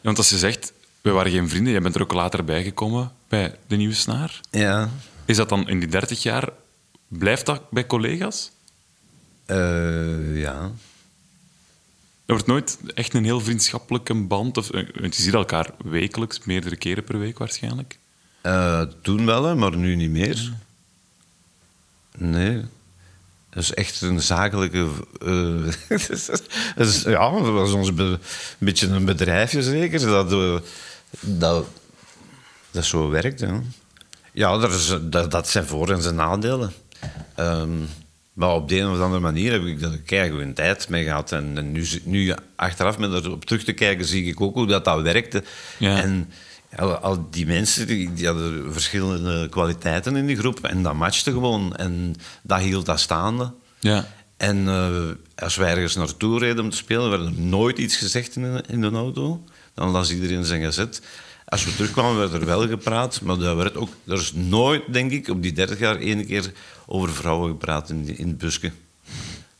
Want 0.00 0.18
als 0.18 0.28
je 0.30 0.38
zegt, 0.38 0.72
we 1.00 1.10
waren 1.10 1.32
geen 1.32 1.48
vrienden, 1.48 1.72
jij 1.72 1.82
bent 1.82 1.94
er 1.94 2.02
ook 2.02 2.12
later 2.12 2.44
bijgekomen 2.44 3.12
bij 3.28 3.54
de 3.66 3.76
nieuwe 3.76 3.94
snaar. 3.94 4.40
ja, 4.50 4.90
Is 5.24 5.36
dat 5.36 5.48
dan 5.48 5.68
in 5.68 5.78
die 5.78 5.88
30 5.88 6.22
jaar, 6.22 6.48
blijft 7.08 7.46
dat 7.46 7.70
bij 7.70 7.86
collega's? 7.86 8.50
eh, 9.46 10.40
ja. 10.40 10.70
Wordt 12.26 12.46
nooit 12.46 12.78
echt 12.94 13.14
een 13.14 13.24
heel 13.24 13.40
vriendschappelijke 13.40 14.14
band. 14.14 14.56
Of, 14.56 14.70
eh, 14.70 14.88
want 15.00 15.16
je 15.16 15.22
ziet 15.22 15.34
elkaar 15.34 15.70
wekelijks, 15.84 16.40
meerdere 16.44 16.76
keren 16.76 17.04
per 17.04 17.18
week 17.18 17.38
waarschijnlijk. 17.38 17.98
Eh, 18.40 18.80
toen 19.02 19.26
wel, 19.26 19.56
maar 19.56 19.76
nu 19.76 19.94
niet 19.96 20.10
meer. 20.10 20.52
Nee. 22.18 22.62
Dat 23.50 23.62
is 23.62 23.74
echt 23.74 24.00
een 24.00 24.22
zakelijke... 24.22 24.86
eh, 25.20 25.72
ja, 27.04 27.30
dat 27.30 27.48
was 27.48 27.72
ons 27.72 27.88
een 27.88 28.18
beetje 28.58 28.86
een 28.86 29.04
bedrijfje 29.04 29.62
zeker. 29.62 30.00
Dat, 30.00 30.32
eh, 30.32 30.56
dat, 31.20 31.66
dat 32.70 32.84
zo 32.84 33.08
werkt. 33.08 33.44
Ja, 34.32 34.58
dat, 34.58 34.72
is, 34.72 34.96
dat 35.28 35.48
zijn 35.48 35.66
voor- 35.66 35.90
en 35.90 36.02
zijn 36.02 36.14
nadelen. 36.14 36.72
Ehm, 37.34 37.70
maar 38.34 38.54
op 38.54 38.68
de 38.68 38.78
een 38.78 38.90
of 38.90 39.00
andere 39.00 39.20
manier 39.20 39.52
heb 39.52 39.64
ik 39.64 39.82
er 39.82 39.98
keigoed 39.98 40.40
een 40.40 40.54
tijd 40.54 40.88
mee 40.88 41.04
gehad. 41.04 41.32
En, 41.32 41.58
en 41.58 41.72
nu, 41.72 41.86
nu 42.04 42.34
achteraf 42.56 42.98
met 42.98 43.12
erop 43.12 43.44
terug 43.44 43.64
te 43.64 43.72
kijken, 43.72 44.04
zie 44.04 44.24
ik 44.24 44.40
ook 44.40 44.54
hoe 44.54 44.66
dat, 44.66 44.84
dat 44.84 45.02
werkte. 45.02 45.42
Ja. 45.78 46.02
En 46.02 46.30
al, 46.76 46.94
al 46.94 47.26
die 47.30 47.46
mensen 47.46 47.86
die, 47.86 48.12
die 48.12 48.26
hadden 48.26 48.72
verschillende 48.72 49.48
kwaliteiten 49.48 50.16
in 50.16 50.26
die 50.26 50.36
groep. 50.36 50.64
En 50.64 50.82
dat 50.82 50.94
matchte 50.94 51.32
gewoon. 51.32 51.76
En 51.76 52.14
dat 52.42 52.60
hield 52.60 52.86
dat 52.86 53.00
staande. 53.00 53.52
Ja. 53.80 54.08
En 54.36 54.68
eh, 54.68 55.44
als 55.44 55.56
wij 55.56 55.70
ergens 55.70 55.94
naartoe 55.94 56.38
reden 56.38 56.64
om 56.64 56.70
te 56.70 56.76
spelen, 56.76 57.10
werd 57.10 57.22
er 57.22 57.32
nooit 57.32 57.78
iets 57.78 57.96
gezegd 57.96 58.36
in 58.36 58.42
de, 58.42 58.64
in 58.66 58.80
de 58.80 58.90
auto. 58.90 59.44
Dan 59.74 59.90
las 59.90 60.10
iedereen 60.10 60.44
zijn 60.44 60.62
gezet. 60.62 61.02
Als 61.44 61.64
we 61.64 61.74
terugkwamen, 61.74 62.18
werd 62.18 62.32
er 62.32 62.46
wel 62.46 62.68
gepraat. 62.68 63.20
Maar 63.20 63.40
er, 63.40 63.56
werd 63.56 63.76
ook, 63.76 63.90
er 64.06 64.18
is 64.18 64.32
nooit, 64.32 64.82
denk 64.92 65.10
ik, 65.10 65.28
op 65.28 65.42
die 65.42 65.52
30 65.52 65.78
jaar 65.78 65.96
één 65.96 66.26
keer 66.26 66.52
over 66.86 67.12
vrouwen 67.12 67.50
gepraat 67.50 67.90
in, 67.90 68.18
in 68.18 68.28
het 68.28 68.38
busje. 68.38 68.72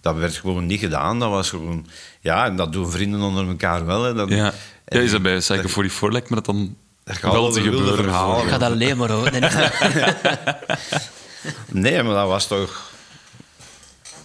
Dat 0.01 0.17
werd 0.17 0.35
gewoon 0.37 0.67
niet 0.67 0.81
gedaan. 0.81 1.19
Dat 1.19 1.31
was 1.31 1.49
gewoon... 1.51 1.87
Ja, 2.21 2.45
en 2.47 2.57
dat 2.57 2.73
doen 2.73 2.91
vrienden 2.91 3.21
onder 3.21 3.49
elkaar 3.49 3.87
wel. 3.87 4.03
Hè. 4.03 4.15
Dat, 4.15 4.29
Ja. 4.29 4.53
en- 4.85 4.99
ja 4.99 5.05
is 5.05 5.11
dat 5.11 5.23
bij 5.23 5.39
Psycho 5.39 5.69
44 5.69 6.11
lijkt 6.13 6.29
me 6.29 6.35
dat 6.35 6.45
dan 6.45 6.77
Dat 7.05 7.17
gaat 7.17 7.33
wel 7.33 7.53
te 7.53 7.61
gebeuren. 7.63 8.05
Ik 8.05 8.11
ga 8.49 8.59
dat 8.59 8.73
alleen 8.73 8.97
maar 8.97 9.11
hoor. 9.11 9.31
Nee, 11.71 12.03
maar 12.03 12.15
dat 12.15 12.29
was 12.29 12.47
toch... 12.47 12.93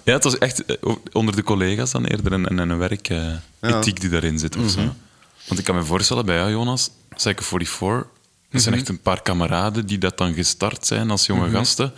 Ja, 0.04 0.14
het 0.14 0.24
was 0.24 0.38
echt 0.38 0.66
eh, 0.66 0.96
onder 1.12 1.36
de 1.36 1.44
collega's 1.44 1.92
dan 1.92 2.06
eerder 2.06 2.32
een, 2.34 2.52
een, 2.60 2.70
een 2.70 2.78
werkethiek 2.78 4.00
die 4.02 4.10
daarin 4.10 4.40
zit. 4.40 4.56
Of 4.58 4.70
zo. 4.70 4.80
Want 5.48 5.60
ik 5.60 5.66
kan 5.66 5.76
me 5.76 5.84
voorstellen 5.84 6.26
bij 6.26 6.36
jou, 6.36 6.50
Jonas, 6.52 6.90
Psycho 7.16 7.44
44, 7.44 8.08
dat 8.52 8.62
zijn 8.62 8.76
echt 8.76 8.90
een 8.90 9.02
paar 9.02 9.22
kameraden 9.22 9.86
die 9.86 9.98
dat 9.98 10.18
dan 10.18 10.34
gestart 10.34 10.86
zijn 10.88 11.10
als 11.12 11.26
jonge 11.26 11.50
gasten. 11.50 11.94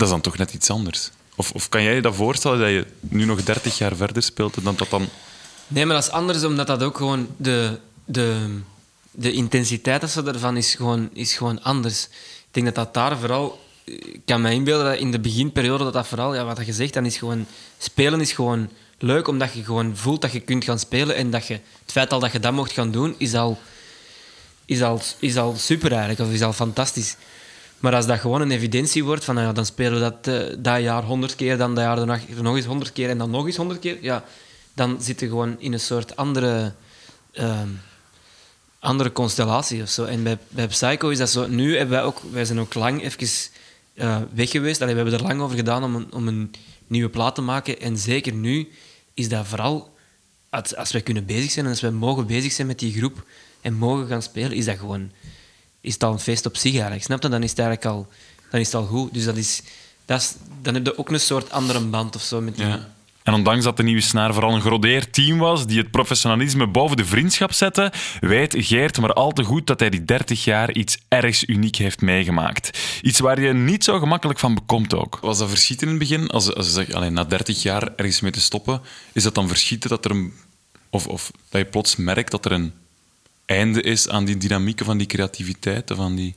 Dat 0.00 0.08
is 0.08 0.14
dan 0.14 0.24
toch 0.24 0.38
net 0.38 0.54
iets 0.54 0.70
anders. 0.70 1.10
Of, 1.36 1.52
of 1.52 1.68
kan 1.68 1.82
jij 1.82 1.94
je 1.94 2.02
dat 2.02 2.14
voorstellen 2.14 2.58
dat 2.58 2.68
je 2.68 2.86
nu 3.00 3.24
nog 3.24 3.42
30 3.42 3.78
jaar 3.78 3.96
verder 3.96 4.22
speelt 4.22 4.56
en 4.56 4.74
dat 4.76 4.90
dan... 4.90 5.08
Nee, 5.68 5.86
maar 5.86 5.94
dat 5.94 6.04
is 6.04 6.10
anders, 6.10 6.44
omdat 6.44 6.66
dat 6.66 6.82
ook 6.82 6.96
gewoon 6.96 7.28
de, 7.36 7.78
de, 8.04 8.58
de 9.10 9.32
intensiteit 9.32 10.00
dat 10.00 10.10
ze 10.10 10.22
ervan 10.22 10.56
is 10.56 10.74
gewoon, 10.74 11.10
is 11.12 11.34
gewoon 11.34 11.62
anders. 11.62 12.04
Ik 12.04 12.48
denk 12.50 12.66
dat 12.66 12.74
dat 12.74 12.94
daar 12.94 13.18
vooral... 13.18 13.60
Ik 13.84 14.20
kan 14.24 14.40
me 14.40 14.52
inbeelden 14.52 14.86
dat 14.86 14.98
in 14.98 15.10
de 15.10 15.20
beginperiode 15.20 15.84
dat 15.84 15.92
dat 15.92 16.06
vooral, 16.06 16.34
ja, 16.34 16.44
wat 16.44 16.66
je 16.66 16.72
zegt, 16.72 16.94
dan 16.94 17.06
is 17.06 17.16
gewoon... 17.16 17.46
Spelen 17.78 18.20
is 18.20 18.32
gewoon 18.32 18.70
leuk, 18.98 19.28
omdat 19.28 19.52
je 19.52 19.64
gewoon 19.64 19.96
voelt 19.96 20.20
dat 20.20 20.32
je 20.32 20.40
kunt 20.40 20.64
gaan 20.64 20.78
spelen 20.78 21.16
en 21.16 21.30
dat 21.30 21.46
je... 21.46 21.54
Het 21.54 21.92
feit 21.92 22.12
al 22.12 22.20
dat 22.20 22.32
je 22.32 22.40
dat 22.40 22.52
mocht 22.52 22.72
gaan 22.72 22.90
doen, 22.90 23.14
is 23.18 23.34
al, 23.34 23.58
is 24.64 24.82
al, 24.82 25.00
is 25.18 25.36
al 25.36 25.54
super 25.56 25.90
eigenlijk, 25.90 26.20
of 26.20 26.34
is 26.34 26.42
al 26.42 26.52
fantastisch. 26.52 27.16
Maar 27.80 27.94
als 27.94 28.06
dat 28.06 28.18
gewoon 28.18 28.40
een 28.40 28.50
evidentie 28.50 29.04
wordt, 29.04 29.24
van 29.24 29.34
nou 29.34 29.46
ja, 29.46 29.52
dan 29.52 29.66
spelen 29.66 29.92
we 29.92 29.98
dat, 29.98 30.26
eh, 30.26 30.56
dat 30.58 30.82
jaar 30.82 31.02
honderd 31.02 31.36
keer, 31.36 31.56
dan 31.56 31.74
dat 31.74 31.84
jaar 31.84 31.96
daarna 31.96 32.20
nog 32.42 32.56
eens 32.56 32.64
honderd 32.64 32.92
keer 32.92 33.08
en 33.08 33.18
dan 33.18 33.30
nog 33.30 33.46
eens 33.46 33.56
honderd 33.56 33.80
keer, 33.80 33.98
ja, 34.00 34.24
dan 34.74 35.02
zit 35.02 35.20
je 35.20 35.28
gewoon 35.28 35.60
in 35.60 35.72
een 35.72 35.80
soort 35.80 36.16
andere... 36.16 36.72
ehm, 37.32 37.68
andere 38.80 39.12
constellatie 39.12 39.82
of 39.82 39.88
zo. 39.88 40.04
En 40.04 40.22
bij, 40.22 40.38
bij 40.48 40.66
Psycho 40.66 41.08
is 41.08 41.18
dat 41.18 41.30
zo. 41.30 41.46
Nu 41.46 41.76
hebben 41.76 41.96
wij 41.96 42.04
ook, 42.04 42.20
wij 42.32 42.44
zijn 42.44 42.60
ook 42.60 42.74
lang 42.74 43.02
even 43.02 43.28
eh, 43.94 44.16
weg 44.34 44.50
geweest. 44.50 44.78
We 44.78 44.84
hebben 44.84 45.14
er 45.14 45.22
lang 45.22 45.40
over 45.40 45.56
gedaan 45.56 45.84
om 45.84 45.94
een, 45.94 46.12
om 46.12 46.28
een 46.28 46.50
nieuwe 46.86 47.08
plaat 47.08 47.34
te 47.34 47.40
maken. 47.40 47.80
En 47.80 47.98
zeker 47.98 48.32
nu 48.32 48.68
is 49.14 49.28
dat 49.28 49.46
vooral, 49.46 49.94
als, 50.50 50.76
als 50.76 50.92
wij 50.92 51.00
kunnen 51.00 51.26
bezig 51.26 51.50
zijn 51.50 51.64
en 51.64 51.70
als 51.70 51.80
wij 51.80 51.90
mogen 51.90 52.26
bezig 52.26 52.52
zijn 52.52 52.66
met 52.66 52.78
die 52.78 52.92
groep 52.92 53.24
en 53.60 53.74
mogen 53.74 54.06
gaan 54.06 54.22
spelen, 54.22 54.52
is 54.52 54.64
dat 54.64 54.78
gewoon, 54.78 55.10
is 55.80 55.92
het 55.92 56.04
al 56.04 56.12
een 56.12 56.18
feest 56.18 56.46
op 56.46 56.56
zich 56.56 56.72
eigenlijk. 56.72 57.04
Snap 57.04 57.22
je? 57.22 57.28
Dan 57.28 57.42
is 57.42 57.50
het 57.50 57.58
eigenlijk 57.58 57.96
al, 57.96 58.06
dan 58.50 58.60
is 58.60 58.66
het 58.66 58.74
al 58.74 58.86
goed. 58.86 59.14
Dus 59.14 59.24
dat 59.24 59.36
is, 59.36 59.62
dat 60.04 60.20
is, 60.20 60.34
dan 60.62 60.74
heb 60.74 60.86
je 60.86 60.98
ook 60.98 61.10
een 61.10 61.20
soort 61.20 61.50
andere 61.50 61.80
band 61.80 62.16
of 62.16 62.22
zo 62.22 62.40
met 62.40 62.56
die. 62.56 62.66
Ja. 62.66 62.88
En 63.22 63.34
ondanks 63.34 63.64
dat 63.64 63.76
de 63.76 63.82
nieuwe 63.82 64.00
snaar 64.00 64.32
vooral 64.32 64.54
een 64.54 64.60
grodeerd 64.60 65.12
team 65.12 65.38
was 65.38 65.66
die 65.66 65.78
het 65.78 65.90
professionalisme 65.90 66.66
boven 66.66 66.96
de 66.96 67.04
vriendschap 67.04 67.52
zette, 67.52 67.92
weet 68.20 68.54
Geert 68.58 69.00
maar 69.00 69.12
al 69.12 69.32
te 69.32 69.42
goed 69.42 69.66
dat 69.66 69.80
hij 69.80 69.90
die 69.90 70.04
30 70.04 70.44
jaar 70.44 70.72
iets 70.72 70.98
ergs 71.08 71.44
uniek 71.44 71.76
heeft 71.76 72.00
meegemaakt. 72.00 72.78
Iets 73.02 73.18
waar 73.18 73.40
je 73.40 73.52
niet 73.52 73.84
zo 73.84 73.98
gemakkelijk 73.98 74.38
van 74.38 74.54
bekomt 74.54 74.94
ook. 74.94 75.18
Was 75.20 75.38
dat 75.38 75.48
verschieten 75.48 75.86
in 75.86 75.92
het 75.92 76.08
begin? 76.08 76.28
Als, 76.28 76.54
als 76.54 76.66
je 76.66 76.72
zegt, 76.72 76.94
alleen 76.94 77.12
na 77.12 77.24
30 77.24 77.62
jaar 77.62 77.92
ergens 77.96 78.20
mee 78.20 78.30
te 78.30 78.40
stoppen, 78.40 78.80
is 79.12 79.22
dat 79.22 79.34
dan 79.34 79.48
verschieten 79.48 79.90
dat 79.90 80.04
er 80.04 80.10
een. 80.10 80.32
Of, 80.90 81.06
of 81.06 81.30
dat 81.48 81.60
je 81.60 81.66
plots 81.66 81.96
merkt 81.96 82.30
dat 82.30 82.44
er 82.44 82.52
een 82.52 82.72
einde 83.50 83.82
is 83.82 84.08
aan 84.08 84.24
die 84.24 84.36
dynamieken 84.36 84.86
van 84.86 84.98
die 84.98 85.06
creativiteit? 85.06 85.90
Van 85.94 86.16
die... 86.16 86.34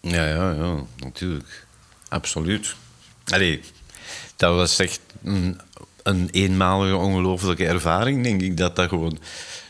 Ja, 0.00 0.26
ja, 0.26 0.52
ja, 0.52 0.84
natuurlijk. 0.96 1.66
Absoluut. 2.08 2.74
Allee, 3.24 3.60
dat 4.36 4.54
was 4.54 4.78
echt 4.78 5.00
een, 5.24 5.60
een 6.02 6.28
eenmalige, 6.30 6.96
ongelooflijke 6.96 7.66
ervaring, 7.66 8.22
denk 8.22 8.40
ik. 8.40 8.56
Dat 8.56 8.76
dat 8.76 8.88
gewoon... 8.88 9.18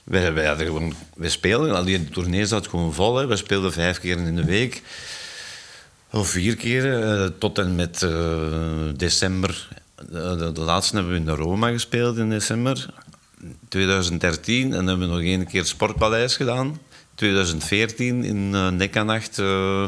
Wij, 0.04 0.32
wij, 0.32 0.46
hadden 0.46 0.66
gewoon, 0.66 0.94
wij 1.14 1.28
speelden, 1.28 1.74
al 1.74 1.84
die 1.84 2.08
tournee 2.08 2.46
zat 2.46 2.68
gewoon 2.68 2.94
vol. 2.94 3.26
We 3.26 3.36
speelden 3.36 3.72
vijf 3.72 3.98
keer 3.98 4.18
in 4.18 4.36
de 4.36 4.44
week. 4.44 4.82
Of 6.10 6.28
vier 6.28 6.56
keer, 6.56 7.02
eh, 7.02 7.26
tot 7.38 7.58
en 7.58 7.74
met 7.74 8.02
eh, 8.02 8.88
december. 8.96 9.68
De, 10.10 10.36
de, 10.38 10.52
de 10.52 10.60
laatste 10.60 10.94
hebben 10.94 11.12
we 11.12 11.18
in 11.18 11.24
de 11.24 11.34
Roma 11.34 11.70
gespeeld 11.70 12.16
in 12.16 12.30
december 12.30 12.88
2013. 13.68 14.62
En 14.64 14.70
dan 14.70 14.86
hebben 14.86 15.08
we 15.08 15.14
nog 15.14 15.22
één 15.22 15.46
keer 15.46 15.64
Sportpaleis 15.64 16.36
gedaan. 16.36 16.78
2014 17.14 18.24
in 18.24 18.50
uh, 18.54 18.68
Nekkanacht. 18.68 19.38
eh, 19.38 19.84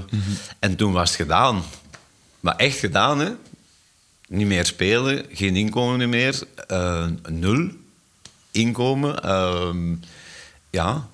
En 0.58 0.76
toen 0.76 0.92
was 0.92 1.08
het 1.08 1.18
gedaan. 1.20 1.62
Maar 2.40 2.56
echt 2.56 2.78
gedaan, 2.78 3.18
hè. 3.20 3.30
Niet 4.28 4.46
meer 4.46 4.66
spelen, 4.66 5.24
geen 5.32 5.56
inkomen 5.56 6.08
meer. 6.08 6.38
eh, 6.68 7.06
nul 7.30 7.68
inkomen. 8.50 9.22
ehm, 9.22 9.94
ja, 10.70 11.06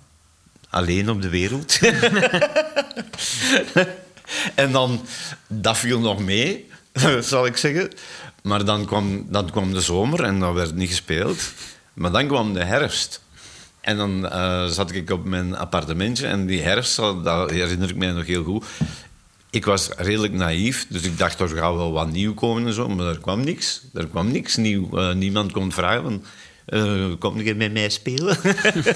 alleen 0.70 1.10
op 1.10 1.22
de 1.22 1.28
wereld. 1.28 1.78
en 4.54 4.72
dan, 4.72 5.00
dat 5.46 5.78
viel 5.78 6.00
nog 6.00 6.18
mee, 6.22 6.68
zal 7.20 7.46
ik 7.46 7.56
zeggen. 7.56 7.90
Maar 8.42 8.64
dan 8.64 8.86
kwam, 8.86 9.26
dan 9.30 9.50
kwam 9.50 9.72
de 9.72 9.80
zomer 9.80 10.24
en 10.24 10.40
dan 10.40 10.54
werd 10.54 10.74
niet 10.74 10.88
gespeeld. 10.88 11.52
Maar 11.98 12.10
dan 12.10 12.26
kwam 12.26 12.52
de 12.52 12.64
herfst. 12.64 13.22
En 13.80 13.96
dan 13.96 14.28
eh, 14.28 14.66
zat 14.66 14.90
ik 14.90 15.10
op 15.10 15.24
mijn 15.24 15.56
appartementje 15.56 16.26
en 16.26 16.46
die 16.46 16.62
herfst, 16.62 16.96
dat 16.96 17.50
herinner 17.50 17.88
ik 17.88 17.96
mij 17.96 18.10
nog 18.10 18.26
heel 18.26 18.44
goed. 18.44 18.64
Ik 19.50 19.64
was 19.64 19.88
redelijk 19.96 20.32
naïef, 20.32 20.86
dus 20.88 21.02
ik 21.02 21.18
dacht 21.18 21.40
er 21.40 21.48
gaat 21.48 21.74
wel 21.74 21.92
wat 21.92 22.10
nieuw 22.10 22.34
komen 22.34 22.66
en 22.66 22.72
zo, 22.72 22.88
maar 22.88 23.06
er 23.06 23.18
kwam 23.18 23.44
niks. 23.44 23.82
Er 23.94 24.06
kwam 24.06 24.30
niks 24.30 24.56
nieuw. 24.56 24.98
Eh, 24.98 25.14
niemand 25.14 25.52
kon 25.52 25.72
vragen 25.72 26.02
van, 26.02 26.24
eh, 26.64 27.12
kom 27.18 27.40
je 27.40 27.54
met 27.54 27.72
mij 27.72 27.88
spelen? 27.88 28.36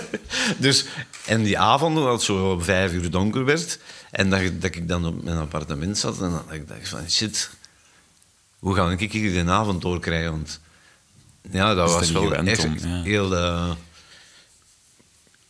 dus, 0.58 0.84
en 1.26 1.42
die 1.42 1.58
avonden, 1.58 2.12
het 2.12 2.22
zo 2.22 2.52
om 2.52 2.62
vijf 2.62 2.92
uur 2.92 3.10
donker 3.10 3.44
werd, 3.44 3.78
en 4.10 4.30
dat, 4.30 4.40
dat 4.60 4.74
ik 4.74 4.88
dan 4.88 5.06
op 5.06 5.22
mijn 5.22 5.36
appartement 5.36 5.98
zat, 5.98 6.20
en 6.20 6.30
dan 6.30 6.42
ik 6.50 6.68
dacht 6.68 6.88
van, 6.88 7.10
shit, 7.10 7.50
hoe 8.58 8.74
ga 8.74 8.90
ik 8.90 9.12
hier 9.12 9.44
de 9.44 9.50
avond 9.50 9.82
doorkrijgen? 9.82 10.46
Ja, 11.50 11.74
dat 11.74 11.92
was 11.92 12.10
wel 12.10 12.34
echt 12.34 12.64
om, 12.64 12.76
ja. 12.78 13.02
heel... 13.02 13.36
eh, 13.36 13.70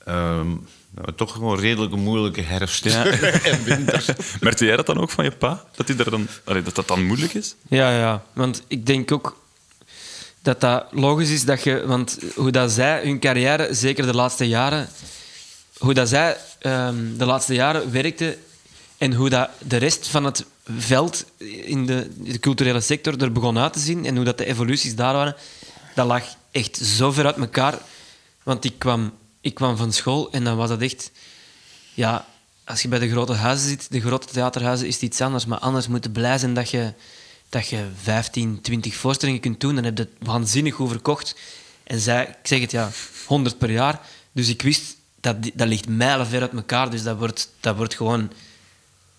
ehm, 0.05 0.49
nou, 0.95 1.15
toch 1.17 1.33
gewoon 1.33 1.53
een 1.53 1.61
redelijk 1.61 1.95
moeilijke 1.97 2.41
herfst 2.41 2.85
Ja. 2.85 3.05
en 3.51 3.65
winter. 3.65 4.05
Merkte 4.41 4.65
jij 4.65 4.77
dat 4.77 4.87
dan 4.87 5.01
ook 5.01 5.11
van 5.11 5.25
je 5.25 5.31
pa? 5.31 5.65
Dat, 5.77 5.89
hij 5.89 5.97
er 5.97 6.11
dan, 6.11 6.29
allee, 6.45 6.63
dat 6.63 6.75
dat 6.75 6.89
dan 6.89 7.07
moeilijk 7.07 7.35
is? 7.35 7.55
Ja, 7.69 7.99
ja. 7.99 8.23
Want 8.33 8.63
ik 8.67 8.87
denk 8.87 9.13
ook 9.13 9.41
dat 10.43 10.61
dat 10.61 10.85
logisch 10.91 11.31
is 11.31 11.45
dat 11.45 11.63
je... 11.63 11.87
Want 11.87 12.19
hoe 12.35 12.51
dat 12.51 12.71
zij 12.71 13.03
hun 13.03 13.21
carrière, 13.21 13.75
zeker 13.75 14.07
de 14.07 14.15
laatste 14.15 14.49
jaren... 14.49 14.89
Hoe 15.79 15.95
dat 15.95 16.09
zij 16.09 16.37
ehm, 16.59 17.17
de 17.17 17.25
laatste 17.25 17.55
jaren 17.55 17.93
werkte 17.93 18.39
en 18.99 19.13
hoe 19.13 19.29
dat 19.29 19.49
de 19.59 19.77
rest 19.77 20.09
van 20.09 20.25
het 20.25 20.45
veld 20.79 21.25
in 21.65 21.87
de, 21.87 22.11
de 22.17 22.39
culturele 22.39 22.81
sector 22.81 23.23
er 23.23 23.33
begon 23.33 23.59
uit 23.59 23.73
te 23.73 23.79
zien 23.79 24.07
en 24.07 24.17
hoe 24.17 24.25
dat 24.25 24.39
de 24.39 24.45
evoluties 24.45 24.95
daar 24.95 25.13
waren, 25.15 25.37
dat 25.95 26.07
lag 26.07 26.25
echt 26.51 26.77
zo 26.77 27.13
ver 27.13 27.27
uit 27.27 27.37
elkaar. 27.37 27.79
Want 28.43 28.65
ik 28.65 28.79
kwam, 28.79 29.13
ik 29.41 29.55
kwam 29.55 29.77
van 29.77 29.93
school 29.93 30.31
en 30.31 30.45
dan 30.45 30.57
was 30.57 30.69
dat 30.69 30.81
echt... 30.81 31.11
Ja, 31.95 32.27
als 32.65 32.83
je 32.83 32.89
bij 32.89 32.99
de 32.99 33.11
grote 33.11 33.33
huizen 33.33 33.69
zit, 33.69 33.91
de 33.91 34.01
grote 34.01 34.27
theaterhuizen, 34.27 34.87
is 34.87 34.95
het 34.95 35.03
iets 35.03 35.21
anders. 35.21 35.47
Maar 35.47 35.59
anders 35.59 35.89
moet 35.89 36.05
je 36.05 36.11
blij 36.11 36.39
zijn 36.39 36.55
dat 36.55 36.71
je, 36.71 36.93
dat 37.49 37.69
je 37.69 37.87
15, 38.03 38.61
20 38.61 38.95
voorstellingen 38.95 39.41
kunt 39.41 39.61
doen. 39.61 39.75
Dan 39.75 39.85
heb 39.85 39.97
je 39.97 40.03
het 40.03 40.29
waanzinnig 40.29 40.75
goed 40.75 40.91
verkocht. 40.91 41.35
En 41.85 42.01
zij, 42.01 42.23
ik 42.23 42.47
zeg 42.47 42.61
het 42.61 42.71
ja, 42.71 42.91
100 43.27 43.59
per 43.59 43.71
jaar. 43.71 44.01
Dus 44.33 44.49
ik 44.49 44.63
wist, 44.63 44.97
dat, 45.21 45.37
dat 45.55 45.69
ligt 45.69 45.89
mijlenver 45.89 46.41
uit 46.41 46.53
elkaar. 46.53 46.91
Dus 46.91 47.03
dat 47.03 47.19
wordt, 47.19 47.51
dat 47.61 47.77
wordt 47.77 47.95
gewoon 47.95 48.33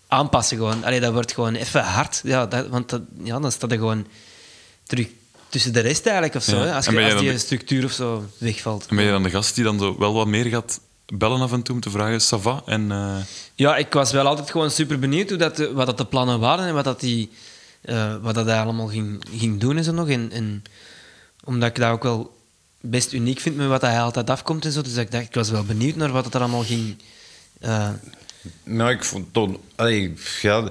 aanpassen. 0.08 0.56
Gewoon. 0.56 0.84
Allee, 0.84 1.00
dat 1.00 1.12
wordt 1.12 1.32
gewoon 1.32 1.54
even 1.54 1.82
hard. 1.82 2.20
Ja, 2.24 2.46
dat, 2.46 2.68
want 2.68 2.88
dat, 2.88 3.02
ja, 3.22 3.38
dan 3.38 3.52
staat 3.52 3.70
er 3.70 3.78
gewoon 3.78 4.06
terug 4.86 5.08
tussen 5.54 5.72
de 5.72 5.80
rest 5.80 6.04
eigenlijk. 6.06 6.34
Of 6.34 6.42
zo, 6.42 6.56
Ja. 6.56 6.62
hè, 6.64 6.74
als, 6.74 6.86
je, 6.86 7.04
als 7.12 7.20
die 7.20 7.30
de- 7.32 7.38
structuur 7.38 7.84
of 7.84 7.92
zo 7.92 8.24
wegvalt. 8.38 8.86
En 8.88 8.96
ben 8.96 9.04
je 9.04 9.10
dan 9.10 9.22
de 9.22 9.30
gast 9.30 9.54
die 9.54 9.64
dan 9.64 9.78
zo 9.78 9.98
wel 9.98 10.12
wat 10.14 10.26
meer 10.26 10.44
gaat 10.44 10.80
bellen 11.06 11.40
af 11.40 11.52
en 11.52 11.62
toe 11.62 11.74
om 11.74 11.80
te 11.80 11.90
vragen, 11.90 12.20
ça 12.20 12.42
va? 12.42 12.62
En, 12.66 12.92
eh, 12.92 13.16
Ja, 13.54 13.76
ik 13.76 13.92
was 13.92 14.12
wel 14.12 14.26
altijd 14.26 14.50
gewoon 14.50 14.70
super 14.70 14.98
benieuwd 14.98 15.28
hoe 15.28 15.38
dat, 15.38 15.56
de- 15.56 15.72
wat 15.72 15.86
dat 15.86 15.98
de 15.98 16.06
plannen 16.06 16.40
waren 16.40 16.66
en 16.66 16.74
wat 16.74 16.84
dat, 16.84 17.00
die, 17.00 17.30
eh, 17.80 18.14
wat 18.22 18.34
dat 18.34 18.46
hij 18.46 18.60
allemaal 18.60 18.86
ging, 18.86 19.24
ging 19.36 19.60
doen 19.60 19.76
en 19.76 19.84
zo 19.84 19.92
nog. 19.92 20.08
En, 20.08 20.30
en 20.32 20.62
omdat 21.44 21.68
ik 21.68 21.74
dat 21.76 21.90
ook 21.90 22.02
wel 22.02 22.36
best 22.80 23.12
uniek 23.12 23.40
vind 23.40 23.56
met 23.56 23.68
wat 23.68 23.80
hij 23.80 24.00
altijd 24.00 24.30
afkomt 24.30 24.64
en 24.64 24.72
zo. 24.72 24.82
Dus 24.82 24.96
ik 24.96 25.10
dacht, 25.10 25.24
ik 25.24 25.34
was 25.34 25.50
wel 25.50 25.64
benieuwd 25.64 25.96
naar 25.96 26.12
wat 26.12 26.24
het 26.24 26.34
er 26.34 26.40
allemaal 26.40 26.64
ging. 26.64 26.96
eh, 27.60 27.88
Maar 28.62 28.90
ik 28.90 29.04
vond 29.04 29.32
toen, 29.32 29.58
allee, 29.74 30.14
ja, 30.42 30.70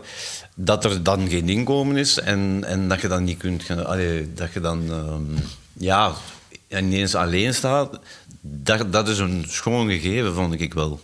dat 0.56 0.86
er 0.86 1.04
dan 1.04 1.30
geen 1.30 1.50
inkomen 1.50 1.98
is 1.98 2.20
en, 2.20 2.64
en 2.64 2.88
dat 2.88 3.02
je 3.02 3.08
dan 3.08 3.24
niet 3.24 3.38
kunt 3.38 3.64
gaan, 3.64 3.86
allee, 3.86 4.34
dat 4.34 4.54
je 4.54 4.60
dan 4.60 4.92
ehm, 4.92 5.44
ja, 5.74 6.14
ineens 6.68 7.16
alleen 7.16 7.54
staat, 7.54 8.00
dat, 8.42 8.94
dat 8.94 9.08
is 9.08 9.20
een 9.20 9.46
schoon 9.48 9.90
gegeven, 9.90 10.34
vond 10.34 10.62
ik 10.62 10.74
wel. 10.74 11.00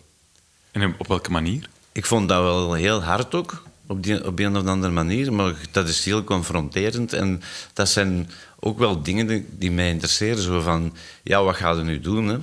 en 0.72 0.96
op 0.98 1.08
welke 1.08 1.32
manier? 1.32 1.70
Ik 1.92 2.06
vond 2.06 2.30
dat 2.30 2.42
wel 2.42 2.74
heel 2.74 3.04
hard 3.04 3.36
ook, 3.36 3.64
op, 3.90 4.04
die, 4.04 4.26
op 4.26 4.40
een 4.40 4.58
of 4.58 4.66
andere 4.66 4.94
manier, 4.94 5.34
maar 5.34 5.56
dat 5.72 5.88
is 5.88 6.06
heel 6.06 6.24
confronterend. 6.24 7.14
En 7.14 7.42
dat 7.74 7.90
zijn 7.90 8.30
ook 8.60 8.80
wel 8.80 9.02
dingen 9.02 9.28
die, 9.28 9.46
die 9.50 9.72
mij 9.72 9.90
interesseren. 9.90 10.44
Zo 10.44 10.62
van, 10.62 10.96
ja, 11.24 11.44
wat 11.44 11.56
ga 11.56 11.72
je 11.72 11.82
nu 11.82 12.00
doen? 12.00 12.28
Hè? 12.28 12.38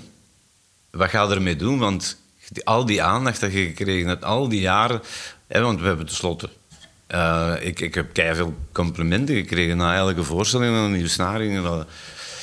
Wat 0.91 1.11
ga 1.11 1.23
je 1.23 1.35
ermee 1.35 1.57
doen? 1.57 1.79
Want 1.79 2.17
al 2.65 2.87
die 2.87 3.03
aandacht 3.03 3.41
dat 3.41 3.53
je 3.53 3.67
gekregen 3.67 4.09
hebt, 4.09 4.25
al 4.25 4.49
die 4.49 4.61
jaren... 4.61 5.03
Hè, 5.47 5.61
want 5.61 5.81
we 5.81 5.87
hebben 5.87 6.07
tenslotte... 6.07 6.49
eh, 7.07 7.53
ik, 7.61 7.81
ik 7.81 7.95
heb 7.95 8.09
veel 8.15 8.55
complimenten 8.73 9.35
gekregen 9.35 9.77
na 9.77 9.97
elke 9.97 10.23
voorstelling 10.23 10.77
en 10.77 10.83
een 10.83 10.93
nieuwe 10.93 11.09
snaring. 11.09 11.85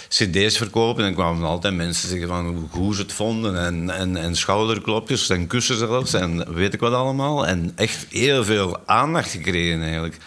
Cd's 0.07 0.57
verkopen 0.57 1.05
en 1.05 1.13
kwamen 1.13 1.47
altijd 1.47 1.75
mensen 1.75 2.09
zeggen 2.09 2.27
van 2.27 2.45
hoe 2.45 2.69
goed 2.69 2.95
ze 2.95 3.01
het 3.01 3.13
vonden 3.13 3.57
en, 3.57 3.89
en, 3.89 4.17
en 4.17 4.35
schouderklopjes 4.35 5.29
en 5.29 5.47
kussen 5.47 5.77
zelfs 5.77 6.13
en 6.13 6.53
weet 6.53 6.73
ik 6.73 6.79
wat 6.79 6.93
allemaal. 6.93 7.47
En 7.47 7.71
echt 7.75 8.05
heel 8.09 8.43
veel 8.43 8.79
aandacht 8.85 9.31
gekregen 9.31 9.81
eigenlijk. 9.81 10.17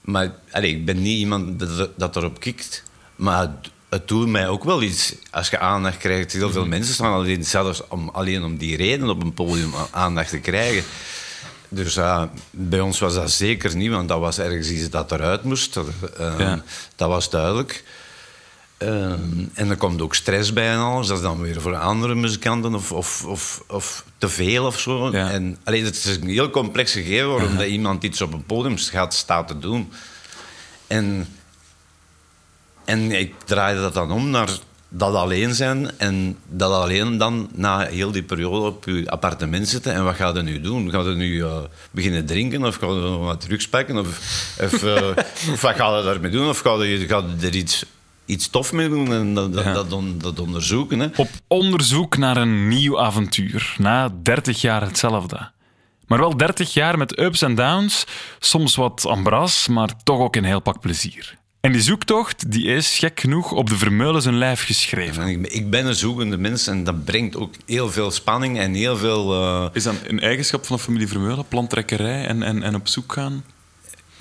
Maar 0.00 0.32
ik 0.60 0.84
ben 0.84 1.02
niet 1.02 1.18
iemand 1.18 1.58
dat, 1.58 1.90
dat 1.96 2.16
erop 2.16 2.40
kikt. 2.40 2.82
Maar 3.16 3.50
het, 3.88 4.08
doet 4.08 4.28
mij 4.28 4.48
ook 4.48 4.64
wel 4.64 4.82
iets. 4.82 5.14
Als 5.30 5.48
je 5.48 5.58
aandacht 5.58 5.96
krijgt, 5.96 6.32
heel 6.32 6.50
veel 6.50 6.66
mensen 6.66 6.94
staan 6.94 7.12
alleen, 7.12 7.44
zelfs 7.44 7.82
om, 7.88 8.08
alleen 8.08 8.44
om 8.44 8.56
die 8.56 8.76
reden 8.76 9.08
op 9.08 9.22
een 9.22 9.34
podium 9.34 9.72
aandacht 9.90 10.30
te 10.30 10.38
krijgen. 10.38 10.84
Dus 11.68 11.94
ja, 11.94 12.30
bij 12.50 12.80
ons 12.80 12.98
was 12.98 13.14
dat 13.14 13.30
zeker 13.30 13.76
niet, 13.76 13.90
want 13.90 14.08
dat 14.08 14.20
was 14.20 14.38
ergens 14.38 14.68
iets 14.68 14.90
dat 14.90 15.12
eruit 15.12 15.42
moest. 15.42 15.74
Dat, 15.74 15.86
eh, 16.16 16.34
Ja. 16.38 16.62
dat 16.96 17.08
was 17.08 17.30
duidelijk. 17.30 17.84
Ehm, 18.76 19.44
en 19.54 19.70
er 19.70 19.76
komt 19.76 20.02
ook 20.02 20.14
stress 20.14 20.52
bij 20.52 20.70
en 20.70 20.78
alles. 20.78 21.06
Dat 21.06 21.16
is 21.16 21.22
dan 21.22 21.40
weer 21.40 21.60
voor 21.60 21.76
andere 21.76 22.14
muzikanten 22.14 22.74
of, 22.74 22.92
of, 22.92 23.24
of, 23.24 23.62
of 23.68 24.04
te 24.18 24.28
veel 24.28 24.66
of 24.66 24.78
zo. 24.80 25.10
Ja. 25.10 25.30
En, 25.30 25.58
allee, 25.64 25.84
het 25.84 25.94
is 25.94 26.16
een 26.16 26.28
heel 26.28 26.50
complex 26.50 26.92
gegeven 26.92 27.28
waarom 27.28 27.56
dat 27.56 27.66
iemand 27.66 28.02
iets 28.04 28.20
op 28.20 28.32
een 28.32 28.44
podium 28.44 28.78
gaat 28.78 29.14
staan 29.14 29.46
te 29.46 29.58
doen. 29.58 29.92
En, 30.86 31.28
en 32.88 33.10
ik 33.10 33.34
draaide 33.44 33.80
dat 33.80 33.94
dan 33.94 34.10
om 34.12 34.30
naar 34.30 34.48
dat 34.88 35.14
alleen 35.14 35.54
zijn 35.54 35.90
en 35.98 36.38
dat 36.46 36.72
alleen 36.72 37.18
dan 37.18 37.48
na 37.54 37.78
heel 37.86 38.10
die 38.10 38.22
periode 38.22 38.66
op 38.66 38.84
je 38.84 39.10
appartement 39.10 39.68
zitten. 39.68 39.92
En 39.92 40.04
wat 40.04 40.14
ga 40.14 40.28
je 40.34 40.42
nu 40.42 40.60
doen? 40.60 40.90
Ga 40.90 41.00
je 41.00 41.08
nu 41.14 41.42
eh, 41.42 41.58
beginnen 41.90 42.26
drinken 42.26 42.64
of 42.64 42.76
ga 42.76 42.86
je 42.86 42.92
nog 42.92 43.24
wat 43.24 43.40
drugs 43.40 43.68
pakken? 43.68 43.98
Of, 43.98 44.08
of, 44.60 44.82
eh, 44.82 45.06
of 45.52 45.60
wat 45.60 45.76
ga 45.76 45.96
je 45.96 46.04
daarmee 46.04 46.30
doen? 46.30 46.48
Of 46.48 46.58
ga 46.58 46.82
je, 46.82 47.06
er 47.40 47.54
iets, 47.54 47.84
iets 48.24 48.48
tof 48.48 48.72
mee 48.72 48.88
doen 48.88 49.12
en 49.12 49.34
dat, 49.34 49.52
dat, 49.54 49.64
dat, 49.64 49.92
on- 49.92 50.18
dat 50.18 50.40
onderzoeken? 50.40 51.00
Hè? 51.00 51.08
Op 51.16 51.28
onderzoek 51.46 52.16
naar 52.16 52.36
een 52.36 52.68
nieuw 52.68 53.00
avontuur. 53.00 53.74
Na 53.78 54.14
30 54.22 54.60
jaar 54.60 54.82
hetzelfde. 54.82 55.50
Maar 56.06 56.18
wel 56.18 56.36
30 56.36 56.72
jaar 56.72 56.98
met 56.98 57.18
ups 57.18 57.42
en 57.42 57.54
downs, 57.54 58.06
soms 58.38 58.76
wat 58.76 59.06
ambras, 59.06 59.68
maar 59.68 59.90
toch 60.04 60.18
ook 60.18 60.36
een 60.36 60.44
heel 60.44 60.60
pak 60.60 60.80
plezier. 60.80 61.37
En 61.60 61.72
die 61.72 61.82
zoektocht 61.82 62.50
die 62.52 62.64
is, 62.64 62.98
gek 62.98 63.20
genoeg, 63.20 63.52
op 63.52 63.68
de 63.68 63.76
Vermeulen 63.76 64.22
zijn 64.22 64.38
lijf 64.38 64.64
geschreven. 64.64 65.22
En 65.22 65.54
ik, 65.54 65.70
ben- 65.70 65.86
een 65.86 65.94
zoekende 65.94 66.38
mens 66.38 66.66
en 66.66 66.84
dat 66.84 67.04
brengt 67.04 67.36
ook 67.36 67.54
heel 67.66 67.90
veel 67.90 68.10
spanning 68.10 68.58
en 68.58 68.74
heel 68.74 68.96
veel... 68.96 69.32
eh, 69.34 69.66
Is 69.72 69.82
dat 69.82 69.94
een 70.06 70.20
eigenschap 70.20 70.66
van 70.66 70.76
de 70.76 70.82
familie 70.82 71.08
Vermeulen? 71.08 71.48
Planttrekkerij 71.48 72.26
en, 72.26 72.42
en, 72.42 72.62
en 72.62 72.74
op 72.74 72.88
zoek 72.88 73.12
gaan? 73.12 73.44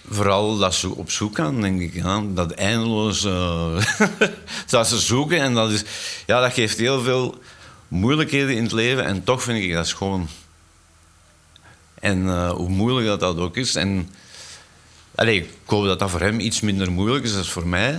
Vooral 0.10 0.58
dat 0.58 0.76
ze 0.76 0.96
op 0.96 1.12
zoek 1.12 1.36
gaan, 1.36 1.62
denk 1.62 1.82
ik. 1.82 1.94
Ja, 1.94 2.22
dat 2.34 2.52
eindeloos... 2.52 3.24
eh, 3.26 3.78
dat 4.70 4.88
ze 4.88 4.98
zoeken 5.00 5.40
en 5.42 5.54
dat, 5.54 5.72
is, 5.72 5.84
ja, 6.26 6.42
dat 6.42 6.54
geeft 6.54 6.78
heel 6.78 7.02
veel 7.02 7.40
moeilijkheden 7.88 8.56
in 8.56 8.64
het 8.64 8.72
leven. 8.72 9.06
En 9.06 9.24
toch 9.24 9.44
vind 9.44 9.64
ik 9.64 9.74
dat 9.74 9.88
schoon. 9.88 10.28
En 12.00 12.28
eh, 12.28 12.50
hoe 12.52 12.70
moeilijk 12.70 13.08
dat, 13.08 13.20
dat 13.20 13.38
ook 13.38 13.58
is. 13.58 13.76
En 13.76 14.10
allee, 15.18 15.42
ik 15.42 15.50
hoop 15.66 15.86
dat 15.86 16.00
dat 16.00 16.10
voor 16.10 16.20
hem 16.20 16.40
iets 16.40 16.62
minder 16.62 16.92
moeilijk 16.92 17.24
is 17.24 17.34
dan 17.34 17.46
voor 17.46 17.68
mij. 17.68 17.92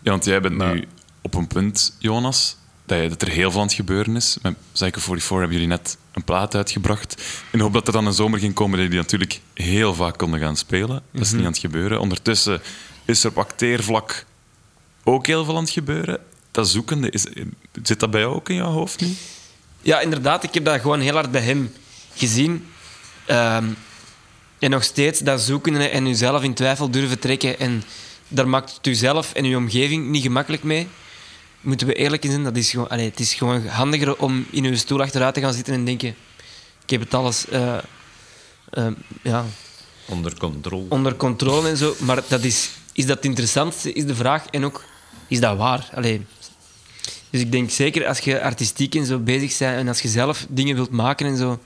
Ja, 0.00 0.10
want 0.10 0.24
jij 0.24 0.40
bent 0.40 0.58
nu 0.58 0.84
op 1.20 1.34
een 1.34 1.46
punt, 1.46 1.96
Jonas, 1.98 2.56
dat, 2.86 3.02
je, 3.02 3.08
dat 3.08 3.22
er 3.22 3.28
heel 3.28 3.50
veel 3.50 3.60
aan 3.60 3.66
het 3.66 3.76
gebeuren 3.76 4.16
is. 4.16 4.38
Met 4.42 4.54
Psycho 4.72 5.00
44 5.00 5.28
hebben 5.38 5.52
jullie 5.52 5.66
net 5.66 5.96
een 6.12 6.24
plaat 6.24 6.54
uitgebracht. 6.54 7.22
In 7.50 7.58
de 7.58 7.64
hoop 7.64 7.72
dat 7.72 7.86
er 7.86 7.92
dan 7.92 8.06
een 8.06 8.12
zomer 8.12 8.38
ging 8.38 8.54
komen 8.54 8.78
dat 8.78 8.86
jullie 8.86 9.00
natuurlijk 9.00 9.40
heel 9.54 9.94
vaak 9.94 10.18
konden 10.18 10.40
gaan 10.40 10.56
spelen. 10.56 11.02
Dat 11.12 11.22
is 11.22 11.32
niet 11.32 11.40
aan 11.40 11.46
het 11.46 11.58
gebeuren. 11.58 12.00
Ondertussen 12.00 12.60
is 13.04 13.24
er 13.24 13.30
op 13.30 13.38
acteervlak 13.38 14.24
ook 15.04 15.26
heel 15.26 15.44
veel 15.44 15.56
aan 15.56 15.62
het 15.62 15.72
gebeuren. 15.72 16.18
Dat 16.50 16.68
zoekende, 16.68 17.10
is, 17.10 17.26
zit 17.82 18.00
dat 18.00 18.10
bij 18.10 18.20
jou 18.20 18.34
ook 18.34 18.48
in 18.48 18.54
jouw 18.54 18.70
hoofd 18.70 19.00
nu? 19.00 19.14
Ja, 19.82 20.00
inderdaad. 20.00 20.44
Ik 20.44 20.54
heb 20.54 20.64
dat 20.64 20.80
gewoon 20.80 21.00
heel 21.00 21.14
hard 21.14 21.30
bij 21.30 21.40
hem 21.40 21.72
gezien. 22.14 22.66
Ehm, 23.26 23.64
en 24.62 24.70
nog 24.70 24.82
steeds 24.82 25.20
dat 25.20 25.40
zoeken 25.40 25.90
en 25.90 26.06
jezelf 26.06 26.42
in 26.42 26.54
twijfel 26.54 26.90
durven 26.90 27.18
trekken. 27.18 27.58
En 27.58 27.82
daar 28.28 28.48
maakt 28.48 28.74
het 28.74 28.84
jezelf 28.86 29.32
en 29.32 29.44
je 29.44 29.56
omgeving 29.56 30.08
niet 30.08 30.22
gemakkelijk 30.22 30.62
mee. 30.62 30.88
Moeten 31.60 31.86
we 31.86 31.94
eerlijk 31.94 32.24
in 32.24 32.30
zijn. 32.30 32.44
Dat 32.44 32.56
is 32.56 32.70
gewoon, 32.70 32.90
het 32.90 33.20
is 33.20 33.34
gewoon 33.34 33.66
handiger 33.66 34.18
om 34.18 34.46
in 34.50 34.64
je 34.64 34.76
stoel 34.76 35.00
achteruit 35.00 35.34
te 35.34 35.40
gaan 35.40 35.52
zitten 35.52 35.74
en 35.74 35.84
denken... 35.84 36.14
Ik 36.82 36.90
heb 36.90 37.00
het 37.00 37.14
alles 37.14 37.48
eh, 37.48 37.78
eh, 38.70 38.86
ja, 39.22 39.44
Onder 40.06 40.38
controle. 40.38 40.84
onder 40.88 41.16
controle 41.16 41.68
en 41.68 41.76
zo. 41.76 41.94
Maar 41.98 42.22
dat 42.28 42.42
is, 42.42 42.70
is 42.92 43.06
dat 43.06 43.16
het 43.16 43.24
interessantste, 43.24 43.92
is 43.92 44.04
de 44.04 44.14
vraag. 44.14 44.46
En 44.46 44.64
ook, 44.64 44.84
is 45.28 45.40
dat 45.40 45.56
waar? 45.56 45.90
Allee. 45.94 46.26
Dus 47.30 47.40
ik 47.40 47.52
denk 47.52 47.70
zeker 47.70 48.06
als 48.06 48.18
je 48.18 48.42
artistiek 48.42 48.94
en 48.94 49.06
zo 49.06 49.18
bezig 49.18 49.58
bent 49.58 49.76
en 49.76 49.88
als 49.88 50.00
je 50.00 50.08
zelf 50.08 50.46
dingen 50.48 50.74
wilt 50.74 50.90
maken 50.90 51.26
en 51.26 51.36
zo, 51.36 51.60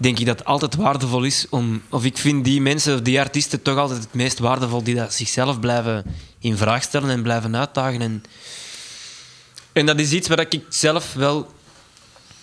denk 0.00 0.18
ik 0.18 0.26
dat 0.26 0.38
het 0.38 0.46
altijd 0.46 0.74
waardevol 0.74 1.24
is 1.24 1.46
om... 1.50 1.82
Of 1.88 2.04
ik 2.04 2.18
vind 2.18 2.44
die 2.44 2.60
mensen, 2.60 2.94
of 2.94 3.00
die 3.00 3.20
artiesten 3.20 3.62
toch 3.62 3.78
altijd 3.78 4.00
het 4.00 4.14
meest 4.14 4.38
waardevol 4.38 4.82
die 4.82 4.94
dat 4.94 5.14
zichzelf 5.14 5.60
blijven 5.60 6.04
in 6.38 6.56
vraag 6.56 6.82
stellen 6.82 7.10
en 7.10 7.22
blijven 7.22 7.56
uitdagen. 7.56 8.00
En, 8.00 8.22
en 9.72 9.86
dat 9.86 9.98
is 9.98 10.12
iets 10.12 10.28
waar 10.28 10.40
ik 10.40 10.60
zelf 10.68 11.12
wel 11.12 11.52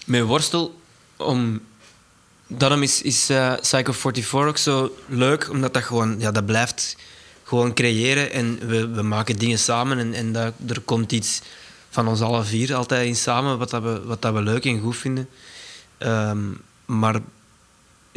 mee 0.05 0.23
worstel 0.23 0.79
om 1.15 1.61
daarom 2.47 2.81
is, 2.83 3.01
is 3.01 3.29
eh, 3.29 3.53
Psycho 3.61 3.91
44 3.91 4.47
ook 4.47 4.57
zo 4.57 4.95
leuk, 5.07 5.49
omdat 5.49 5.73
dat 5.73 5.83
gewoon, 5.83 6.19
ja, 6.19 6.31
dat 6.31 6.45
blijft 6.45 6.97
gewoon 7.43 7.73
creëren 7.73 8.31
en 8.31 8.67
we, 8.67 8.87
we 8.87 9.01
maken 9.01 9.37
dingen 9.37 9.59
samen 9.59 9.97
en, 9.97 10.13
en 10.13 10.31
dat, 10.31 10.53
er 10.67 10.79
komt 10.79 11.11
iets 11.11 11.41
van 11.89 12.07
ons 12.07 12.21
alle 12.21 12.43
vier 12.43 12.75
altijd 12.75 13.07
in 13.07 13.15
samen, 13.15 13.57
wat, 13.57 13.69
dat 13.69 13.83
we, 13.83 14.01
wat 14.03 14.21
dat 14.21 14.33
we 14.33 14.41
leuk 14.41 14.65
en 14.65 14.79
goed 14.79 14.97
vinden. 14.97 15.29
Ehm, 15.97 16.39
maar 16.85 17.19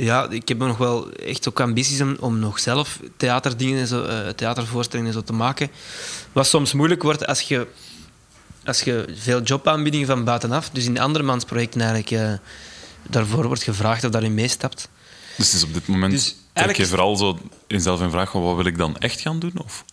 ja, 0.05 0.29
ik 0.31 0.49
heb 0.49 0.59
nog 0.59 0.77
wel 0.77 1.13
echt 1.13 1.49
ook 1.49 1.61
ambities 1.61 2.01
om, 2.01 2.17
om 2.21 2.39
nog 2.39 2.59
zelf 2.59 2.99
theaterdingen 3.17 3.81
en 3.81 3.87
zo, 3.87 4.05
eh, 4.05 4.29
theatervoorstellingen 4.29 5.13
en 5.13 5.19
zo 5.19 5.25
te 5.25 5.33
maken. 5.33 5.71
Wat 6.33 6.47
soms 6.47 6.73
moeilijk 6.73 7.03
wordt 7.03 7.27
als 7.27 7.41
je, 7.41 7.67
als 8.65 8.81
je 8.81 9.05
veel 9.15 9.43
jobaanbiedingen 9.43 10.07
van 10.07 10.25
buitenaf, 10.25 10.71
dus 10.71 10.85
in 10.85 11.01
andermans 11.01 11.45
projecten 11.45 11.81
eigenlijk, 11.81 12.11
eh, 12.11 12.33
daarvoor 13.09 13.47
wordt 13.47 13.63
gevraagd 13.63 14.05
of 14.05 14.11
daarin 14.11 14.35
meestapt. 14.35 14.89
Dus 15.37 15.55
is 15.55 15.63
op 15.63 15.75
dit 15.75 15.87
moment 15.87 16.13
Dus 16.13 16.37
trek 16.53 16.77
je 16.77 16.87
vooral 16.87 17.17
zo 17.17 17.39
jezelf 17.67 18.01
in 18.01 18.11
vraag 18.11 18.33
wat 18.33 18.57
wil 18.57 18.67
ik 18.67 18.79
dan 18.79 18.97
echt 18.97 19.21
gaan 19.21 19.39
doen? 19.39 19.53
Of? 19.65 19.85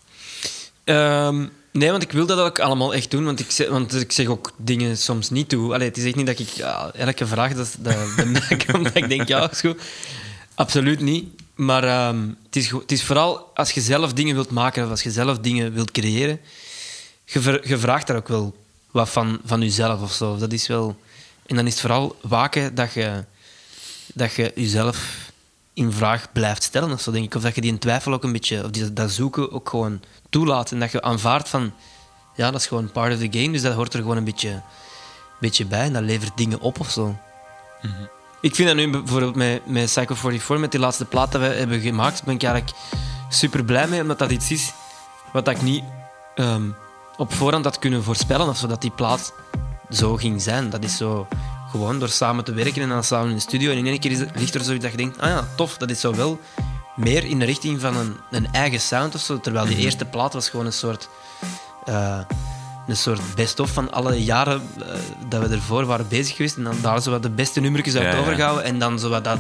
Ehm, 0.84 1.46
nee, 1.78 1.92
want 1.92 2.04
ik 2.04 2.12
wil 2.12 2.26
dat 2.26 2.40
ook 2.40 2.60
allemaal 2.60 2.94
echt 2.94 3.12
doen. 3.12 3.26
Want 3.26 3.40
ik 3.40 3.52
zeg, 3.52 3.70
want 3.70 3.96
ik 3.96 4.12
zeg 4.12 4.28
ook 4.28 4.52
dingen 4.58 4.98
soms 4.98 5.30
niet 5.30 5.50
toe. 5.50 5.74
Allee, 5.74 5.88
het 5.88 5.98
is 5.98 6.06
echt 6.06 6.16
niet 6.16 6.26
dat 6.26 6.40
ik 6.40 6.50
elke 6.94 7.28
vraag 7.28 7.54
dat, 7.54 7.76
dat, 7.80 7.96
bij 8.16 8.26
mij 8.26 8.92
ik 8.94 9.10
denk, 9.10 9.28
ja, 9.28 9.52
is 9.52 9.60
goed. 9.60 9.82
Absoluut 10.56 11.00
niet. 11.00 11.28
Maar 11.56 11.84
ehm, 11.84 12.28
het, 12.46 12.56
is, 12.56 12.70
het 12.72 12.92
is 12.92 13.04
vooral 13.04 13.52
als 13.54 13.72
je 13.72 13.82
zelf 13.82 14.14
dingen 14.14 14.36
wilt 14.36 14.52
maken 14.52 14.84
of 14.84 14.90
als 14.90 15.04
je 15.04 15.12
zelf 15.12 15.40
dingen 15.40 15.74
wilt 15.74 15.92
creëren, 15.92 16.40
je, 17.26 17.62
je 17.66 17.78
vraagt 17.78 18.08
daar 18.08 18.18
ook 18.18 18.28
wel 18.28 18.56
wat 18.92 19.10
van, 19.10 19.40
van 19.46 19.62
jezelf 19.62 20.02
of 20.02 20.14
zo. 20.14 20.38
Dat 20.38 20.54
is 20.54 20.68
wel... 20.68 20.98
En 21.46 21.56
dan 21.56 21.66
is 21.66 21.72
het 21.72 21.82
vooral 21.82 22.16
waken 22.22 22.76
dat 22.76 22.94
je, 22.94 23.24
dat 24.14 24.34
je 24.34 24.52
jezelf 24.56 25.28
in 25.74 25.92
vraag 25.92 26.32
blijft 26.32 26.64
stellen 26.64 26.92
of 26.92 27.02
zo, 27.02 27.12
denk 27.12 27.26
ik. 27.26 27.36
Of 27.36 27.42
dat 27.42 27.56
je 27.56 27.62
die 27.62 27.72
in 27.72 27.80
twijfel 27.80 28.14
ook 28.14 28.24
een 28.24 28.32
beetje, 28.32 28.64
of 28.64 28.72
die, 28.72 28.94
dat 28.94 29.12
zoeken 29.12 29.52
ook 29.52 29.70
gewoon 29.70 30.02
toelaat. 30.30 30.72
En 30.72 30.80
dat 30.80 30.92
je 30.92 31.02
aanvaardt 31.02 31.50
van, 31.50 31.72
ja, 32.36 32.52
dat 32.52 32.62
is 32.62 32.68
gewoon 32.68 32.92
part 32.92 33.14
of 33.14 33.20
the 33.20 33.40
game, 33.40 33.52
dus 33.52 33.62
dat 33.62 33.74
hoort 33.74 33.94
er 33.94 34.02
gewoon 34.02 34.18
een 34.18 34.24
beetje, 34.24 34.62
beetje 35.40 35.66
bij 35.66 35.86
en 35.86 35.94
dat 35.94 36.04
levert 36.04 36.38
dingen 36.38 36.60
op 36.60 36.80
of 36.80 36.90
zo. 36.90 37.16
Ik 38.42 38.56
vind 38.56 38.68
dat 38.68 38.78
nu 38.78 38.90
bijvoorbeeld 38.90 39.36
met, 39.36 39.66
met 39.66 39.86
Psycho 39.86 40.16
44, 40.16 40.60
met 40.60 40.72
die 40.72 40.80
laatste 40.80 41.06
plaat 41.06 41.32
dat 41.32 41.42
we 41.42 41.48
hebben 41.48 41.80
gemaakt, 41.80 42.24
ben 42.24 42.36
ik 42.36 42.44
eigenlijk 42.44 42.78
super 43.30 43.64
blij 43.64 43.88
mee, 43.88 44.02
omdat 44.02 44.20
dat 44.20 44.32
iets 44.32 44.52
is 44.52 44.74
wat 45.34 45.48
ik 45.48 45.62
niet 45.62 45.84
ehm, 46.36 46.70
op 47.18 47.34
voorhand 47.34 47.66
had 47.66 47.80
kunnen 47.80 48.04
voorspellen 48.04 48.48
of 48.48 48.58
zo, 48.58 48.68
dat 48.68 48.82
die 48.82 48.92
plaat 48.92 49.34
zo 49.90 50.16
ging 50.16 50.42
zijn. 50.42 50.70
Dat 50.70 50.84
is 50.84 50.98
zo 50.98 51.28
gewoon 51.70 52.00
door 52.00 52.10
samen 52.10 52.44
te 52.44 52.54
werken 52.54 52.82
en 52.82 52.90
dan 52.90 53.04
samen 53.04 53.30
in 53.30 53.36
de 53.36 53.42
studio. 53.42 53.72
En 53.72 53.78
in 53.78 53.86
één 53.86 54.00
keer 54.00 54.12
is 54.12 54.20
het, 54.20 54.30
ligt 54.36 54.56
er 54.56 54.64
zoiets 54.64 54.84
dat 54.84 54.92
je 54.92 54.98
denkt, 54.98 55.20
ah 55.20 55.30
ja, 55.30 55.48
tof, 55.56 55.78
dat 55.78 55.90
is 55.90 56.00
zo 56.00 56.16
wel 56.16 56.40
meer 56.98 57.24
in 57.26 57.40
de 57.40 57.46
richting 57.46 57.82
van 57.82 57.96
een, 57.98 58.16
een 58.32 58.48
eigen 58.52 58.80
sound 58.80 59.16
of 59.16 59.22
zo. 59.22 59.40
Terwijl 59.40 59.66
die 59.66 59.78
eerste 59.78 60.06
plaat 60.06 60.34
was 60.34 60.50
gewoon 60.50 60.66
een 60.66 60.74
soort, 60.74 61.10
eh, 61.86 62.20
een 62.88 62.98
soort 62.98 63.22
best-of 63.36 63.72
van 63.72 63.92
alle 63.92 64.24
jaren 64.24 64.62
eh, 64.80 64.86
dat 65.30 65.48
we 65.48 65.56
ervoor 65.56 65.86
waren 65.86 66.08
bezig 66.08 66.36
geweest. 66.36 66.56
En 66.58 66.64
dan 66.64 66.76
daar 66.82 67.02
zo 67.02 67.12
wat 67.12 67.24
de 67.24 67.30
beste 67.30 67.60
nummertjes 67.60 67.96
uit 67.96 68.04
Ja, 68.06 68.12
ja. 68.14 68.20
overgehouden. 68.20 68.64
En 68.64 68.80
dan 68.80 69.00
zo 69.00 69.10
wat 69.10 69.24
dat 69.24 69.40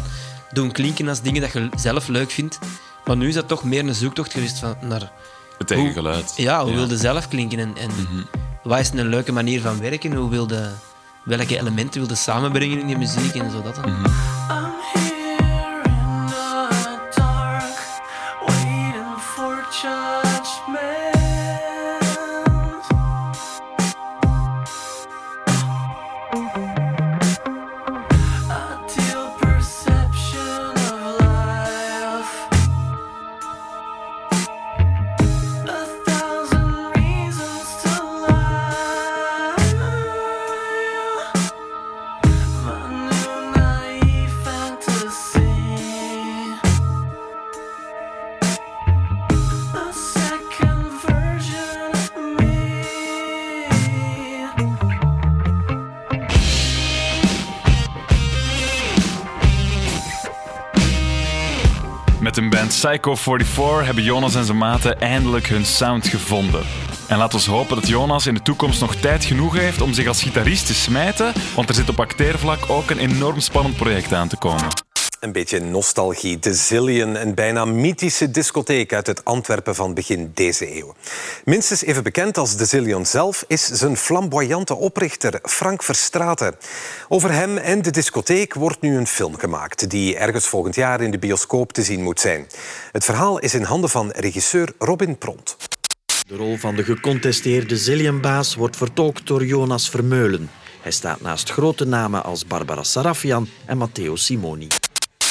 doen 0.51 0.71
klinken 0.71 1.07
als 1.07 1.21
dingen 1.21 1.41
dat 1.41 1.51
je 1.51 1.69
zelf 1.75 2.07
leuk 2.07 2.31
vindt. 2.31 2.59
Maar 3.05 3.17
nu 3.17 3.27
is 3.27 3.33
dat 3.33 3.47
toch 3.47 3.63
meer 3.63 3.87
een 3.87 3.95
zoektocht 3.95 4.31
geweest 4.31 4.59
van, 4.59 4.75
naar 4.81 5.11
Het 5.57 5.71
eigen 5.71 5.93
geluid. 5.93 6.33
ja, 6.35 6.63
hoe 6.63 6.73
wilde 6.73 6.97
zelf 6.97 7.27
klinken 7.27 7.59
en, 7.59 7.77
en 7.77 7.89
wat 8.63 8.79
is 8.79 8.89
een 8.93 9.07
leuke 9.07 9.31
manier 9.31 9.61
van 9.61 9.79
werken? 9.79 10.13
Hoe 10.13 10.29
wilde, 10.29 10.69
welke 11.23 11.59
elementen 11.59 11.99
wilde 11.99 12.15
samenbrengen 12.15 12.79
in 12.79 12.87
je 12.87 12.97
muziek 12.97 13.35
en 13.35 13.51
zo 13.51 13.61
dat. 13.61 13.75
dan. 13.75 13.83
Here 13.83 14.36
Psycho 62.87 63.15
44 63.15 63.85
hebben 63.85 64.03
Jonas 64.03 64.35
en 64.35 64.45
zijn 64.45 64.57
maten 64.57 64.99
eindelijk 64.99 65.47
hun 65.47 65.65
sound 65.65 66.07
gevonden. 66.07 66.65
En 67.07 67.17
laten 67.17 67.39
we 67.39 67.51
hopen 67.51 67.75
dat 67.75 67.87
Jonas 67.87 68.27
in 68.27 68.33
de 68.33 68.41
toekomst 68.41 68.81
nog 68.81 68.95
tijd 68.95 69.25
genoeg 69.25 69.57
heeft 69.57 69.81
om 69.81 69.93
zich 69.93 70.07
als 70.07 70.23
gitarist 70.23 70.67
te 70.67 70.73
smijten, 70.73 71.33
want 71.55 71.69
er 71.69 71.75
zit 71.75 71.89
op 71.89 71.99
acteervlak 71.99 72.69
ook 72.69 72.89
een 72.89 72.99
enorm 72.99 73.39
spannend 73.39 73.75
project 73.75 74.13
aan 74.13 74.27
te 74.27 74.37
komen. 74.37 74.86
Een 75.19 75.31
beetje 75.31 75.59
nostalgie. 75.59 76.39
De 76.39 76.53
Zillion, 76.53 77.15
een 77.21 77.33
bijna 77.33 77.65
mythische 77.65 78.31
discotheek 78.31 78.93
uit 78.93 79.07
het 79.07 79.25
Antwerpen 79.25 79.75
van 79.75 79.93
begin 79.93 80.31
deze 80.33 80.77
eeuw. 80.77 80.95
Minstens 81.45 81.83
even 81.83 82.03
bekend 82.03 82.37
als 82.37 82.55
de 82.55 82.65
Zillion 82.65 83.05
zelf 83.05 83.43
is 83.47 83.65
zijn 83.65 83.97
flamboyante 83.97 84.75
oprichter 84.75 85.39
Frank 85.43 85.83
Verstraeten. 85.83 86.55
Over 87.07 87.31
hem 87.31 87.57
en 87.57 87.81
de 87.81 87.91
discotheek 87.91 88.53
wordt 88.53 88.81
nu 88.81 88.97
een 88.97 89.07
film 89.07 89.37
gemaakt 89.37 89.89
die 89.89 90.17
ergens 90.17 90.47
volgend 90.47 90.75
jaar 90.75 91.01
in 91.01 91.11
de 91.11 91.19
bioscoop 91.19 91.73
te 91.73 91.83
zien 91.83 92.03
moet 92.03 92.19
zijn. 92.19 92.47
Het 92.91 93.05
verhaal 93.05 93.39
is 93.39 93.53
in 93.53 93.63
handen 93.63 93.89
van 93.89 94.11
regisseur 94.11 94.73
Robin 94.77 95.17
Pront. 95.17 95.57
De 96.27 96.35
rol 96.35 96.57
van 96.57 96.75
de 96.75 96.83
gecontesteerde 96.83 97.77
Zillienbaas 97.77 98.55
wordt 98.55 98.77
vertolkt 98.77 99.27
door 99.27 99.45
Jonas 99.45 99.89
Vermeulen. 99.89 100.49
Hij 100.81 100.91
staat 100.91 101.21
naast 101.21 101.49
grote 101.49 101.85
namen 101.85 102.23
als 102.23 102.45
Barbara 102.45 102.83
Sarafian 102.83 103.47
en 103.65 103.77
Matteo 103.77 104.15
Simoni. 104.15 104.67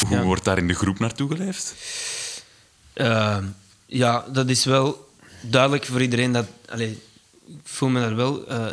Hoe 0.09 0.23
wordt 0.23 0.45
daar 0.45 0.59
in 0.59 0.69
de 0.69 0.75
groep 0.75 0.99
naartoe 0.99 1.29
geleefd? 1.29 1.75
Eh, 2.93 3.39
ja, 3.87 4.25
dat 4.33 4.49
is 4.49 4.65
wel 4.65 5.09
duidelijk 5.41 5.85
voor 5.85 6.03
iedereen. 6.03 6.33
Dat, 6.33 6.47
allee, 6.69 6.99
ik 7.47 7.59
voel 7.65 7.89
me 7.89 8.01
daar 8.01 8.17
wel 8.17 8.47
eh, 8.47 8.67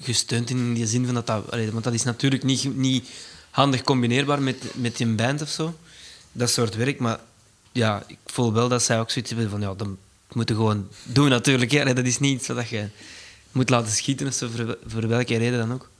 gesteund 0.00 0.50
in, 0.50 0.56
in 0.56 0.74
die 0.74 0.86
zin 0.86 1.04
van 1.04 1.14
dat 1.14 1.26
dat... 1.26 1.50
allee, 1.50 1.72
want 1.72 1.84
dat 1.84 1.92
is 1.92 2.02
natuurlijk 2.02 2.42
niet, 2.42 2.76
niet 2.76 3.08
handig 3.50 3.82
combineerbaar 3.82 4.42
met, 4.42 4.64
met 4.74 4.98
je 4.98 5.06
band 5.06 5.42
of 5.42 5.48
zo. 5.48 5.74
Dat 6.32 6.50
soort 6.50 6.74
werk. 6.74 6.98
Maar 6.98 7.20
ja, 7.72 8.04
ik 8.06 8.18
voel 8.26 8.52
wel 8.52 8.68
dat 8.68 8.82
zij 8.82 9.00
ook 9.00 9.10
zoiets 9.10 9.30
hebben 9.30 9.50
van... 9.50 9.60
Ja, 9.60 9.74
dan 9.74 9.98
moeten 10.32 10.56
we 10.56 10.60
gewoon 10.60 10.88
doen 11.02 11.28
natuurlijk. 11.28 11.70
hè. 11.70 11.80
Allee, 11.80 11.94
dat 11.94 12.06
is 12.06 12.18
niet 12.18 12.38
iets 12.38 12.48
wat 12.48 12.68
je 12.68 12.88
moet 13.52 13.70
laten 13.70 13.92
schieten 13.92 14.26
of 14.26 14.34
zo, 14.34 14.48
voor, 14.54 14.78
voor 14.86 15.08
welke 15.08 15.36
reden 15.36 15.58
dan 15.58 15.72
ook. 15.72 15.90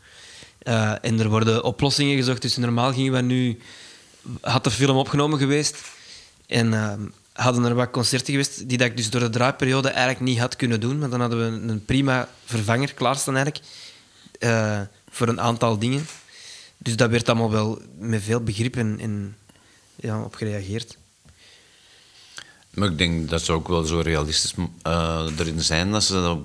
Eh, 0.59 1.05
en 1.05 1.21
er 1.21 1.29
worden 1.29 1.65
oplossingen 1.65 2.17
gezocht. 2.17 2.43
Dus 2.43 2.57
normaal 2.57 2.93
gingen 2.93 3.13
we 3.13 3.21
nu... 3.21 3.59
Had 4.41 4.65
de 4.65 4.71
film 4.71 4.97
opgenomen 4.97 5.39
geweest... 5.39 5.83
En 6.47 6.75
ehm, 6.75 7.01
hadden 7.33 7.65
er 7.65 7.75
wat 7.75 7.91
concerten 7.91 8.31
geweest 8.31 8.69
die 8.69 8.79
dat 8.79 8.87
ik 8.87 8.97
dus 8.97 9.11
door 9.11 9.21
de 9.21 9.31
draaiperiode 9.31 9.89
eigenlijk 9.89 10.21
niet 10.21 10.39
had 10.39 10.57
kunnen 10.57 10.81
doen. 10.81 10.99
Maar 10.99 11.11
dan 11.11 11.21
hadden 11.21 11.39
we 11.39 11.73
een, 11.73 11.85
prima 11.85 12.29
vervanger 12.45 12.95
klaarstaan 12.95 13.37
eigenlijk. 13.37 13.65
eh, 14.39 14.81
voor 15.11 15.29
een 15.29 15.41
aantal 15.41 15.79
dingen. 15.79 16.07
Dus 16.79 16.97
dat 16.97 17.11
werd 17.11 17.29
allemaal 17.29 17.51
wel 17.51 17.83
met 17.99 18.23
veel 18.23 18.41
begrip 18.41 18.77
en, 18.77 19.37
ja, 19.97 20.23
op 20.23 20.35
gereageerd. 20.35 20.97
Maar 22.71 22.89
ik 22.89 22.99
denk 22.99 23.29
dat 23.29 23.43
ze 23.43 23.53
ook 23.53 23.69
wel 23.69 23.85
zo 23.85 24.01
realistisch 24.01 24.55
eh, 24.83 25.27
erin 25.39 25.61
zijn 25.61 25.91
dat 25.91 26.05
ze 26.05 26.13
dat, 26.13 26.39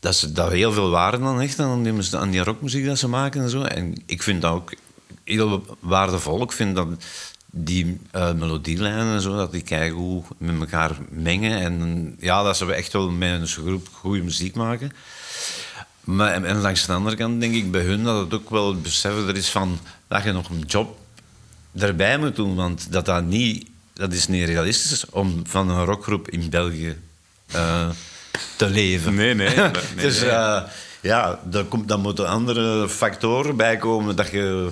dat 0.00 0.14
ze 0.14 0.32
daar 0.32 0.52
heel 0.52 0.72
veel 0.72 0.90
waarde 0.90 1.24
aan 1.24 1.40
hechten 1.40 1.64
aan 1.64 1.82
die, 1.82 2.16
aan 2.16 2.30
die 2.30 2.42
rockmuziek 2.42 2.86
dat 2.86 2.98
ze 2.98 3.08
maken 3.08 3.42
en 3.42 3.50
zo. 3.50 3.62
En 3.62 4.02
ik 4.06 4.22
vind 4.22 4.42
dat 4.42 4.52
ook 4.52 4.72
heel 5.34 5.76
waardevol. 5.80 6.42
Ik 6.42 6.52
vind 6.52 6.76
dat 6.76 6.88
die 7.50 8.00
eh, 8.10 8.32
melodielijnen 8.32 9.14
en 9.14 9.20
zo, 9.20 9.36
dat 9.36 9.52
die 9.52 9.62
keigoed 9.62 10.24
met 10.38 10.60
elkaar 10.60 10.96
mengen. 11.10 11.58
En 11.58 12.16
ja, 12.20 12.42
dat 12.42 12.56
ze 12.56 12.72
echt 12.72 12.92
wel 12.92 13.10
met 13.10 13.40
een 13.40 13.46
groep 13.46 13.88
goede 13.92 14.22
muziek 14.22 14.54
maken. 14.54 14.92
Maar, 16.00 16.32
en, 16.32 16.44
en 16.44 16.60
langs 16.60 16.86
de 16.86 16.92
andere 16.92 17.16
kant 17.16 17.40
denk 17.40 17.54
ik 17.54 17.70
bij 17.70 17.82
hun 17.82 18.04
dat 18.04 18.24
het 18.24 18.34
ook 18.34 18.50
wel 18.50 18.68
het 18.68 18.82
beseffen 18.82 19.28
er 19.28 19.36
is 19.36 19.50
van 19.50 19.78
dat 20.08 20.22
je 20.22 20.32
nog 20.32 20.48
een 20.48 20.64
job 20.66 20.98
erbij 21.78 22.18
moet 22.18 22.36
doen. 22.36 22.54
Want 22.54 22.92
dat, 22.92 23.04
dat, 23.04 23.24
niet, 23.24 23.66
dat 23.92 24.12
is 24.12 24.28
niet 24.28 24.44
realistisch 24.44 25.10
om 25.10 25.42
van 25.46 25.70
een 25.70 25.84
rockgroep 25.84 26.28
in 26.28 26.50
België 26.50 26.96
eh, 27.46 27.88
te 28.56 28.68
leven. 28.68 29.14
Nee, 29.14 29.34
nee. 29.34 29.48
nee, 29.56 29.70
nee, 29.70 30.04
dus 30.04 30.22
eh, 30.22 30.62
ja, 31.00 31.40
daar, 31.44 31.64
komt, 31.64 31.88
dan 31.88 32.00
moeten 32.00 32.28
andere 32.28 32.88
factoren 32.88 33.56
bij 33.56 33.76
komen 33.76 34.16
dat 34.16 34.30
je 34.30 34.70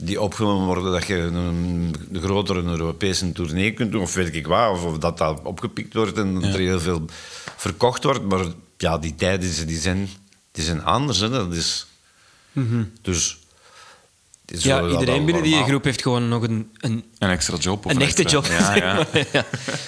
die 0.00 0.20
opgenomen 0.20 0.66
worden, 0.66 0.92
dat 0.92 1.06
je 1.06 1.16
een, 1.16 1.34
een 2.12 2.20
grotere 2.22 2.62
Europese 2.62 3.32
tournee 3.32 3.72
kunt 3.72 3.92
doen, 3.92 4.02
of 4.02 4.14
weet 4.14 4.34
ik 4.34 4.46
wat, 4.46 4.70
of, 4.70 4.84
of 4.84 4.98
dat 4.98 5.18
dat 5.18 5.40
opgepikt 5.42 5.94
wordt 5.94 6.16
en 6.18 6.34
dat 6.34 6.42
er 6.44 6.58
heel 6.58 6.80
veel 6.80 7.04
verkocht 7.56 8.04
wordt. 8.04 8.22
Maar 8.22 8.44
ja, 8.76 8.98
die 8.98 9.14
tijden 9.14 9.66
die 9.66 9.78
zijn, 9.80 10.08
die 10.52 10.64
zijn 10.64 10.84
anders. 10.84 11.18
Hè. 11.18 11.28
Dat 11.30 11.52
is, 11.52 11.86
Dus 13.02 13.38
Mhm. 14.52 14.66
Ja, 14.68 14.80
wel- 14.82 14.90
iedereen 14.90 15.24
binnen 15.24 15.42
die 15.42 15.62
groep 15.64 15.84
heeft 15.84 16.02
gewoon 16.02 16.28
nog 16.28 16.42
een, 16.42 16.70
een, 16.78 17.04
Een 17.18 17.30
extra 17.30 17.56
job? 17.56 17.86
Of 17.86 17.92
een 17.92 18.00
echte 18.00 18.22
extra- 18.22 18.40
job. 18.40 18.58
Ja, 18.58 18.74
ja. 18.74 19.06
Ja. 19.32 19.44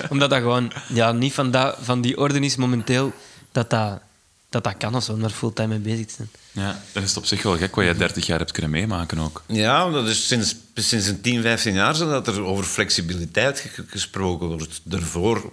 Omdat 0.08 0.30
dat 0.30 0.38
gewoon 0.38 0.72
ja, 0.88 1.12
niet 1.12 1.32
van, 1.32 1.50
dat, 1.50 1.76
van 1.80 2.00
die 2.00 2.18
orde 2.18 2.40
is 2.40 2.56
momenteel 2.56 3.12
dat 3.52 3.70
dat, 3.70 4.00
dat, 4.48 4.64
dat 4.64 4.76
kan 4.76 4.94
of 4.94 5.02
zo, 5.04 5.12
om 5.12 5.20
daar 5.20 5.30
fulltime 5.30 5.68
mee 5.68 5.78
bezig 5.78 6.06
te 6.06 6.12
zijn. 6.16 6.30
Ja, 6.53 6.82
dan 6.92 7.03
is 7.03 7.16
op 7.16 7.24
zich 7.26 7.42
wel 7.42 7.57
gek 7.57 7.74
wat 7.74 7.84
jij 7.84 7.94
30 7.96 8.26
jaar 8.26 8.38
hebt 8.38 8.53
kunnen 8.53 8.70
meemaken 8.70 9.18
ook. 9.18 9.42
Ja, 9.46 9.90
dat 9.90 10.09
is 10.09 10.26
sinds, 10.26 10.55
sinds 10.74 11.07
een 11.07 11.20
10, 11.20 11.42
15 11.42 11.74
jaar 11.74 11.98
dat 11.98 12.26
er 12.26 12.42
over 12.42 12.64
flexibiliteit 12.64 13.61
ge- 13.61 13.84
gesproken 13.86 14.46
wordt. 14.46 14.80
Daarvoor 14.84 15.53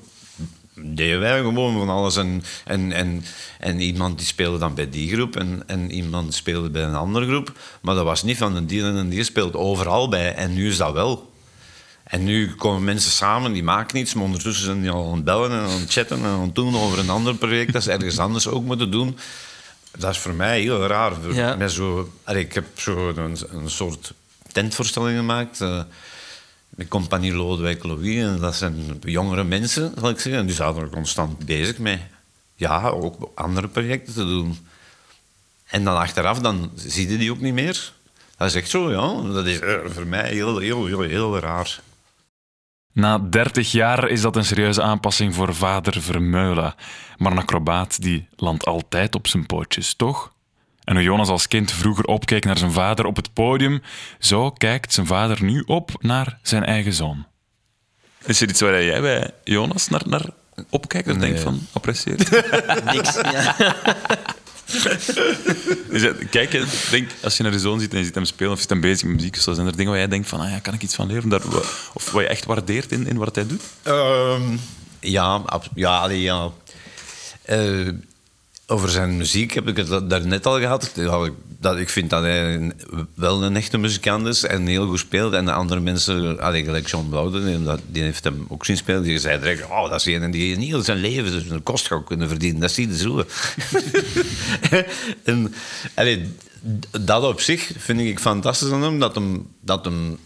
deden 0.73 1.19
wij 1.19 1.37
gewoon 1.39 1.77
van 1.77 1.89
alles. 1.89 2.15
En, 2.15 2.43
en, 2.65 2.91
en, 2.91 3.23
en 3.59 3.79
iemand 3.79 4.17
die 4.17 4.27
speelde 4.27 4.57
dan 4.57 4.73
bij 4.75 4.89
die 4.89 5.13
groep 5.13 5.35
en, 5.35 5.63
en 5.67 5.91
iemand 5.91 6.33
speelde 6.33 6.69
bij 6.69 6.83
een 6.83 6.95
andere 6.95 7.27
groep. 7.27 7.51
Maar 7.81 7.95
dat 7.95 8.03
was 8.03 8.23
niet 8.23 8.37
van 8.37 8.55
een 8.55 8.67
die 8.67 8.81
en 8.83 8.95
een 8.95 9.09
die 9.09 9.23
speelt 9.23 9.55
overal 9.55 10.09
bij. 10.09 10.35
En 10.35 10.53
nu 10.53 10.69
is 10.69 10.77
dat 10.77 10.93
wel. 10.93 11.31
En 12.03 12.23
nu 12.23 12.55
komen 12.55 12.83
mensen 12.83 13.11
samen, 13.11 13.53
die 13.53 13.63
maken 13.63 13.99
iets, 13.99 14.13
maar 14.13 14.23
ondertussen 14.23 14.65
zijn 14.65 14.81
die 14.81 14.89
al 14.91 15.07
aan 15.09 15.15
het 15.15 15.23
bellen 15.23 15.51
en 15.51 15.57
aan 15.57 15.79
het 15.79 15.91
chatten 15.91 16.17
en 16.17 16.23
aan 16.25 16.41
het 16.41 16.55
doen 16.55 16.75
over 16.77 16.99
een 16.99 17.09
ander 17.09 17.35
project 17.35 17.73
dat 17.73 17.83
ze 17.83 17.91
ergens 17.91 18.17
anders 18.19 18.47
ook 18.47 18.63
moeten 18.63 18.91
doen. 18.91 19.17
Dat 19.97 20.11
is 20.11 20.17
voor 20.17 20.33
mij 20.33 20.61
heel 20.61 20.85
raar. 20.87 21.33
Ja. 21.33 21.55
Met 21.55 21.71
zo, 21.71 22.11
allee, 22.23 22.43
ik 22.43 22.53
heb 22.53 22.65
zo 22.79 23.09
een, 23.09 23.37
een 23.51 23.69
soort 23.69 24.13
tentvoorstelling 24.51 25.17
gemaakt. 25.17 25.61
eh, 25.61 25.81
met 26.69 26.87
Compagnie 26.87 27.33
Lodewijk 27.33 27.83
Louis. 27.83 28.15
En 28.23 28.39
dat 28.39 28.55
zijn 28.55 28.99
jongere 29.01 29.43
mensen, 29.43 29.93
zal 29.99 30.09
ik 30.09 30.19
zeggen. 30.19 30.41
En 30.41 30.45
die 30.47 30.55
zaten 30.55 30.81
er 30.81 30.89
constant 30.89 31.45
bezig 31.45 31.77
met 31.77 31.99
ja, 32.55 32.87
ook 32.89 33.31
andere 33.35 33.67
projecten 33.67 34.13
te 34.13 34.25
doen. 34.25 34.67
En 35.65 35.83
dan 35.83 35.97
achteraf, 35.97 36.39
dan 36.39 36.71
zie 36.75 37.09
je 37.09 37.17
die 37.17 37.31
ook 37.31 37.41
niet 37.41 37.53
meer. 37.53 37.93
Dat 38.37 38.47
is 38.47 38.55
echt 38.55 38.69
zo, 38.69 38.91
ja. 38.91 39.33
Dat 39.33 39.45
is 39.45 39.59
eh, 39.59 39.75
voor 39.85 40.07
mij 40.07 40.29
heel, 40.29 40.57
heel, 40.57 40.85
heel, 40.85 41.01
heel 41.01 41.39
raar. 41.39 41.79
Na 42.97 43.19
30 43.19 43.71
jaar 43.71 44.07
is 44.07 44.21
dat 44.21 44.35
een 44.35 44.45
serieuze 44.45 44.81
aanpassing 44.81 45.35
voor 45.35 45.55
vader 45.55 46.01
Vermeulen. 46.01 46.75
Maar 47.17 47.31
een 47.31 47.37
acrobaat 47.37 48.01
die 48.01 48.27
landt 48.35 48.65
altijd 48.65 49.15
op 49.15 49.27
zijn 49.27 49.45
pootjes, 49.45 49.93
toch? 49.93 50.31
En 50.83 50.95
hoe 50.95 51.03
Jonas 51.03 51.29
als 51.29 51.47
kind 51.47 51.71
vroeger 51.71 52.05
opkeek 52.05 52.45
naar 52.45 52.57
zijn 52.57 52.71
vader 52.71 53.05
op 53.05 53.15
het 53.15 53.33
podium, 53.33 53.81
zo 54.19 54.51
kijkt 54.51 54.93
zijn 54.93 55.05
vader 55.05 55.43
nu 55.43 55.63
op 55.65 55.91
naar 55.99 56.39
zijn 56.41 56.63
eigen 56.63 56.93
zoon. 56.93 57.25
Is 58.25 58.41
er 58.41 58.49
iets 58.49 58.61
waar 58.61 58.83
jij 58.83 59.01
bij 59.01 59.31
Jonas 59.43 59.87
naar, 59.87 60.03
naar 60.05 60.25
opkijkt 60.69 61.07
en 61.07 61.19
denkt 61.19 61.39
van, 61.39 61.59
apprecieert? 61.71 62.29
Niks. 62.93 63.13
Ja. 63.13 63.55
Kijk, 66.29 66.51
denk, 66.91 67.11
als 67.23 67.37
je 67.37 67.43
naar 67.43 67.51
je 67.51 67.59
zoon 67.59 67.79
ziet 67.79 67.91
en 67.91 67.97
je 67.97 68.05
ziet 68.05 68.15
hem 68.15 68.25
spelen 68.25 68.51
of 68.51 68.55
je 68.55 68.61
ziet 68.61 68.71
hem 68.71 68.81
bezig 68.81 69.07
met 69.07 69.15
muziek, 69.15 69.35
zijn 69.35 69.67
er 69.67 69.75
dingen 69.75 69.91
waar 69.91 69.97
jij 69.99 70.07
denkt 70.07 70.27
van, 70.27 70.39
ah 70.39 70.49
ja, 70.49 70.59
kan 70.59 70.73
ik 70.73 70.81
iets 70.81 70.95
van 70.95 71.07
leren? 71.07 71.29
Daar, 71.29 71.41
of 71.93 72.11
wat 72.11 72.21
je 72.21 72.27
echt 72.27 72.45
waardeert 72.45 72.91
in, 72.91 73.07
in 73.07 73.17
wat 73.17 73.35
hij 73.35 73.47
doet? 73.47 73.61
Ehm, 73.83 74.57
ja, 74.99 75.43
ja, 75.75 76.09
ja. 76.09 76.51
Eh, 77.41 77.87
over 78.69 78.89
zijn 78.89 79.17
muziek 79.17 79.53
heb 79.53 79.67
ik 79.67 79.77
het 79.77 80.09
daar 80.09 80.27
net 80.27 80.45
al 80.45 80.59
gehad. 80.59 80.91
Dat, 81.59 81.77
ik 81.77 81.89
vind 81.89 82.09
dat 82.09 82.21
hij 82.21 82.71
wel 83.13 83.43
een 83.43 83.55
echte 83.55 83.77
muzikant 83.77 84.27
is 84.27 84.43
en 84.43 84.65
heel 84.65 84.87
goed 84.87 84.99
speelt. 84.99 85.33
En 85.33 85.45
de 85.45 85.51
andere 85.51 85.79
mensen, 85.79 86.39
allee, 86.39 86.63
gelijk 86.63 86.87
John 86.87 87.09
Bowden, 87.09 87.79
die, 87.87 88.03
heeft 88.03 88.23
hem 88.23 88.45
ook 88.47 88.65
zien 88.65 88.77
spelen. 88.77 89.03
Die 89.03 89.19
zei 89.19 89.39
direct, 89.39 89.63
oh, 89.63 89.89
dat 89.89 89.99
is 89.99 90.05
een 90.05 90.31
die 90.31 90.57
niet 90.57 90.69
heel 90.69 90.83
zijn 90.83 90.97
leven 90.97 91.31
dus 91.31 91.49
een 91.49 91.63
kost 91.63 91.87
gaat 91.87 92.03
kunnen 92.03 92.27
verdienen. 92.27 92.61
Dat 92.61 92.71
zie 92.71 92.87
je 92.87 92.97
zo. 92.97 93.25
en, 95.95 96.37
dat 97.01 97.23
op 97.23 97.41
zich 97.41 97.71
vind 97.77 97.99
ik 97.99 98.19
fantastisch 98.19 98.71
aan 98.71 98.83
hem. 98.83 98.99
Dat 98.99 99.15
hem, 99.15 99.47
dat 99.61 99.85
hem 99.85 100.17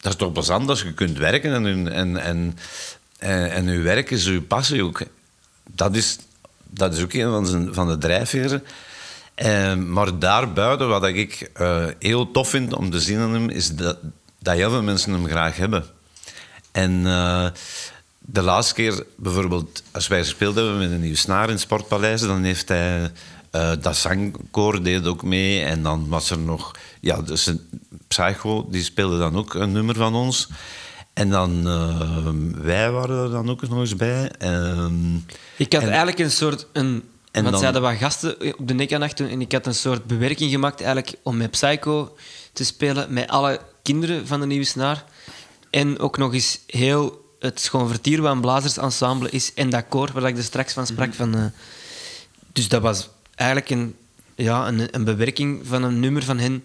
dat 0.00 0.12
is 0.12 0.18
toch 0.18 0.32
plezant 0.32 0.68
als 0.68 0.82
je 0.82 0.92
kunt 0.92 1.18
werken 1.18 1.54
en, 1.54 1.66
en, 1.66 1.92
en, 1.92 2.16
en, 2.16 2.56
en, 3.18 3.50
en 3.50 3.66
uw 3.66 3.82
werk 3.82 4.10
is 4.10 4.26
uw 4.26 4.42
passie 4.42 4.84
ook. 4.84 5.02
Dat 5.74 5.96
is, 5.96 6.18
dat 6.70 6.94
is 6.94 7.02
ook 7.02 7.12
een 7.12 7.30
van, 7.30 7.46
zijn, 7.46 7.74
van 7.74 7.88
de 7.88 7.98
drijfveren. 7.98 8.62
Eh, 9.34 9.74
maar 9.74 10.18
daarbuiten, 10.18 10.88
wat 10.88 11.04
ik 11.04 11.50
eh, 11.54 11.86
heel 11.98 12.30
tof 12.30 12.48
vind 12.48 12.74
om 12.74 12.90
te 12.90 13.00
zien 13.00 13.18
aan 13.18 13.32
hem, 13.32 13.48
is 13.48 13.74
dat, 13.76 13.98
dat 14.38 14.54
heel 14.54 14.70
veel 14.70 14.82
mensen 14.82 15.12
hem 15.12 15.26
graag 15.26 15.56
hebben. 15.56 15.84
En 16.72 17.06
eh, 17.06 17.46
de 18.18 18.42
laatste 18.42 18.74
keer, 18.74 19.04
bijvoorbeeld, 19.16 19.82
als 19.90 20.08
wij 20.08 20.18
gespeeld 20.18 20.54
hebben 20.54 20.78
met 20.78 20.90
een 20.90 21.00
nieuwe 21.00 21.16
snaar 21.16 21.44
in 21.44 21.50
het 21.50 21.60
Sportpaleis, 21.60 22.20
dan 22.20 22.42
heeft 22.42 22.68
hij 22.68 23.10
dat 23.80 23.96
zangkoor 23.96 24.82
deed 24.82 25.06
ook 25.06 25.22
mee. 25.22 25.62
En 25.62 25.82
dan 25.82 26.08
was 26.08 26.30
er 26.30 26.38
nog, 26.38 26.70
ja, 27.00 27.22
dus 27.22 27.52
Psycho, 28.08 28.66
die 28.70 28.82
speelde 28.82 29.18
dan 29.18 29.36
ook 29.36 29.54
een 29.54 29.72
nummer 29.72 29.94
van 29.94 30.14
ons. 30.14 30.48
En 31.20 31.30
dan, 31.30 31.66
eh, 31.68 32.30
wij 32.62 32.90
waren 32.90 33.22
er 33.24 33.30
dan 33.30 33.50
ook 33.50 33.68
nog 33.68 33.78
eens 33.78 33.96
bij. 33.96 34.30
Ehm, 34.38 35.14
Ik 35.56 35.72
had 35.72 35.82
En- 35.82 35.88
eigenlijk 35.88 36.18
een 36.18 36.30
soort... 36.30 36.66
Een, 36.72 37.02
En 37.30 37.42
want 37.42 37.44
dan- 37.50 37.58
ze 37.58 37.64
hadden 37.64 37.82
wat 37.82 37.94
gasten 37.94 38.56
op 38.58 38.68
de 38.68 38.74
nek 38.74 39.12
toen 39.12 39.28
en 39.28 39.40
ik 39.40 39.52
had 39.52 39.66
een 39.66 39.74
soort 39.74 40.04
bewerking 40.06 40.50
gemaakt 40.50 40.80
eigenlijk 40.80 41.14
om 41.22 41.36
met 41.36 41.50
Psycho 41.50 42.16
te 42.52 42.64
spelen 42.64 43.12
met 43.12 43.28
alle 43.28 43.60
kinderen 43.82 44.26
van 44.26 44.40
de 44.40 44.46
Nieuwe 44.46 44.64
Snaar. 44.64 45.04
En 45.70 45.98
ook 45.98 46.16
nog 46.18 46.34
eens 46.34 46.58
heel 46.66 47.24
het 47.38 47.60
Schoon 47.60 47.88
Vertier, 47.88 48.20
wat 48.22 48.32
een 48.32 48.40
blazersensemble 48.40 49.30
is, 49.30 49.54
en 49.54 49.70
dat 49.70 49.84
koor, 49.88 50.10
waar 50.12 50.28
ik 50.28 50.36
er 50.36 50.42
straks 50.42 50.72
van 50.72 50.86
sprak. 50.86 51.14
van, 51.14 51.34
eh, 51.34 51.44
dus 52.52 52.68
dat 52.68 52.82
was 52.82 53.08
eigenlijk 53.34 53.70
een, 53.70 53.94
ja, 54.34 54.66
een, 54.68 54.88
een 54.90 55.04
bewerking 55.04 55.60
van 55.66 55.82
een 55.82 56.00
nummer 56.00 56.22
van 56.22 56.38
hen 56.38 56.64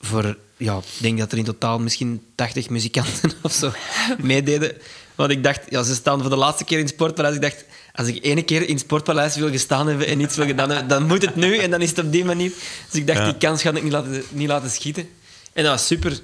voor... 0.00 0.36
Ja, 0.58 0.76
ik 0.76 1.02
denk 1.02 1.18
dat 1.18 1.32
er 1.32 1.38
in 1.38 1.44
totaal 1.44 1.78
misschien 1.78 2.22
80 2.34 2.68
muzikanten 2.70 3.32
of 3.42 3.52
zo 3.52 3.72
meededen. 4.18 4.72
Want 5.14 5.30
ik 5.30 5.42
dacht, 5.42 5.60
ja, 5.68 5.82
ze 5.82 5.94
staan 5.94 6.20
voor 6.20 6.30
de 6.30 6.36
laatste 6.36 6.64
keer 6.64 6.78
in 6.78 6.84
het 6.84 6.92
Sportpaleis. 6.92 7.34
Ik 7.34 7.42
dacht, 7.42 7.64
als 7.94 8.08
ik 8.08 8.24
ene 8.24 8.42
keer 8.42 8.62
in 8.62 8.74
het 8.74 8.80
Sportpaleis 8.80 9.36
wil 9.36 9.50
gestaan 9.50 9.88
hebben 9.88 10.06
en 10.06 10.20
iets 10.20 10.36
wil 10.36 10.46
gedaan 10.46 10.70
hebben, 10.70 10.88
dan 10.88 11.06
moet 11.06 11.22
het 11.22 11.36
nu 11.36 11.56
en 11.56 11.70
dan 11.70 11.80
is 11.80 11.90
het 11.90 11.98
op 11.98 12.12
die 12.12 12.24
manier. 12.24 12.52
Dus 12.90 13.00
ik 13.00 13.06
dacht, 13.06 13.24
die 13.24 13.36
kans 13.36 13.62
ga 13.62 13.70
ik 13.70 13.82
niet 13.82 13.92
laten, 13.92 14.22
niet 14.30 14.48
laten 14.48 14.70
schieten. 14.70 15.08
En 15.52 15.62
dat 15.62 15.72
was 15.72 15.86
super. 15.86 16.18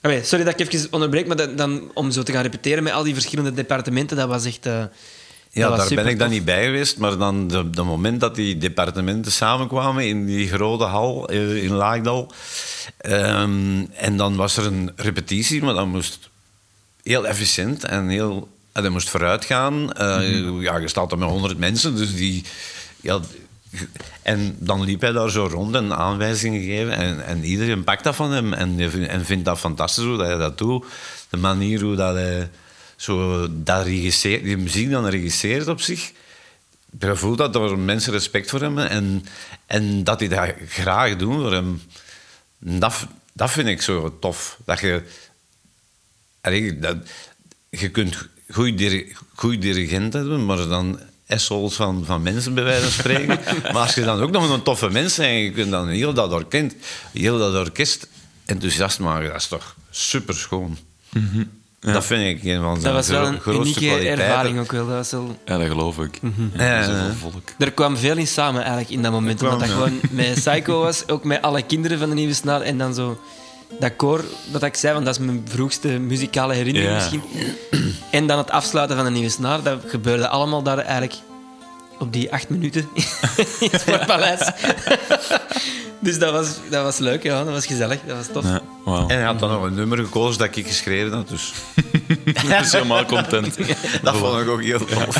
Allee, 0.00 0.24
sorry 0.24 0.44
dat 0.44 0.60
ik 0.60 0.72
even 0.72 0.92
onderbreek, 0.92 1.26
maar 1.26 1.36
dan, 1.36 1.56
dan, 1.56 1.90
om 1.94 2.10
zo 2.10 2.22
te 2.22 2.32
gaan 2.32 2.42
repeteren 2.42 2.82
met 2.82 2.92
al 2.92 3.02
die 3.02 3.14
verschillende 3.14 3.52
departementen, 3.52 4.16
dat 4.16 4.28
was 4.28 4.44
echt... 4.44 4.66
eh, 4.66 4.84
Ja, 5.54 5.76
daar 5.76 5.94
ben 5.94 6.06
ik 6.06 6.18
dan 6.18 6.30
niet 6.30 6.44
bij 6.44 6.64
geweest. 6.64 6.98
Maar 6.98 7.18
dan 7.18 7.48
de, 7.48 7.70
de 7.70 7.82
moment 7.82 8.20
dat 8.20 8.34
die 8.34 8.58
departementen 8.58 9.32
samenkwamen 9.32 10.06
in 10.06 10.26
die 10.26 10.48
grote 10.48 10.84
hal 10.84 11.28
eh, 11.28 11.62
in 11.62 11.72
Laagdal. 11.72 12.32
ehm, 12.96 13.84
en 13.96 14.16
dan 14.16 14.36
was 14.36 14.56
er 14.56 14.66
een 14.66 14.92
repetitie, 14.96 15.62
maar 15.62 15.74
dat 15.74 15.86
moest 15.86 16.30
heel 17.02 17.26
efficiënt 17.26 17.84
en 17.84 18.08
heel... 18.08 18.48
En 18.72 18.82
dat 18.82 18.92
moest 18.92 19.10
vooruit 19.10 19.44
gaan. 19.44 19.92
Eh, 19.92 20.60
Ja, 20.60 20.76
je 20.76 20.88
staat 20.88 21.12
er 21.12 21.18
met 21.18 21.28
honderd 21.28 21.58
mensen, 21.58 21.96
dus 21.96 22.14
die... 22.14 22.44
Ja, 23.00 23.20
en 24.22 24.56
dan 24.58 24.84
liep 24.84 25.00
hij 25.00 25.12
daar 25.12 25.30
zo 25.30 25.46
rond 25.50 25.74
en 25.74 25.96
aanwijzingen 25.96 26.62
geven. 26.62 26.92
En, 26.96 27.26
en 27.26 27.44
iedereen 27.44 27.84
pakt 27.84 28.04
dat 28.04 28.16
van 28.16 28.32
hem 28.32 28.52
en, 28.52 28.80
en 29.08 29.24
vindt 29.24 29.44
dat 29.44 29.58
fantastisch 29.58 30.04
hoe 30.04 30.16
dat 30.16 30.26
hij 30.26 30.36
dat 30.36 30.58
doet. 30.58 30.84
De 31.30 31.36
manier 31.36 31.80
hoe 31.80 31.96
dat 31.96 32.14
hij 32.14 32.50
zo 33.04 33.48
dat 33.50 33.86
regisseert, 33.86 34.44
die 34.44 34.56
muziek 34.56 34.90
dan 34.90 35.06
regisseert 35.06 35.68
op 35.68 35.80
zich. 35.80 36.12
Je 36.98 37.16
voelt 37.16 37.38
dat 37.38 37.54
er 37.54 37.78
mensen 37.78 38.12
respect 38.12 38.50
voor 38.50 38.60
hem 38.60 38.78
en, 38.78 39.26
en 39.66 40.04
dat 40.04 40.18
die 40.18 40.28
dat 40.28 40.54
graag 40.68 41.16
doen 41.16 41.40
voor 41.40 41.52
hem. 41.52 41.82
Dat, 42.58 43.06
dat 43.32 43.50
vind 43.50 43.68
ik 43.68 43.82
zo 43.82 44.18
tof. 44.18 44.58
Dat 44.64 44.80
je, 44.80 45.02
dat, 46.80 46.96
je 47.70 47.88
kunt 47.88 48.28
goede 49.34 49.58
dirigenten 49.58 50.20
hebben, 50.20 50.44
maar 50.44 50.68
dan 50.68 51.00
assholes 51.26 51.74
van, 51.74 52.04
van 52.04 52.22
mensen, 52.22 52.54
bij 52.54 52.64
wijze 52.64 52.82
van 52.82 52.92
spreken. 52.92 53.40
maar 53.72 53.82
als 53.82 53.94
je 53.94 54.04
dan 54.04 54.20
ook 54.20 54.30
nog 54.30 54.50
een 54.50 54.62
toffe 54.62 54.90
mens 54.90 55.16
bent 55.16 55.28
en 55.28 55.34
je 55.34 55.50
kunt 55.50 55.70
dan 55.70 55.88
heel 55.88 56.14
dat 56.14 56.32
orkest, 56.32 56.74
heel 57.12 57.38
dat 57.38 57.54
orkest 57.54 58.08
enthousiast 58.44 58.98
maken, 58.98 59.28
dat 59.28 59.40
is 59.40 59.48
toch 59.48 59.76
super 59.90 60.34
schoon. 60.34 60.78
Dat 61.92 62.04
vind 62.04 62.38
ik 62.38 62.44
een 62.52 62.60
van 62.62 62.72
Dat 62.74 62.82
zijn 62.82 62.94
was 62.94 63.08
wel 63.08 63.26
een 63.26 63.40
grootste 63.40 63.60
unieke 63.62 63.86
kwaliteiten. 63.86 64.24
ervaring 64.24 64.58
ook 64.58 64.72
wel. 64.72 64.86
Dat 64.86 64.96
was 64.96 65.10
wel... 65.10 65.36
Ja, 65.44 65.58
dat 65.58 65.66
geloof 65.66 65.98
ik. 65.98 66.20
Ja, 66.56 66.64
Ja, 66.64 66.82
zoveel 66.84 67.14
volk. 67.20 67.48
Er 67.58 67.72
kwam 67.72 67.96
veel 67.96 68.16
in 68.16 68.26
samen 68.26 68.60
eigenlijk 68.60 68.90
in 68.90 69.02
dat 69.02 69.12
moment. 69.12 69.38
kwam, 69.38 69.52
Omdat 69.52 69.68
dat 69.68 69.76
ja. 69.78 69.82
gewoon 69.84 70.00
met 70.10 70.34
Psycho 70.44 70.80
was, 70.82 71.08
ook 71.08 71.24
met 71.24 71.42
alle 71.42 71.62
kinderen 71.62 71.98
van 71.98 72.08
de 72.08 72.14
Nieuwe 72.14 72.34
Snaar. 72.34 72.60
En 72.60 72.78
dan 72.78 72.94
zo 72.94 73.20
dat 73.80 73.96
koor, 73.96 74.24
wat 74.52 74.62
ik 74.62 74.74
zei, 74.74 74.92
want 74.92 75.04
dat 75.04 75.18
is 75.18 75.24
mijn 75.24 75.42
vroegste 75.48 75.88
muzikale 75.88 76.54
herinnering 76.54 76.90
Ja. 76.90 76.96
misschien. 76.96 77.22
En 78.10 78.26
dan 78.26 78.38
het 78.38 78.50
afsluiten 78.50 78.96
van 78.96 79.04
de 79.04 79.10
Nieuwe 79.10 79.28
Snaar. 79.28 79.62
Dat 79.62 79.78
gebeurde 79.86 80.28
allemaal 80.28 80.62
daar 80.62 80.78
eigenlijk 80.78 81.14
op 81.98 82.12
die 82.12 82.32
acht 82.32 82.48
minuten 82.48 82.88
in 83.60 83.68
het 83.70 83.80
Sportpaleis. 83.80 84.50
dus 85.98 86.18
dat 86.18 86.32
was, 86.32 86.48
dat 86.70 86.82
was 86.82 86.98
leuk, 86.98 87.22
ja. 87.22 87.44
Dat 87.44 87.52
was 87.52 87.66
gezellig. 87.66 87.98
Dat 88.06 88.16
was 88.16 88.26
tof. 88.26 88.44
Ja. 88.44 88.60
En 88.84 89.16
hij 89.16 89.22
had 89.22 89.38
dan 89.38 89.50
nog 89.50 89.62
een 89.62 89.74
nummer 89.74 89.98
gekozen 89.98 90.38
dat 90.38 90.56
ik 90.56 90.66
geschreven 90.66 91.12
had, 91.12 91.28
dus 91.28 91.52
Dus 92.58 92.72
helemaal 92.72 93.04
content. 93.04 93.56
dat 94.02 94.16
vond 94.16 94.40
ik 94.40 94.48
ook 94.48 94.62
heel 94.62 94.84
tof. 94.84 95.16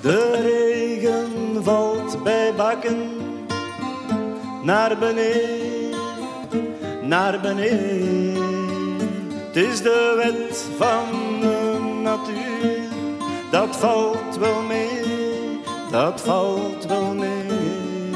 De 0.00 0.40
regen 0.42 1.64
valt 1.64 2.22
bij 2.22 2.52
bakken 2.56 3.10
naar 4.62 4.98
beneden, 4.98 5.94
naar 7.02 7.40
beneden. 7.40 8.48
Het 9.46 9.56
is 9.56 9.82
de 9.82 10.14
wet 10.16 10.64
van 10.78 11.40
de 11.40 11.78
natuur, 12.02 12.78
dat 13.50 13.76
valt 13.76 14.36
wel 14.38 14.62
mee, 14.62 15.19
dat 15.90 16.20
valt 16.20 16.86
wel 16.86 17.14
mee. 17.14 18.10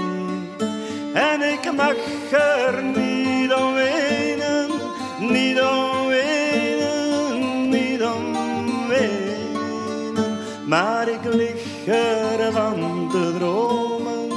En 1.14 1.42
ik 1.52 1.72
mag 1.72 1.94
er 2.30 2.82
niet 2.82 3.54
om 3.54 3.74
wenen, 3.74 4.70
niet 5.18 5.60
om 5.60 6.06
wenen, 6.08 7.68
niet 7.68 8.02
om 8.02 8.88
wenen. 8.88 10.38
Maar 10.66 11.08
ik 11.08 11.34
lig 11.34 11.86
ervan 11.86 13.08
te 13.10 13.34
dromen, 13.38 14.30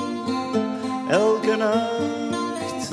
elke 1.10 1.56
nacht, 1.56 2.92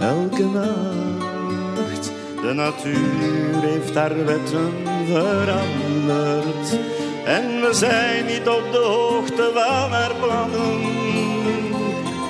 elke 0.00 0.44
nacht. 0.44 2.12
De 2.42 2.52
natuur 2.52 3.60
heeft 3.60 3.94
haar 3.94 4.24
wetten 4.24 4.72
veranderd. 5.06 6.97
En 7.28 7.60
we 7.60 7.68
zijn 7.72 8.26
niet 8.26 8.48
op 8.48 8.72
de 8.72 8.78
hoogte 8.78 9.50
van 9.54 9.90
haar 9.92 10.14
plannen. 10.20 10.80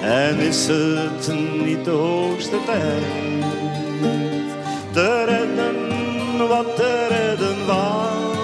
En 0.03 0.38
is 0.38 0.66
het 0.66 1.32
niet 1.64 1.84
de 1.84 1.90
hoogste 1.90 2.57
tijd 2.66 3.03
te 4.92 5.24
redden 5.24 6.49
wat 6.49 6.76
te 6.76 7.07
redden 7.09 7.57
valt 7.66 8.36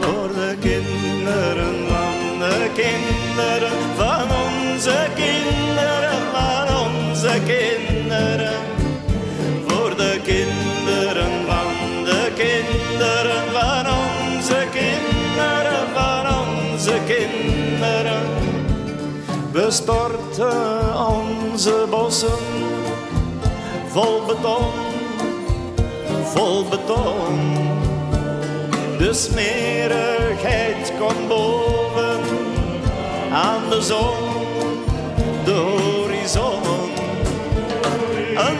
voor 0.00 0.28
de 0.28 0.56
kinderen 0.60 1.88
van 1.88 2.38
de 2.38 2.70
kinderen 2.74 3.78
van 3.96 4.22
onze 4.22 5.06
kinderen 5.14 5.63
we 19.54 19.70
storten 19.70 21.06
onze 21.06 21.86
bossen 21.90 22.38
vol 23.86 24.22
beton, 24.26 24.72
vol 26.24 26.64
beton. 26.68 27.38
De 28.98 29.12
smerigheid 29.12 30.92
komt 30.98 31.28
boven 31.28 32.20
aan 33.32 33.68
de 33.70 33.82
zon, 33.82 34.14
de 35.44 35.52
horizon. 35.52 36.62
Een 38.36 38.58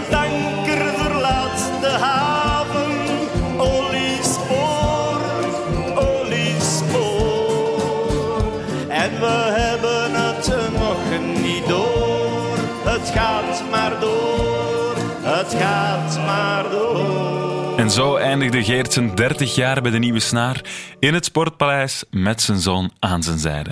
zo 17.94 18.16
eindigde 18.16 18.64
Geert 18.64 18.92
zijn 18.92 19.14
30 19.14 19.54
jaar 19.54 19.82
bij 19.82 19.90
de 19.90 19.98
Nieuwe 19.98 20.20
Snaar 20.20 20.60
in 20.98 21.14
het 21.14 21.24
Sportpaleis 21.24 22.04
met 22.10 22.42
zijn 22.42 22.58
zoon 22.58 22.90
aan 22.98 23.22
zijn 23.22 23.38
zijde. 23.38 23.70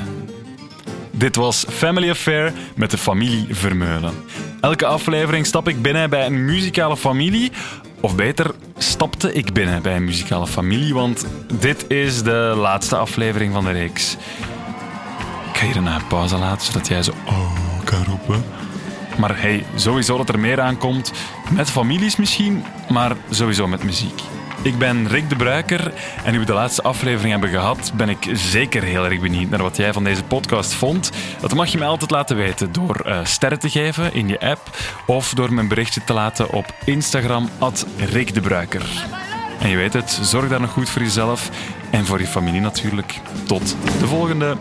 Dit 1.10 1.36
was 1.36 1.64
Family 1.68 2.10
Affair 2.10 2.52
met 2.76 2.90
de 2.90 2.98
familie 2.98 3.46
Vermeulen. 3.54 4.14
Elke 4.60 4.86
aflevering 4.86 5.46
stap 5.46 5.68
ik 5.68 5.82
binnen 5.82 6.10
bij 6.10 6.26
een 6.26 6.44
muzikale 6.44 6.96
familie. 6.96 7.52
Of 8.00 8.16
beter, 8.16 8.54
stapte 8.76 9.32
ik 9.32 9.52
binnen 9.52 9.82
bij 9.82 9.96
een 9.96 10.04
muzikale 10.04 10.46
familie, 10.46 10.94
want 10.94 11.26
dit 11.60 11.90
is 11.90 12.22
de 12.22 12.54
laatste 12.56 12.96
aflevering 12.96 13.52
van 13.52 13.64
de 13.64 13.70
reeks. 13.70 14.16
Ik 15.48 15.56
ga 15.56 15.66
hier 15.66 15.76
een 15.76 16.06
pauze 16.08 16.36
laten, 16.36 16.66
zodat 16.66 16.88
jij 16.88 17.02
zo 17.02 17.12
oh 17.26 17.84
kan 17.84 18.04
roepen. 18.04 18.44
Maar 19.22 19.40
hey, 19.40 19.64
sowieso 19.74 20.16
dat 20.16 20.28
er 20.28 20.38
meer 20.38 20.60
aankomt. 20.60 21.12
Met 21.50 21.70
families 21.70 22.16
misschien, 22.16 22.64
maar 22.88 23.16
sowieso 23.30 23.66
met 23.66 23.82
muziek. 23.84 24.20
Ik 24.62 24.78
ben 24.78 25.08
Rick 25.08 25.28
de 25.28 25.36
Bruiker 25.36 25.92
en 26.24 26.32
nu 26.32 26.38
we 26.38 26.44
de 26.44 26.52
laatste 26.52 26.82
aflevering 26.82 27.30
hebben 27.30 27.50
gehad, 27.50 27.92
ben 27.94 28.08
ik 28.08 28.30
zeker 28.32 28.82
heel 28.82 29.04
erg 29.04 29.20
benieuwd 29.20 29.50
naar 29.50 29.62
wat 29.62 29.76
jij 29.76 29.92
van 29.92 30.04
deze 30.04 30.24
podcast 30.24 30.74
vond. 30.74 31.10
Dat 31.40 31.54
mag 31.54 31.68
je 31.68 31.78
mij 31.78 31.86
altijd 31.86 32.10
laten 32.10 32.36
weten 32.36 32.72
door 32.72 32.96
eh, 32.96 33.24
sterren 33.24 33.58
te 33.58 33.70
geven 33.70 34.14
in 34.14 34.28
je 34.28 34.40
app 34.40 34.78
of 35.06 35.34
door 35.34 35.52
me 35.52 35.60
een 35.60 35.68
berichtje 35.68 36.04
te 36.04 36.12
laten 36.12 36.50
op 36.50 36.74
Instagram, 36.84 37.48
Rick 37.96 38.34
de 38.34 38.40
Bruiker. 38.40 39.06
En 39.60 39.68
je 39.68 39.76
weet 39.76 39.92
het, 39.92 40.18
zorg 40.22 40.48
daar 40.48 40.60
nog 40.60 40.70
goed 40.70 40.90
voor 40.90 41.02
jezelf 41.02 41.50
en 41.90 42.06
voor 42.06 42.20
je 42.20 42.26
familie 42.26 42.60
natuurlijk. 42.60 43.20
Tot 43.46 43.76
de 43.98 44.06
volgende. 44.06 44.56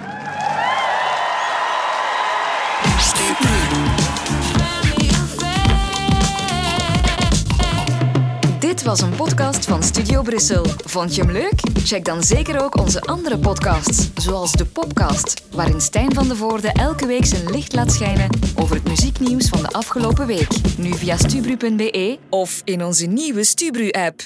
Dit 8.82 8.90
was 8.90 9.02
een 9.02 9.16
podcast 9.16 9.66
van 9.66 9.84
Studio 9.84 10.22
Brussel. 10.22 10.66
Vond 10.86 11.16
je 11.16 11.22
hem 11.22 11.32
leuk? 11.32 11.60
Check 11.84 12.06
dan 12.06 12.24
zeker 12.24 12.64
ook 12.64 12.78
onze 12.78 13.02
andere 13.02 13.40
podcasts, 13.40 14.10
zoals 14.16 14.52
de 14.52 14.66
Popcast, 14.66 15.44
waarin 15.52 15.82
Stijn 15.82 16.14
van 16.14 16.28
de 16.28 16.36
Voorde 16.36 16.72
elke 16.72 17.06
week 17.06 17.26
zijn 17.26 17.52
licht 17.52 17.74
laat 17.74 17.92
schijnen 17.92 18.30
over 18.56 18.76
het 18.76 18.88
muzieknieuws 18.88 19.50
van 19.50 19.62
de 19.62 19.68
afgelopen 19.68 20.28
week. 20.28 20.78
Nu 20.78 20.94
via 20.94 21.18
stubru.be 21.18 22.20
of 22.30 22.62
in 22.64 22.84
onze 22.84 23.06
nieuwe 23.06 23.44
Stubru-app. 23.44 24.22